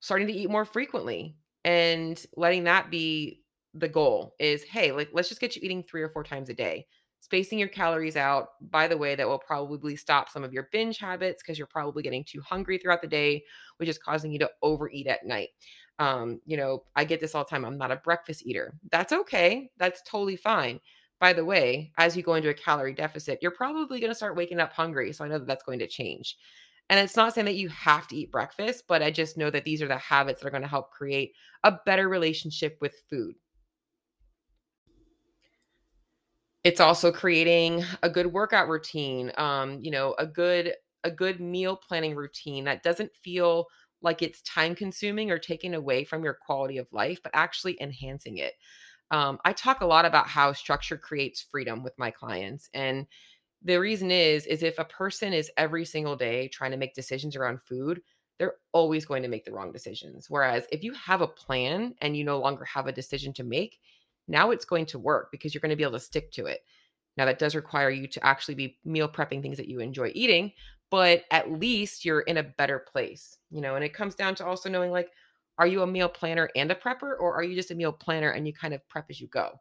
starting 0.00 0.26
to 0.26 0.32
eat 0.32 0.50
more 0.50 0.64
frequently 0.64 1.36
and 1.64 2.26
letting 2.36 2.64
that 2.64 2.90
be 2.90 3.40
the 3.74 3.88
goal 3.88 4.34
is 4.38 4.62
hey 4.64 4.92
like 4.92 5.08
let's 5.12 5.28
just 5.28 5.40
get 5.40 5.56
you 5.56 5.62
eating 5.64 5.82
three 5.82 6.02
or 6.02 6.08
four 6.08 6.24
times 6.24 6.48
a 6.50 6.54
day. 6.54 6.86
Spacing 7.20 7.56
your 7.56 7.68
calories 7.68 8.16
out 8.16 8.48
by 8.60 8.88
the 8.88 8.98
way 8.98 9.14
that 9.14 9.28
will 9.28 9.38
probably 9.38 9.94
stop 9.94 10.28
some 10.28 10.42
of 10.42 10.52
your 10.52 10.68
binge 10.72 10.98
habits 10.98 11.40
because 11.40 11.56
you're 11.56 11.68
probably 11.68 12.02
getting 12.02 12.24
too 12.24 12.42
hungry 12.42 12.78
throughout 12.78 13.00
the 13.00 13.06
day 13.08 13.44
which 13.76 13.88
is 13.88 13.96
causing 13.96 14.32
you 14.32 14.40
to 14.40 14.50
overeat 14.60 15.06
at 15.06 15.24
night. 15.24 15.50
Um 16.00 16.40
you 16.44 16.56
know 16.56 16.82
i 16.96 17.04
get 17.04 17.20
this 17.20 17.34
all 17.34 17.44
the 17.44 17.50
time 17.50 17.64
i'm 17.64 17.78
not 17.78 17.92
a 17.92 17.96
breakfast 17.96 18.44
eater. 18.44 18.74
That's 18.90 19.12
okay 19.12 19.70
that's 19.78 20.02
totally 20.02 20.36
fine 20.36 20.80
by 21.22 21.32
the 21.32 21.44
way, 21.44 21.92
as 21.98 22.16
you 22.16 22.22
go 22.24 22.34
into 22.34 22.48
a 22.48 22.54
calorie 22.54 22.92
deficit, 22.92 23.38
you're 23.40 23.52
probably 23.52 24.00
going 24.00 24.10
to 24.10 24.14
start 24.14 24.36
waking 24.36 24.58
up 24.58 24.72
hungry. 24.72 25.12
So 25.12 25.24
I 25.24 25.28
know 25.28 25.38
that 25.38 25.46
that's 25.46 25.62
going 25.62 25.78
to 25.78 25.86
change. 25.86 26.36
And 26.90 26.98
it's 26.98 27.14
not 27.14 27.32
saying 27.32 27.44
that 27.44 27.54
you 27.54 27.68
have 27.68 28.08
to 28.08 28.16
eat 28.16 28.32
breakfast, 28.32 28.86
but 28.88 29.04
I 29.04 29.12
just 29.12 29.38
know 29.38 29.48
that 29.48 29.64
these 29.64 29.80
are 29.82 29.86
the 29.86 29.96
habits 29.98 30.40
that 30.40 30.48
are 30.48 30.50
going 30.50 30.64
to 30.64 30.68
help 30.68 30.90
create 30.90 31.34
a 31.62 31.78
better 31.86 32.08
relationship 32.08 32.76
with 32.80 32.96
food. 33.08 33.36
It's 36.64 36.80
also 36.80 37.12
creating 37.12 37.84
a 38.02 38.10
good 38.10 38.26
workout 38.26 38.68
routine, 38.68 39.30
um, 39.36 39.78
you 39.80 39.92
know, 39.92 40.16
a 40.18 40.26
good 40.26 40.74
a 41.04 41.10
good 41.10 41.40
meal 41.40 41.76
planning 41.76 42.16
routine 42.16 42.64
that 42.64 42.82
doesn't 42.82 43.14
feel 43.14 43.66
like 44.00 44.22
it's 44.22 44.42
time 44.42 44.74
consuming 44.74 45.30
or 45.30 45.38
taking 45.38 45.74
away 45.74 46.02
from 46.04 46.24
your 46.24 46.34
quality 46.34 46.78
of 46.78 46.92
life, 46.92 47.20
but 47.22 47.30
actually 47.32 47.80
enhancing 47.80 48.38
it. 48.38 48.54
Um, 49.12 49.38
I 49.44 49.52
talk 49.52 49.82
a 49.82 49.86
lot 49.86 50.04
about 50.06 50.26
how 50.26 50.52
structure 50.52 50.96
creates 50.96 51.42
freedom 51.42 51.84
with 51.84 51.96
my 51.98 52.10
clients. 52.10 52.68
And 52.74 53.06
the 53.62 53.76
reason 53.76 54.10
is, 54.10 54.46
is 54.46 54.62
if 54.64 54.78
a 54.78 54.84
person 54.84 55.32
is 55.32 55.50
every 55.56 55.84
single 55.84 56.16
day 56.16 56.48
trying 56.48 56.72
to 56.72 56.76
make 56.76 56.94
decisions 56.94 57.36
around 57.36 57.62
food, 57.62 58.02
they're 58.38 58.56
always 58.72 59.04
going 59.04 59.22
to 59.22 59.28
make 59.28 59.44
the 59.44 59.52
wrong 59.52 59.70
decisions. 59.70 60.30
Whereas 60.30 60.66
if 60.72 60.82
you 60.82 60.94
have 60.94 61.20
a 61.20 61.28
plan 61.28 61.94
and 62.00 62.16
you 62.16 62.24
no 62.24 62.40
longer 62.40 62.64
have 62.64 62.88
a 62.88 62.92
decision 62.92 63.32
to 63.34 63.44
make, 63.44 63.78
now 64.26 64.50
it's 64.50 64.64
going 64.64 64.86
to 64.86 64.98
work 64.98 65.30
because 65.30 65.54
you're 65.54 65.60
going 65.60 65.70
to 65.70 65.76
be 65.76 65.84
able 65.84 65.92
to 65.92 66.00
stick 66.00 66.32
to 66.32 66.46
it. 66.46 66.60
Now, 67.18 67.26
that 67.26 67.38
does 67.38 67.54
require 67.54 67.90
you 67.90 68.08
to 68.08 68.26
actually 68.26 68.54
be 68.54 68.78
meal 68.84 69.08
prepping 69.08 69.42
things 69.42 69.58
that 69.58 69.68
you 69.68 69.80
enjoy 69.80 70.12
eating, 70.14 70.52
but 70.90 71.24
at 71.30 71.52
least 71.52 72.04
you're 72.04 72.22
in 72.22 72.38
a 72.38 72.42
better 72.42 72.78
place, 72.78 73.38
you 73.50 73.60
know. 73.60 73.76
And 73.76 73.84
it 73.84 73.92
comes 73.92 74.14
down 74.14 74.34
to 74.36 74.46
also 74.46 74.70
knowing 74.70 74.90
like, 74.90 75.10
are 75.58 75.66
you 75.66 75.82
a 75.82 75.86
meal 75.86 76.08
planner 76.08 76.48
and 76.56 76.70
a 76.70 76.74
prepper, 76.74 77.14
or 77.18 77.34
are 77.34 77.42
you 77.42 77.54
just 77.54 77.70
a 77.70 77.74
meal 77.74 77.92
planner 77.92 78.30
and 78.30 78.46
you 78.46 78.52
kind 78.52 78.74
of 78.74 78.86
prep 78.88 79.06
as 79.10 79.20
you 79.20 79.28
go? 79.28 79.52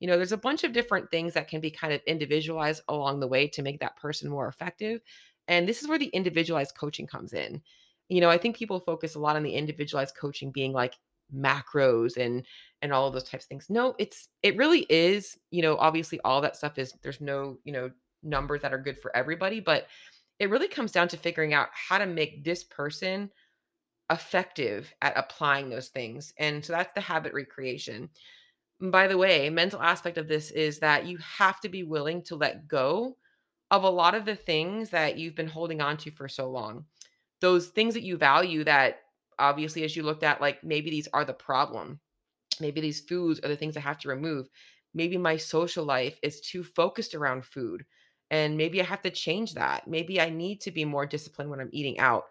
You 0.00 0.08
know, 0.08 0.16
there's 0.16 0.32
a 0.32 0.36
bunch 0.36 0.64
of 0.64 0.72
different 0.72 1.10
things 1.10 1.34
that 1.34 1.48
can 1.48 1.60
be 1.60 1.70
kind 1.70 1.92
of 1.92 2.00
individualized 2.06 2.82
along 2.88 3.20
the 3.20 3.28
way 3.28 3.48
to 3.48 3.62
make 3.62 3.80
that 3.80 3.96
person 3.96 4.30
more 4.30 4.48
effective. 4.48 5.00
And 5.48 5.68
this 5.68 5.82
is 5.82 5.88
where 5.88 5.98
the 5.98 6.06
individualized 6.06 6.74
coaching 6.76 7.06
comes 7.06 7.32
in. 7.32 7.62
You 8.08 8.20
know, 8.20 8.30
I 8.30 8.38
think 8.38 8.56
people 8.56 8.80
focus 8.80 9.14
a 9.14 9.20
lot 9.20 9.36
on 9.36 9.42
the 9.42 9.54
individualized 9.54 10.16
coaching 10.16 10.50
being 10.50 10.72
like 10.72 10.94
macros 11.34 12.16
and 12.16 12.46
and 12.82 12.92
all 12.92 13.06
of 13.06 13.14
those 13.14 13.24
types 13.24 13.44
of 13.44 13.48
things. 13.48 13.66
No, 13.70 13.94
it's 13.98 14.28
it 14.42 14.56
really 14.56 14.86
is, 14.90 15.38
you 15.50 15.62
know, 15.62 15.76
obviously 15.76 16.20
all 16.20 16.40
that 16.42 16.56
stuff 16.56 16.78
is 16.78 16.94
there's 17.02 17.20
no, 17.20 17.58
you 17.64 17.72
know, 17.72 17.90
numbers 18.22 18.62
that 18.62 18.74
are 18.74 18.78
good 18.78 18.98
for 18.98 19.14
everybody, 19.16 19.60
but 19.60 19.86
it 20.38 20.50
really 20.50 20.68
comes 20.68 20.92
down 20.92 21.08
to 21.08 21.16
figuring 21.16 21.54
out 21.54 21.68
how 21.72 21.98
to 21.98 22.06
make 22.06 22.44
this 22.44 22.64
person 22.64 23.30
effective 24.10 24.92
at 25.02 25.16
applying 25.16 25.68
those 25.70 25.88
things. 25.88 26.32
And 26.38 26.64
so 26.64 26.72
that's 26.72 26.92
the 26.94 27.00
habit 27.00 27.32
recreation. 27.34 28.10
by 28.80 29.06
the 29.08 29.18
way, 29.18 29.48
mental 29.50 29.82
aspect 29.82 30.18
of 30.18 30.28
this 30.28 30.50
is 30.50 30.78
that 30.80 31.06
you 31.06 31.18
have 31.18 31.60
to 31.60 31.68
be 31.68 31.84
willing 31.84 32.22
to 32.24 32.36
let 32.36 32.68
go 32.68 33.16
of 33.70 33.84
a 33.84 33.88
lot 33.90 34.14
of 34.14 34.24
the 34.24 34.36
things 34.36 34.90
that 34.90 35.18
you've 35.18 35.34
been 35.34 35.48
holding 35.48 35.80
on 35.80 35.96
to 35.98 36.10
for 36.10 36.28
so 36.28 36.50
long. 36.50 36.84
Those 37.40 37.68
things 37.68 37.94
that 37.94 38.02
you 38.02 38.16
value 38.16 38.64
that 38.64 39.00
obviously 39.38 39.84
as 39.84 39.96
you 39.96 40.02
looked 40.02 40.22
at 40.22 40.40
like 40.40 40.62
maybe 40.62 40.90
these 40.90 41.08
are 41.12 41.24
the 41.24 41.34
problem 41.34 42.00
maybe 42.60 42.80
these 42.80 43.00
foods 43.00 43.40
are 43.40 43.48
the 43.48 43.56
things 43.56 43.76
i 43.76 43.80
have 43.80 43.98
to 43.98 44.08
remove 44.08 44.48
maybe 44.94 45.16
my 45.16 45.36
social 45.36 45.84
life 45.84 46.18
is 46.22 46.40
too 46.40 46.62
focused 46.62 47.14
around 47.14 47.44
food 47.44 47.84
and 48.30 48.56
maybe 48.56 48.80
i 48.80 48.84
have 48.84 49.02
to 49.02 49.10
change 49.10 49.54
that 49.54 49.88
maybe 49.88 50.20
i 50.20 50.28
need 50.30 50.60
to 50.60 50.70
be 50.70 50.84
more 50.84 51.06
disciplined 51.06 51.50
when 51.50 51.60
i'm 51.60 51.70
eating 51.72 51.98
out 51.98 52.24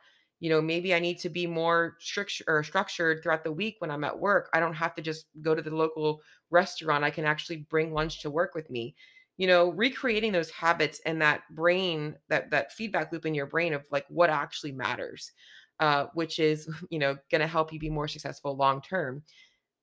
you 0.43 0.49
know 0.49 0.62
maybe 0.62 0.93
i 0.93 0.99
need 0.99 1.17
to 1.19 1.29
be 1.29 1.47
more 1.47 1.95
strict 2.01 2.41
or 2.49 2.63
structured 2.63 3.23
throughout 3.23 3.45
the 3.45 3.51
week 3.51 3.77
when 3.79 3.89
i'm 3.89 4.03
at 4.03 4.19
work. 4.19 4.49
I 4.53 4.60
don't 4.60 4.73
have 4.73 4.93
to 4.95 5.01
just 5.01 5.27
go 5.41 5.56
to 5.56 5.62
the 5.62 5.73
local 5.73 6.21
restaurant 6.51 7.06
i 7.06 7.10
can 7.10 7.23
actually 7.23 7.65
bring 7.69 7.93
lunch 7.93 8.21
to 8.21 8.29
work 8.29 8.53
with 8.53 8.69
me. 8.69 8.93
You 9.38 9.47
know 9.47 9.71
recreating 9.71 10.34
those 10.34 10.51
habits 10.51 10.99
and 11.06 11.21
that 11.21 11.43
brain 11.51 12.17
that 12.27 12.51
that 12.51 12.73
feedback 12.73 13.13
loop 13.13 13.25
in 13.25 13.34
your 13.34 13.45
brain 13.45 13.73
of 13.73 13.88
like 13.89 14.06
what 14.10 14.29
actually 14.29 14.73
matters 14.73 15.32
uh, 15.79 16.08
which 16.13 16.39
is 16.39 16.69
you 16.89 16.99
know 16.99 17.17
going 17.32 17.41
to 17.41 17.47
help 17.47 17.71
you 17.71 17.79
be 17.79 17.89
more 17.89 18.08
successful 18.08 18.56
long 18.56 18.82
term. 18.82 19.23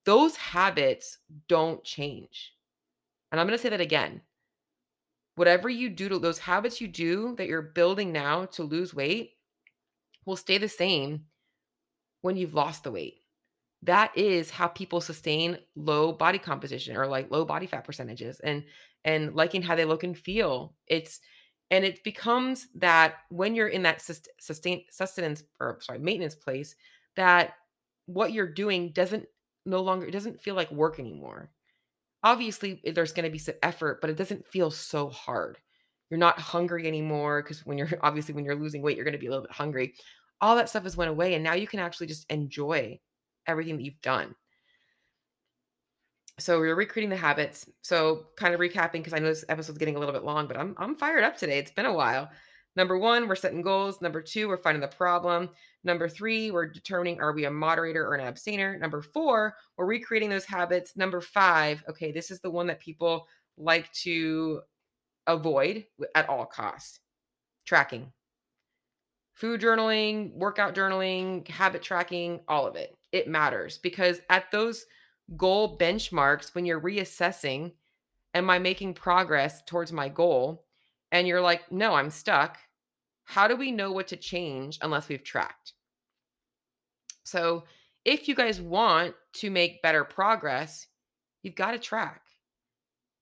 Those 0.04 0.36
habits 0.36 1.18
don't 1.48 1.82
change. 1.84 2.52
And 3.32 3.40
i'm 3.40 3.46
going 3.46 3.56
to 3.56 3.62
say 3.62 3.70
that 3.70 3.80
again. 3.80 4.20
Whatever 5.36 5.70
you 5.70 5.88
do 5.88 6.10
to 6.10 6.18
those 6.18 6.38
habits 6.38 6.80
you 6.80 6.88
do 6.88 7.34
that 7.36 7.46
you're 7.46 7.62
building 7.62 8.12
now 8.12 8.44
to 8.46 8.62
lose 8.62 8.92
weight 8.92 9.32
will 10.26 10.36
stay 10.36 10.58
the 10.58 10.68
same 10.68 11.24
when 12.22 12.36
you've 12.36 12.54
lost 12.54 12.84
the 12.84 12.90
weight. 12.90 13.20
That 13.82 14.16
is 14.16 14.50
how 14.50 14.68
people 14.68 15.00
sustain 15.00 15.58
low 15.74 16.12
body 16.12 16.38
composition 16.38 16.96
or 16.96 17.06
like 17.06 17.30
low 17.30 17.44
body 17.44 17.66
fat 17.66 17.84
percentages 17.84 18.40
and 18.40 18.64
and 19.04 19.34
liking 19.34 19.62
how 19.62 19.74
they 19.74 19.86
look 19.86 20.04
and 20.04 20.16
feel. 20.16 20.74
It's 20.86 21.20
and 21.70 21.84
it 21.84 22.04
becomes 22.04 22.66
that 22.74 23.14
when 23.30 23.54
you're 23.54 23.68
in 23.68 23.82
that 23.84 24.02
sustain 24.38 24.84
sustenance 24.90 25.42
or 25.60 25.78
sorry 25.80 25.98
maintenance 25.98 26.34
place 26.34 26.74
that 27.16 27.54
what 28.06 28.32
you're 28.32 28.52
doing 28.52 28.92
doesn't 28.92 29.26
no 29.64 29.80
longer 29.80 30.06
it 30.06 30.12
doesn't 30.12 30.42
feel 30.42 30.54
like 30.54 30.70
work 30.70 30.98
anymore. 30.98 31.50
Obviously 32.22 32.82
there's 32.94 33.12
going 33.12 33.24
to 33.24 33.32
be 33.32 33.38
some 33.38 33.54
effort 33.62 34.02
but 34.02 34.10
it 34.10 34.16
doesn't 34.16 34.46
feel 34.46 34.70
so 34.70 35.08
hard 35.08 35.56
you're 36.10 36.18
not 36.18 36.38
hungry 36.38 36.86
anymore 36.86 37.42
because 37.42 37.64
when 37.64 37.78
you're 37.78 37.88
obviously 38.02 38.34
when 38.34 38.44
you're 38.44 38.56
losing 38.56 38.82
weight 38.82 38.96
you're 38.96 39.04
going 39.04 39.12
to 39.12 39.18
be 39.18 39.26
a 39.26 39.30
little 39.30 39.44
bit 39.44 39.52
hungry 39.52 39.94
all 40.40 40.56
that 40.56 40.68
stuff 40.68 40.82
has 40.82 40.96
went 40.96 41.10
away 41.10 41.34
and 41.34 41.44
now 41.44 41.54
you 41.54 41.66
can 41.66 41.80
actually 41.80 42.06
just 42.06 42.30
enjoy 42.30 42.98
everything 43.46 43.76
that 43.76 43.84
you've 43.84 44.00
done 44.00 44.34
so 46.40 46.58
we're 46.58 46.74
recreating 46.74 47.10
the 47.10 47.16
habits. 47.16 47.68
So 47.82 48.26
kind 48.36 48.54
of 48.54 48.60
recapping 48.60 48.92
because 48.94 49.12
I 49.12 49.18
know 49.18 49.26
this 49.26 49.44
episode's 49.48 49.78
getting 49.78 49.96
a 49.96 49.98
little 49.98 50.14
bit 50.14 50.24
long, 50.24 50.46
but 50.46 50.56
I'm 50.56 50.74
I'm 50.78 50.96
fired 50.96 51.22
up 51.22 51.36
today. 51.36 51.58
It's 51.58 51.70
been 51.70 51.86
a 51.86 51.92
while. 51.92 52.30
Number 52.76 52.98
one, 52.98 53.28
we're 53.28 53.34
setting 53.34 53.62
goals. 53.62 54.00
Number 54.00 54.22
two, 54.22 54.48
we're 54.48 54.62
finding 54.62 54.80
the 54.80 54.88
problem. 54.88 55.50
Number 55.82 56.08
three, 56.08 56.50
we're 56.50 56.66
determining 56.66 57.20
are 57.20 57.32
we 57.32 57.44
a 57.44 57.50
moderator 57.50 58.06
or 58.06 58.14
an 58.14 58.20
abstainer. 58.20 58.78
Number 58.78 59.02
four, 59.02 59.54
we're 59.76 59.86
recreating 59.86 60.30
those 60.30 60.44
habits. 60.44 60.96
Number 60.96 61.20
five, 61.20 61.82
okay, 61.88 62.12
this 62.12 62.30
is 62.30 62.40
the 62.40 62.50
one 62.50 62.68
that 62.68 62.80
people 62.80 63.26
like 63.56 63.92
to 63.92 64.62
avoid 65.32 65.86
at 66.14 66.28
all 66.28 66.46
costs 66.46 67.00
tracking. 67.66 68.12
Food 69.34 69.60
journaling, 69.60 70.34
workout 70.34 70.74
journaling, 70.74 71.46
habit 71.48 71.82
tracking, 71.82 72.40
all 72.48 72.66
of 72.66 72.76
it. 72.76 72.96
It 73.12 73.28
matters 73.28 73.78
because 73.78 74.20
at 74.28 74.50
those 74.50 74.84
goal 75.36 75.78
benchmarks 75.78 76.54
when 76.54 76.66
you're 76.66 76.80
reassessing 76.80 77.72
am 78.34 78.50
i 78.50 78.58
making 78.58 78.94
progress 78.94 79.62
towards 79.62 79.92
my 79.92 80.08
goal 80.08 80.64
and 81.12 81.26
you're 81.26 81.40
like 81.40 81.70
no 81.70 81.94
i'm 81.94 82.10
stuck 82.10 82.58
how 83.24 83.46
do 83.46 83.54
we 83.54 83.70
know 83.70 83.92
what 83.92 84.08
to 84.08 84.16
change 84.16 84.78
unless 84.82 85.08
we've 85.08 85.22
tracked 85.22 85.74
so 87.22 87.62
if 88.04 88.26
you 88.26 88.34
guys 88.34 88.60
want 88.60 89.14
to 89.32 89.50
make 89.50 89.82
better 89.82 90.04
progress 90.04 90.88
you've 91.42 91.54
got 91.54 91.72
to 91.72 91.78
track 91.78 92.22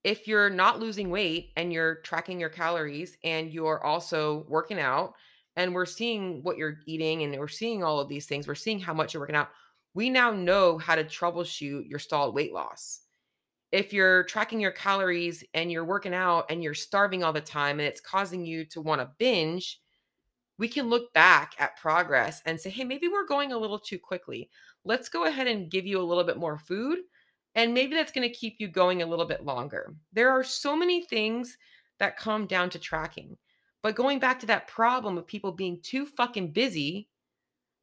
if 0.09 0.27
you're 0.27 0.49
not 0.49 0.81
losing 0.81 1.11
weight 1.11 1.51
and 1.57 1.73
you're 1.73 1.97
tracking 1.97 2.41
your 2.41 2.49
calories 2.49 3.19
and 3.25 3.53
you're 3.53 3.85
also 3.85 4.47
working 4.49 4.81
out 4.81 5.13
and 5.57 5.75
we're 5.75 5.85
seeing 5.85 6.43
what 6.43 6.57
you're 6.57 6.79
eating 6.87 7.23
and 7.23 7.37
we're 7.39 7.49
seeing 7.49 7.85
all 7.85 8.01
of 8.01 8.09
these 8.09 8.27
things 8.27 8.49
we're 8.49 8.55
seeing 8.55 8.81
how 8.81 8.95
much 8.95 9.13
you're 9.13 9.21
working 9.21 9.37
out 9.37 9.51
we 9.95 10.11
now 10.11 10.31
know 10.31 10.79
how 10.79 10.95
to 10.95 11.05
troubleshoot 11.05 11.89
your 11.89 11.99
stalled 11.99 12.35
weight 12.35 12.53
loss. 12.53 13.01
If 13.73 13.93
you're 13.93 14.23
tracking 14.25 14.61
your 14.61 14.71
calories 14.71 15.43
and 15.55 15.73
you're 15.73 15.85
working 15.85 16.15
out 16.15 16.47
and 16.51 16.63
you're 16.63 16.73
starving 16.73 17.25
all 17.25 17.33
the 17.33 17.41
time 17.41 17.81
and 17.81 17.89
it's 17.89 18.01
causing 18.01 18.47
you 18.47 18.65
to 18.67 18.81
want 18.81 19.01
to 19.01 19.11
binge, 19.19 19.81
we 20.57 20.69
can 20.69 20.89
look 20.89 21.13
back 21.13 21.55
at 21.59 21.77
progress 21.77 22.43
and 22.47 22.61
say, 22.61 22.71
hey, 22.71 22.85
maybe 22.85 23.09
we're 23.09 23.27
going 23.27 23.53
a 23.53 23.59
little 23.59 23.79
too 23.79 23.99
quickly. 23.99 24.49
Let's 24.85 25.09
go 25.09 25.25
ahead 25.25 25.49
and 25.49 25.71
give 25.71 25.85
you 25.85 26.01
a 26.01 26.07
little 26.07 26.25
bit 26.25 26.39
more 26.39 26.59
food. 26.59 27.01
And 27.55 27.75
maybe 27.75 27.95
that's 27.95 28.13
going 28.13 28.29
to 28.29 28.35
keep 28.35 28.57
you 28.59 28.69
going 28.69 29.03
a 29.03 29.07
little 29.07 29.25
bit 29.27 29.45
longer. 29.45 29.95
There 30.13 30.31
are 30.31 30.45
so 30.45 30.77
many 30.77 31.03
things 31.03 31.57
that 31.99 32.17
come 32.17 32.47
down 32.47 32.71
to 32.71 32.79
tracking. 32.79 33.37
But 33.83 33.97
going 33.97 34.19
back 34.19 34.41
to 34.41 34.47
that 34.47 34.69
problem 34.69 35.19
of 35.19 35.27
people 35.27 35.53
being 35.53 35.81
too 35.83 36.07
fucking 36.07 36.53
busy 36.53 37.09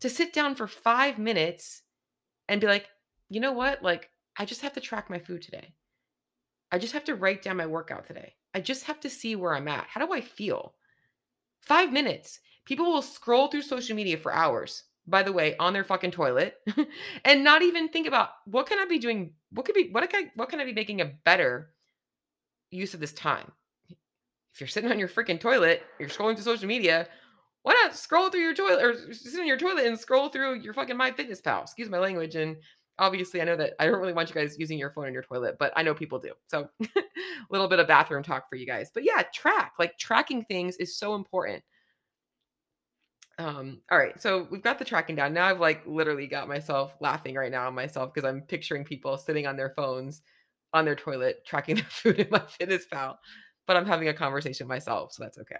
to 0.01 0.09
sit 0.09 0.33
down 0.33 0.55
for 0.55 0.67
five 0.67 1.17
minutes 1.17 1.83
and 2.47 2.61
be 2.61 2.67
like, 2.67 2.87
you 3.29 3.39
know 3.39 3.53
what? 3.53 3.81
Like, 3.81 4.09
I 4.37 4.45
just 4.45 4.61
have 4.61 4.73
to 4.73 4.81
track 4.81 5.09
my 5.09 5.19
food 5.19 5.41
today. 5.41 5.73
I 6.71 6.77
just 6.77 6.93
have 6.93 7.05
to 7.05 7.15
write 7.15 7.41
down 7.41 7.57
my 7.57 7.65
workout 7.65 8.05
today. 8.05 8.33
I 8.53 8.59
just 8.59 8.83
have 8.85 8.99
to 9.01 9.09
see 9.09 9.35
where 9.35 9.53
I'm 9.53 9.67
at. 9.67 9.87
How 9.87 10.05
do 10.05 10.13
I 10.13 10.21
feel? 10.21 10.75
Five 11.61 11.91
minutes. 11.91 12.39
People 12.65 12.91
will 12.91 13.01
scroll 13.01 13.47
through 13.47 13.61
social 13.61 13.95
media 13.95 14.17
for 14.17 14.33
hours, 14.33 14.83
by 15.07 15.23
the 15.23 15.33
way, 15.33 15.55
on 15.57 15.73
their 15.73 15.83
fucking 15.83 16.11
toilet 16.11 16.55
and 17.25 17.43
not 17.43 17.61
even 17.61 17.89
think 17.89 18.07
about 18.07 18.29
what 18.45 18.67
can 18.67 18.79
I 18.79 18.85
be 18.85 18.99
doing? 18.99 19.33
What 19.51 19.65
could 19.65 19.75
be, 19.75 19.89
what 19.91 20.09
can 20.09 20.25
I, 20.25 20.31
what 20.35 20.49
can 20.49 20.59
I 20.59 20.65
be 20.65 20.73
making 20.73 21.01
a 21.01 21.05
better 21.05 21.71
use 22.71 22.93
of 22.93 22.99
this 22.99 23.13
time? 23.13 23.51
If 24.53 24.61
you're 24.61 24.67
sitting 24.67 24.91
on 24.91 24.99
your 24.99 25.09
freaking 25.09 25.39
toilet, 25.39 25.83
you're 25.99 26.09
scrolling 26.09 26.35
through 26.35 26.43
social 26.43 26.67
media, 26.67 27.07
why 27.65 27.73
not 27.73 27.95
scroll 27.95 28.29
through 28.29 28.41
your 28.41 28.53
toilet 28.53 28.83
or 28.83 29.13
sit 29.13 29.39
in 29.39 29.47
your 29.47 29.57
toilet 29.57 29.87
and 29.87 29.99
scroll 29.99 30.29
through 30.29 30.59
your 30.59 30.73
fucking 30.73 30.95
MyFitnessPal? 30.95 31.63
Excuse 31.63 31.89
my 31.89 31.97
language. 31.97 32.35
And 32.35 32.57
obviously, 32.99 33.41
I 33.41 33.43
know 33.43 33.55
that 33.55 33.73
I 33.79 33.87
don't 33.87 33.99
really 33.99 34.13
want 34.13 34.29
you 34.29 34.35
guys 34.35 34.55
using 34.59 34.77
your 34.77 34.91
phone 34.91 35.07
in 35.07 35.13
your 35.13 35.23
toilet, 35.23 35.57
but 35.59 35.73
I 35.75 35.81
know 35.81 35.95
people 35.95 36.19
do. 36.19 36.33
So, 36.47 36.69
a 36.79 36.87
little 37.49 37.67
bit 37.67 37.79
of 37.79 37.87
bathroom 37.87 38.21
talk 38.21 38.47
for 38.49 38.55
you 38.55 38.67
guys. 38.67 38.91
But 38.93 39.03
yeah, 39.03 39.23
track 39.33 39.73
like 39.79 39.97
tracking 39.97 40.45
things 40.45 40.75
is 40.77 40.95
so 40.95 41.15
important. 41.15 41.63
Um, 43.37 43.81
all 43.91 43.97
right, 43.97 44.19
so 44.21 44.47
we've 44.49 44.61
got 44.61 44.79
the 44.79 44.85
tracking 44.85 45.15
down. 45.15 45.33
Now 45.33 45.47
I've 45.47 45.59
like 45.59 45.85
literally 45.85 46.27
got 46.27 46.47
myself 46.47 46.95
laughing 47.01 47.35
right 47.35 47.51
now 47.51 47.69
myself 47.69 48.13
because 48.13 48.27
I'm 48.27 48.41
picturing 48.41 48.85
people 48.85 49.17
sitting 49.17 49.45
on 49.45 49.57
their 49.57 49.73
phones 49.75 50.21
on 50.73 50.85
their 50.85 50.95
toilet 50.95 51.45
tracking 51.45 51.75
their 51.77 51.85
food 51.85 52.19
in 52.19 52.27
MyFitnessPal, 52.27 53.15
But 53.67 53.75
I'm 53.77 53.85
having 53.85 54.07
a 54.07 54.13
conversation 54.13 54.67
myself, 54.67 55.13
so 55.13 55.23
that's 55.23 55.37
okay. 55.39 55.59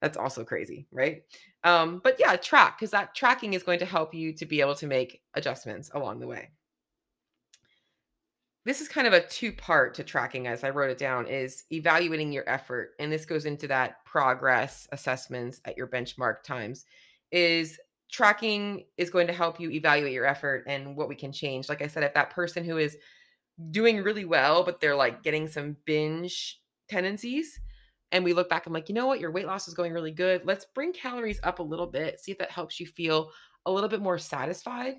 That's 0.00 0.16
also 0.16 0.44
crazy, 0.44 0.86
right? 0.92 1.22
Um, 1.64 2.00
but 2.04 2.16
yeah, 2.18 2.36
track 2.36 2.78
because 2.78 2.90
that 2.92 3.14
tracking 3.14 3.54
is 3.54 3.62
going 3.62 3.78
to 3.80 3.86
help 3.86 4.14
you 4.14 4.32
to 4.34 4.46
be 4.46 4.60
able 4.60 4.74
to 4.76 4.86
make 4.86 5.22
adjustments 5.34 5.90
along 5.94 6.20
the 6.20 6.26
way. 6.26 6.50
This 8.64 8.80
is 8.80 8.88
kind 8.88 9.06
of 9.06 9.12
a 9.12 9.26
two 9.26 9.52
part 9.52 9.94
to 9.94 10.04
tracking 10.04 10.46
as 10.46 10.64
I 10.64 10.70
wrote 10.70 10.90
it 10.90 10.98
down 10.98 11.26
is 11.26 11.64
evaluating 11.70 12.32
your 12.32 12.48
effort. 12.48 12.92
And 12.98 13.12
this 13.12 13.26
goes 13.26 13.44
into 13.44 13.68
that 13.68 14.04
progress 14.06 14.88
assessments 14.90 15.60
at 15.64 15.76
your 15.76 15.86
benchmark 15.86 16.42
times. 16.42 16.86
Is 17.30 17.78
tracking 18.10 18.86
is 18.96 19.10
going 19.10 19.26
to 19.26 19.32
help 19.32 19.60
you 19.60 19.70
evaluate 19.70 20.12
your 20.12 20.24
effort 20.24 20.64
and 20.66 20.96
what 20.96 21.08
we 21.08 21.14
can 21.14 21.32
change. 21.32 21.68
Like 21.68 21.82
I 21.82 21.88
said, 21.88 22.04
if 22.04 22.14
that 22.14 22.30
person 22.30 22.64
who 22.64 22.78
is 22.78 22.96
doing 23.70 24.02
really 24.02 24.24
well, 24.24 24.62
but 24.62 24.80
they're 24.80 24.96
like 24.96 25.22
getting 25.22 25.48
some 25.48 25.76
binge 25.84 26.60
tendencies, 26.88 27.60
and 28.12 28.24
we 28.24 28.32
look 28.32 28.48
back, 28.48 28.66
I'm 28.66 28.72
like, 28.72 28.88
you 28.88 28.94
know 28.94 29.06
what, 29.06 29.18
your 29.18 29.32
weight 29.32 29.46
loss 29.46 29.66
is 29.66 29.74
going 29.74 29.92
really 29.92 30.12
good. 30.12 30.42
Let's 30.44 30.66
bring 30.74 30.92
calories 30.92 31.40
up 31.42 31.58
a 31.58 31.64
little 31.64 31.86
bit, 31.86 32.20
see 32.20 32.30
if 32.30 32.38
that 32.38 32.50
helps 32.50 32.78
you 32.78 32.86
feel 32.86 33.30
a 33.66 33.72
little 33.72 33.88
bit 33.88 34.00
more 34.00 34.18
satisfied. 34.18 34.94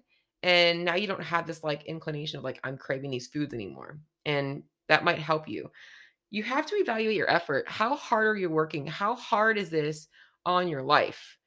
And 0.45 0.85
now 0.85 0.93
you 0.95 1.07
don't 1.07 1.23
have 1.23 1.47
this 1.47 1.63
like 1.63 1.85
inclination 1.85 2.37
of 2.37 2.43
like, 2.43 2.59
I'm 2.63 2.77
craving 2.77 3.09
these 3.09 3.27
foods 3.27 3.53
anymore. 3.53 3.99
And 4.25 4.61
that 4.87 5.03
might 5.03 5.17
help 5.17 5.47
you. 5.49 5.71
You 6.29 6.43
have 6.43 6.67
to 6.67 6.75
evaluate 6.75 7.17
your 7.17 7.29
effort. 7.31 7.67
How 7.67 7.95
hard 7.95 8.27
are 8.27 8.37
you 8.37 8.49
working? 8.51 8.85
How 8.85 9.15
hard 9.15 9.57
is 9.57 9.71
this 9.71 10.07
on 10.45 10.67
your 10.67 10.83
life? 10.83 11.37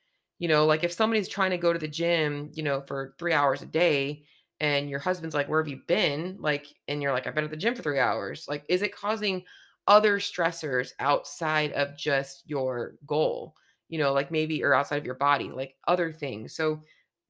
You 0.40 0.48
know, 0.48 0.66
like 0.66 0.82
if 0.82 0.92
somebody's 0.92 1.28
trying 1.28 1.50
to 1.52 1.58
go 1.58 1.72
to 1.72 1.78
the 1.78 1.88
gym, 1.88 2.50
you 2.54 2.64
know, 2.64 2.82
for 2.82 3.14
three 3.18 3.32
hours 3.32 3.62
a 3.62 3.66
day 3.66 4.24
and 4.60 4.90
your 4.90 5.00
husband's 5.00 5.34
like, 5.34 5.48
Where 5.48 5.62
have 5.62 5.68
you 5.68 5.82
been? 5.86 6.36
Like, 6.40 6.66
and 6.88 7.00
you're 7.00 7.12
like, 7.12 7.26
I've 7.26 7.36
been 7.36 7.44
at 7.44 7.50
the 7.50 7.56
gym 7.56 7.76
for 7.76 7.82
three 7.82 8.00
hours. 8.00 8.46
Like, 8.48 8.64
is 8.68 8.82
it 8.82 8.96
causing 8.96 9.44
other 9.86 10.18
stressors 10.18 10.90
outside 10.98 11.72
of 11.72 11.96
just 11.96 12.42
your 12.46 12.94
goal? 13.06 13.54
You 13.88 13.98
know, 13.98 14.12
like 14.12 14.32
maybe 14.32 14.64
or 14.64 14.74
outside 14.74 14.98
of 14.98 15.06
your 15.06 15.14
body, 15.14 15.50
like 15.50 15.76
other 15.86 16.12
things. 16.12 16.56
So 16.56 16.82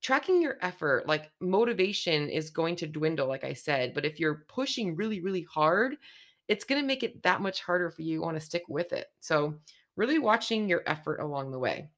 tracking 0.03 0.41
your 0.41 0.59
effort, 0.63 1.07
like 1.07 1.31
motivation 1.41 2.29
is 2.29 2.51
going 2.51 2.77
to 2.77 2.87
dwindle, 2.87 3.29
like 3.29 3.45
I 3.45 3.53
said. 3.53 3.95
But 3.95 4.05
if 4.05 4.21
you're 4.21 4.45
pushing 4.49 4.97
really, 4.97 5.21
really 5.21 5.47
hard, 5.53 5.97
it's 6.49 6.65
going 6.65 6.81
to 6.81 6.87
make 6.87 7.03
it 7.03 7.23
that 7.23 7.41
much 7.41 7.63
harder 7.63 7.91
for 7.91 8.03
you 8.03 8.23
want 8.23 8.37
to 8.37 8.45
stick 8.45 8.63
with 8.69 8.93
it. 8.93 9.07
So, 9.21 9.55
really 9.97 10.19
watching 10.19 10.69
your 10.69 10.83
effort 10.87 11.19
along 11.19 11.51
the 11.51 11.59
way. 11.59 11.89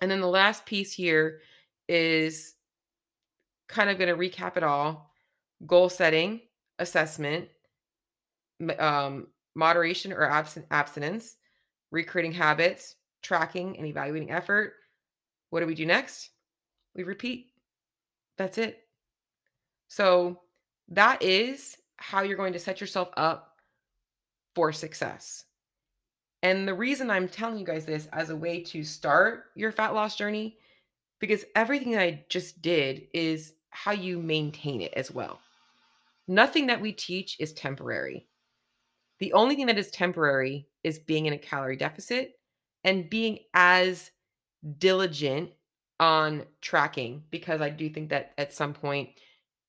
And 0.00 0.10
then 0.10 0.20
the 0.20 0.28
last 0.28 0.64
piece 0.64 0.92
here 0.92 1.40
is 1.88 2.54
kind 3.68 3.90
of 3.90 3.98
going 3.98 4.08
to 4.08 4.16
recap 4.16 4.56
it 4.56 4.62
all 4.62 5.10
goal 5.66 5.88
setting, 5.88 6.40
assessment, 6.78 7.48
um, 8.78 9.26
moderation 9.56 10.12
or 10.12 10.30
abstinence, 10.70 11.36
recreating 11.90 12.32
habits, 12.32 12.94
tracking 13.22 13.76
and 13.76 13.86
evaluating 13.86 14.30
effort. 14.30 14.74
What 15.50 15.60
do 15.60 15.66
we 15.66 15.74
do 15.74 15.86
next? 15.86 16.30
We 16.98 17.04
repeat. 17.04 17.52
That's 18.36 18.58
it. 18.58 18.80
So 19.86 20.40
that 20.88 21.22
is 21.22 21.76
how 21.96 22.22
you're 22.22 22.36
going 22.36 22.52
to 22.52 22.58
set 22.58 22.80
yourself 22.80 23.08
up 23.16 23.60
for 24.56 24.72
success. 24.72 25.44
And 26.42 26.66
the 26.66 26.74
reason 26.74 27.08
I'm 27.08 27.28
telling 27.28 27.56
you 27.56 27.64
guys 27.64 27.86
this 27.86 28.08
as 28.12 28.30
a 28.30 28.36
way 28.36 28.62
to 28.64 28.82
start 28.82 29.44
your 29.54 29.70
fat 29.70 29.94
loss 29.94 30.16
journey, 30.16 30.58
because 31.20 31.44
everything 31.54 31.92
that 31.92 32.02
I 32.02 32.24
just 32.28 32.62
did 32.62 33.06
is 33.14 33.54
how 33.70 33.92
you 33.92 34.18
maintain 34.18 34.80
it 34.80 34.92
as 34.94 35.12
well. 35.12 35.38
Nothing 36.26 36.66
that 36.66 36.80
we 36.80 36.92
teach 36.92 37.36
is 37.38 37.52
temporary. 37.52 38.26
The 39.20 39.32
only 39.34 39.54
thing 39.54 39.66
that 39.66 39.78
is 39.78 39.92
temporary 39.92 40.66
is 40.82 40.98
being 40.98 41.26
in 41.26 41.32
a 41.32 41.38
calorie 41.38 41.76
deficit 41.76 42.32
and 42.82 43.08
being 43.08 43.38
as 43.54 44.10
diligent 44.78 45.50
on 46.00 46.44
tracking 46.60 47.22
because 47.30 47.60
I 47.60 47.70
do 47.70 47.88
think 47.88 48.10
that 48.10 48.32
at 48.38 48.52
some 48.52 48.72
point 48.72 49.10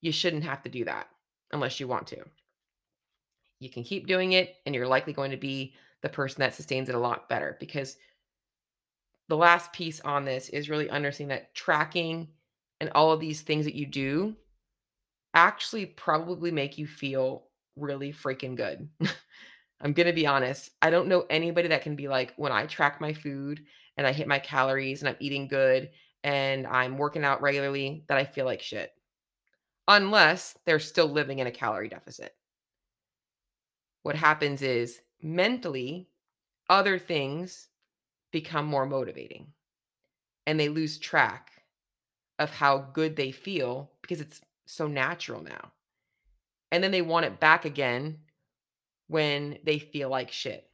you 0.02 0.12
shouldn't 0.12 0.44
have 0.44 0.64
to 0.64 0.70
do 0.70 0.86
that 0.86 1.08
unless 1.52 1.80
you 1.80 1.88
want 1.88 2.08
to. 2.08 2.18
You 3.60 3.70
can 3.70 3.84
keep 3.84 4.08
doing 4.08 4.34
it 4.34 4.56
and 4.66 4.74
you're 4.74 4.88
likely 4.88 5.14
going 5.14 5.32
to 5.32 5.38
be 5.38 5.74
the 6.02 6.10
person 6.10 6.42
that 6.42 6.56
sustains 6.56 6.88
it 6.88 6.96
a 6.96 7.00
lot 7.00 7.28
better 7.28 7.58
because 7.60 7.98
the 9.28 9.38
last 9.38 9.74
piece 9.74 10.00
on 10.02 10.26
this 10.26 10.50
is 10.50 10.70
really 10.70 10.90
understanding 10.90 11.36
that 11.36 11.54
tracking 11.54 12.30
and 12.80 12.90
all 12.96 13.12
of 13.12 13.20
these 13.20 13.42
things 13.42 13.66
that 13.66 13.76
you 13.76 13.86
do 13.86 14.36
actually 15.34 15.86
probably 15.86 16.52
make 16.52 16.78
you 16.78 16.88
feel 16.88 17.46
really 17.76 18.14
freaking 18.14 18.56
good. 18.56 18.90
I'm 19.82 19.94
going 19.94 20.08
to 20.08 20.14
be 20.14 20.28
honest. 20.28 20.72
I 20.82 20.90
don't 20.90 21.08
know 21.08 21.26
anybody 21.30 21.70
that 21.70 21.84
can 21.84 21.96
be 21.96 22.08
like, 22.08 22.34
when 22.36 22.52
I 22.52 22.66
track 22.66 23.00
my 23.00 23.14
food 23.14 23.64
and 23.98 24.06
I 24.06 24.12
hit 24.12 24.28
my 24.28 24.40
calories 24.40 25.02
and 25.02 25.10
I'm 25.10 25.16
eating 25.20 25.48
good 25.48 25.90
and 26.24 26.68
I'm 26.68 26.98
working 26.98 27.24
out 27.24 27.42
regularly, 27.42 28.04
that 28.08 28.18
I 28.18 28.26
feel 28.26 28.46
like 28.46 28.62
shit. 28.62 28.92
Unless 29.88 30.58
they're 30.66 30.80
still 30.80 31.08
living 31.08 31.40
in 31.40 31.48
a 31.48 31.52
calorie 31.52 31.90
deficit. 31.90 32.36
What 34.04 34.16
happens 34.16 34.62
is 34.62 35.02
mentally, 35.22 36.10
other 36.70 37.00
things 37.00 37.68
become 38.32 38.66
more 38.66 38.86
motivating 38.86 39.48
and 40.46 40.60
they 40.60 40.70
lose 40.70 40.98
track 40.98 41.52
of 42.40 42.50
how 42.50 42.78
good 42.94 43.16
they 43.16 43.32
feel 43.32 43.92
because 44.02 44.22
it's 44.22 44.42
so 44.66 44.88
natural 44.88 45.44
now. 45.44 45.72
And 46.72 46.84
then 46.84 46.92
they 46.92 47.02
want 47.02 47.26
it 47.26 47.40
back 47.40 47.66
again 47.66 48.20
when 49.08 49.58
they 49.64 49.80
feel 49.80 50.10
like 50.10 50.32
shit. 50.32 50.69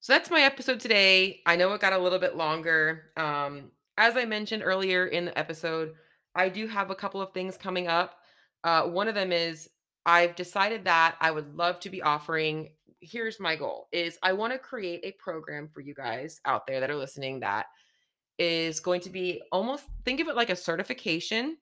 So 0.00 0.12
that's 0.12 0.30
my 0.30 0.42
episode 0.42 0.78
today. 0.78 1.40
I 1.44 1.56
know 1.56 1.72
it 1.72 1.80
got 1.80 1.92
a 1.92 1.98
little 1.98 2.20
bit 2.20 2.36
longer. 2.36 3.10
Um, 3.16 3.72
as 3.96 4.16
I 4.16 4.24
mentioned 4.24 4.62
earlier 4.64 5.06
in 5.06 5.24
the 5.24 5.36
episode, 5.36 5.92
I 6.36 6.48
do 6.48 6.68
have 6.68 6.90
a 6.90 6.94
couple 6.94 7.20
of 7.20 7.32
things 7.32 7.56
coming 7.56 7.88
up. 7.88 8.14
Uh, 8.62 8.84
one 8.84 9.08
of 9.08 9.16
them 9.16 9.32
is 9.32 9.68
I've 10.06 10.36
decided 10.36 10.84
that 10.84 11.16
I 11.20 11.32
would 11.32 11.56
love 11.56 11.80
to 11.80 11.90
be 11.90 12.00
offering. 12.00 12.70
Here's 13.00 13.40
my 13.40 13.56
goal: 13.56 13.88
is 13.92 14.18
I 14.22 14.32
want 14.32 14.52
to 14.52 14.58
create 14.58 15.00
a 15.02 15.12
program 15.12 15.68
for 15.72 15.80
you 15.80 15.94
guys 15.94 16.40
out 16.44 16.66
there 16.66 16.78
that 16.78 16.90
are 16.90 16.96
listening 16.96 17.40
that 17.40 17.66
is 18.38 18.78
going 18.78 19.00
to 19.00 19.10
be 19.10 19.42
almost 19.50 19.84
think 20.04 20.20
of 20.20 20.28
it 20.28 20.36
like 20.36 20.50
a 20.50 20.56
certification. 20.56 21.56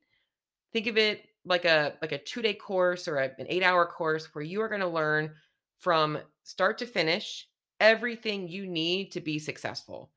Think 0.75 0.87
of 0.89 0.99
it 0.99 1.23
like 1.47 1.65
a 1.65 1.95
like 2.03 2.13
a 2.13 2.19
two 2.19 2.43
day 2.43 2.55
course 2.55 3.09
or 3.09 3.17
a, 3.17 3.31
an 3.39 3.47
eight 3.49 3.63
hour 3.63 3.87
course 3.87 4.35
where 4.35 4.45
you 4.45 4.61
are 4.61 4.69
going 4.69 4.83
to 4.83 4.87
learn 4.87 5.33
from 5.79 6.19
start 6.43 6.77
to 6.79 6.87
finish 6.87 7.47
everything 7.81 8.49
you 8.49 8.67
need 8.67 9.13
to 9.13 9.21
be 9.21 9.39
successful 9.39 10.11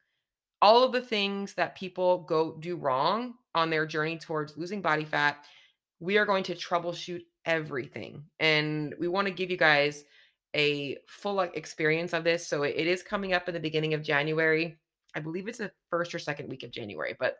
all 0.61 0.83
of 0.83 0.91
the 0.91 1.01
things 1.01 1.53
that 1.53 1.75
people 1.75 2.19
go 2.23 2.57
do 2.59 2.75
wrong 2.75 3.33
on 3.55 3.69
their 3.69 3.85
journey 3.85 4.17
towards 4.17 4.57
losing 4.57 4.81
body 4.81 5.05
fat 5.05 5.45
we 5.99 6.17
are 6.17 6.25
going 6.25 6.43
to 6.43 6.55
troubleshoot 6.55 7.21
everything 7.45 8.23
and 8.39 8.93
we 8.99 9.07
want 9.07 9.27
to 9.27 9.33
give 9.33 9.49
you 9.49 9.57
guys 9.57 10.03
a 10.55 10.97
full 11.07 11.39
experience 11.41 12.13
of 12.13 12.23
this 12.23 12.45
so 12.47 12.63
it 12.63 12.75
is 12.87 13.03
coming 13.03 13.33
up 13.33 13.47
in 13.47 13.53
the 13.53 13.59
beginning 13.59 13.93
of 13.93 14.03
january 14.03 14.77
i 15.15 15.19
believe 15.19 15.47
it's 15.47 15.59
the 15.59 15.71
first 15.89 16.13
or 16.13 16.19
second 16.19 16.49
week 16.49 16.63
of 16.63 16.71
january 16.71 17.15
but 17.19 17.37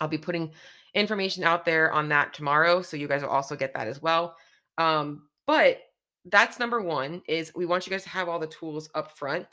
I'll 0.00 0.08
be 0.08 0.18
putting 0.18 0.52
information 0.94 1.44
out 1.44 1.64
there 1.64 1.92
on 1.92 2.08
that 2.08 2.34
tomorrow. 2.34 2.82
So 2.82 2.96
you 2.96 3.08
guys 3.08 3.22
will 3.22 3.30
also 3.30 3.56
get 3.56 3.74
that 3.74 3.88
as 3.88 4.00
well. 4.02 4.36
Um, 4.78 5.28
but 5.46 5.78
that's 6.26 6.58
number 6.58 6.80
one 6.80 7.22
is 7.28 7.52
we 7.54 7.66
want 7.66 7.86
you 7.86 7.90
guys 7.90 8.02
to 8.04 8.08
have 8.08 8.28
all 8.28 8.38
the 8.38 8.46
tools 8.46 8.88
up 8.94 9.16
front. 9.16 9.46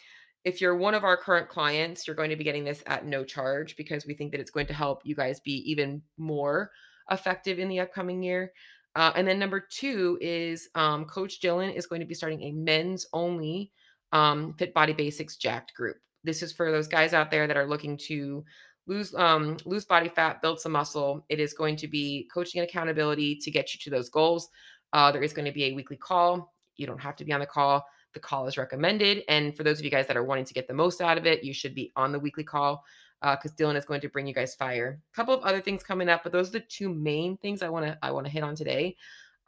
If 0.44 0.62
you're 0.62 0.76
one 0.76 0.96
of 0.96 1.04
our 1.04 1.18
current 1.18 1.50
clients, 1.50 2.08
you're 2.08 2.16
going 2.16 2.30
to 2.30 2.36
be 2.36 2.44
getting 2.44 2.64
this 2.64 2.84
at 2.88 3.06
no 3.06 3.24
charge 3.24 3.76
because 3.76 4.06
we 4.06 4.14
think 4.14 4.32
that 4.32 4.40
it's 4.40 4.52
going 4.52 4.68
to 4.68 4.74
help 4.74 5.02
you 5.04 5.16
guys 5.16 5.40
be 5.40 5.70
even 5.70 6.02
more 6.18 6.72
effective 7.12 7.60
in 7.60 7.68
the 7.68 7.80
upcoming 7.80 8.24
year. 8.24 8.52
Uh, 8.96 9.12
and 9.16 9.28
then 9.28 9.40
number 9.40 9.60
two 9.60 10.18
is 10.22 10.70
um, 10.76 11.06
Coach 11.06 11.42
Dylan 11.42 11.74
is 11.74 11.86
going 11.86 12.02
to 12.02 12.08
be 12.08 12.14
starting 12.14 12.42
a 12.44 12.52
men's 12.52 13.06
only 13.14 13.72
um, 14.12 14.54
Fit 14.58 14.74
Body 14.74 14.94
Basics 14.94 15.38
Jacked 15.38 15.74
group. 15.74 15.98
This 16.24 16.42
is 16.42 16.52
for 16.52 16.72
those 16.72 16.88
guys 16.88 17.14
out 17.14 17.32
there 17.32 17.48
that 17.48 17.58
are 17.58 17.68
looking 17.68 17.98
to 18.08 18.44
lose 18.88 19.14
um 19.14 19.58
lose 19.66 19.86
body 19.86 20.10
fat 20.10 20.42
build 20.42 20.60
some 20.60 20.72
muscle 20.72 21.24
it 21.30 21.40
is 21.40 21.54
going 21.54 21.76
to 21.76 21.88
be 21.88 22.28
coaching 22.34 22.60
and 22.60 22.68
accountability 22.68 23.36
to 23.36 23.52
get 23.52 23.74
you 23.74 23.80
to 23.80 23.92
those 23.92 24.10
goals 24.10 24.50
uh, 24.94 25.12
there 25.12 25.22
is 25.22 25.34
going 25.34 25.46
to 25.46 25.52
be 25.52 25.66
a 25.66 25.74
weekly 25.74 25.96
call 25.96 26.52
you 26.82 26.88
don't 26.88 27.00
have 27.00 27.16
to 27.18 27.26
be 27.26 27.32
on 27.32 27.40
the 27.40 27.46
call. 27.46 27.86
The 28.14 28.20
call 28.20 28.48
is 28.48 28.58
recommended. 28.58 29.24
And 29.30 29.56
for 29.56 29.64
those 29.64 29.80
of 29.80 29.86
you 29.86 29.92
guys 29.92 30.08
that 30.08 30.18
are 30.18 30.24
wanting 30.24 30.46
to 30.46 30.54
get 30.54 30.68
the 30.68 30.74
most 30.74 31.00
out 31.00 31.18
of 31.18 31.26
it 31.26 31.44
you 31.44 31.54
should 31.54 31.76
be 31.76 31.92
on 31.96 32.12
the 32.12 32.20
weekly 32.20 32.44
call 32.44 32.84
because 33.22 33.52
uh, 33.52 33.56
dylan 33.56 33.78
is 33.78 33.86
going 33.86 34.02
to 34.02 34.10
bring 34.10 34.28
you 34.28 34.34
guys 34.34 34.56
fire. 34.56 35.00
A 35.14 35.16
couple 35.16 35.34
of 35.34 35.44
other 35.44 35.62
things 35.62 35.84
coming 35.84 36.10
up 36.10 36.24
but 36.24 36.32
those 36.32 36.50
are 36.50 36.54
the 36.54 36.60
two 36.62 36.94
main 36.94 37.38
things 37.38 37.62
i 37.62 37.70
want 37.70 37.86
to 37.86 37.98
i 38.02 38.12
want 38.12 38.26
to 38.26 38.32
hit 38.32 38.44
on 38.44 38.56
today. 38.56 38.98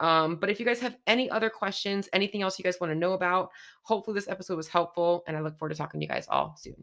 Um, 0.00 0.36
but 0.36 0.50
if 0.50 0.58
you 0.58 0.66
guys 0.66 0.80
have 0.80 0.96
any 1.06 1.28
other 1.28 1.50
questions 1.50 2.08
anything 2.12 2.42
else 2.42 2.58
you 2.58 2.64
guys 2.64 2.78
want 2.80 2.92
to 2.92 2.98
know 2.98 3.12
about 3.12 3.50
hopefully 3.82 4.14
this 4.14 4.28
episode 4.28 4.56
was 4.56 4.68
helpful 4.68 5.22
and 5.28 5.36
i 5.36 5.40
look 5.40 5.56
forward 5.58 5.70
to 5.70 5.78
talking 5.78 6.00
to 6.00 6.04
you 6.04 6.08
guys 6.08 6.26
all 6.28 6.56
soon 6.58 6.82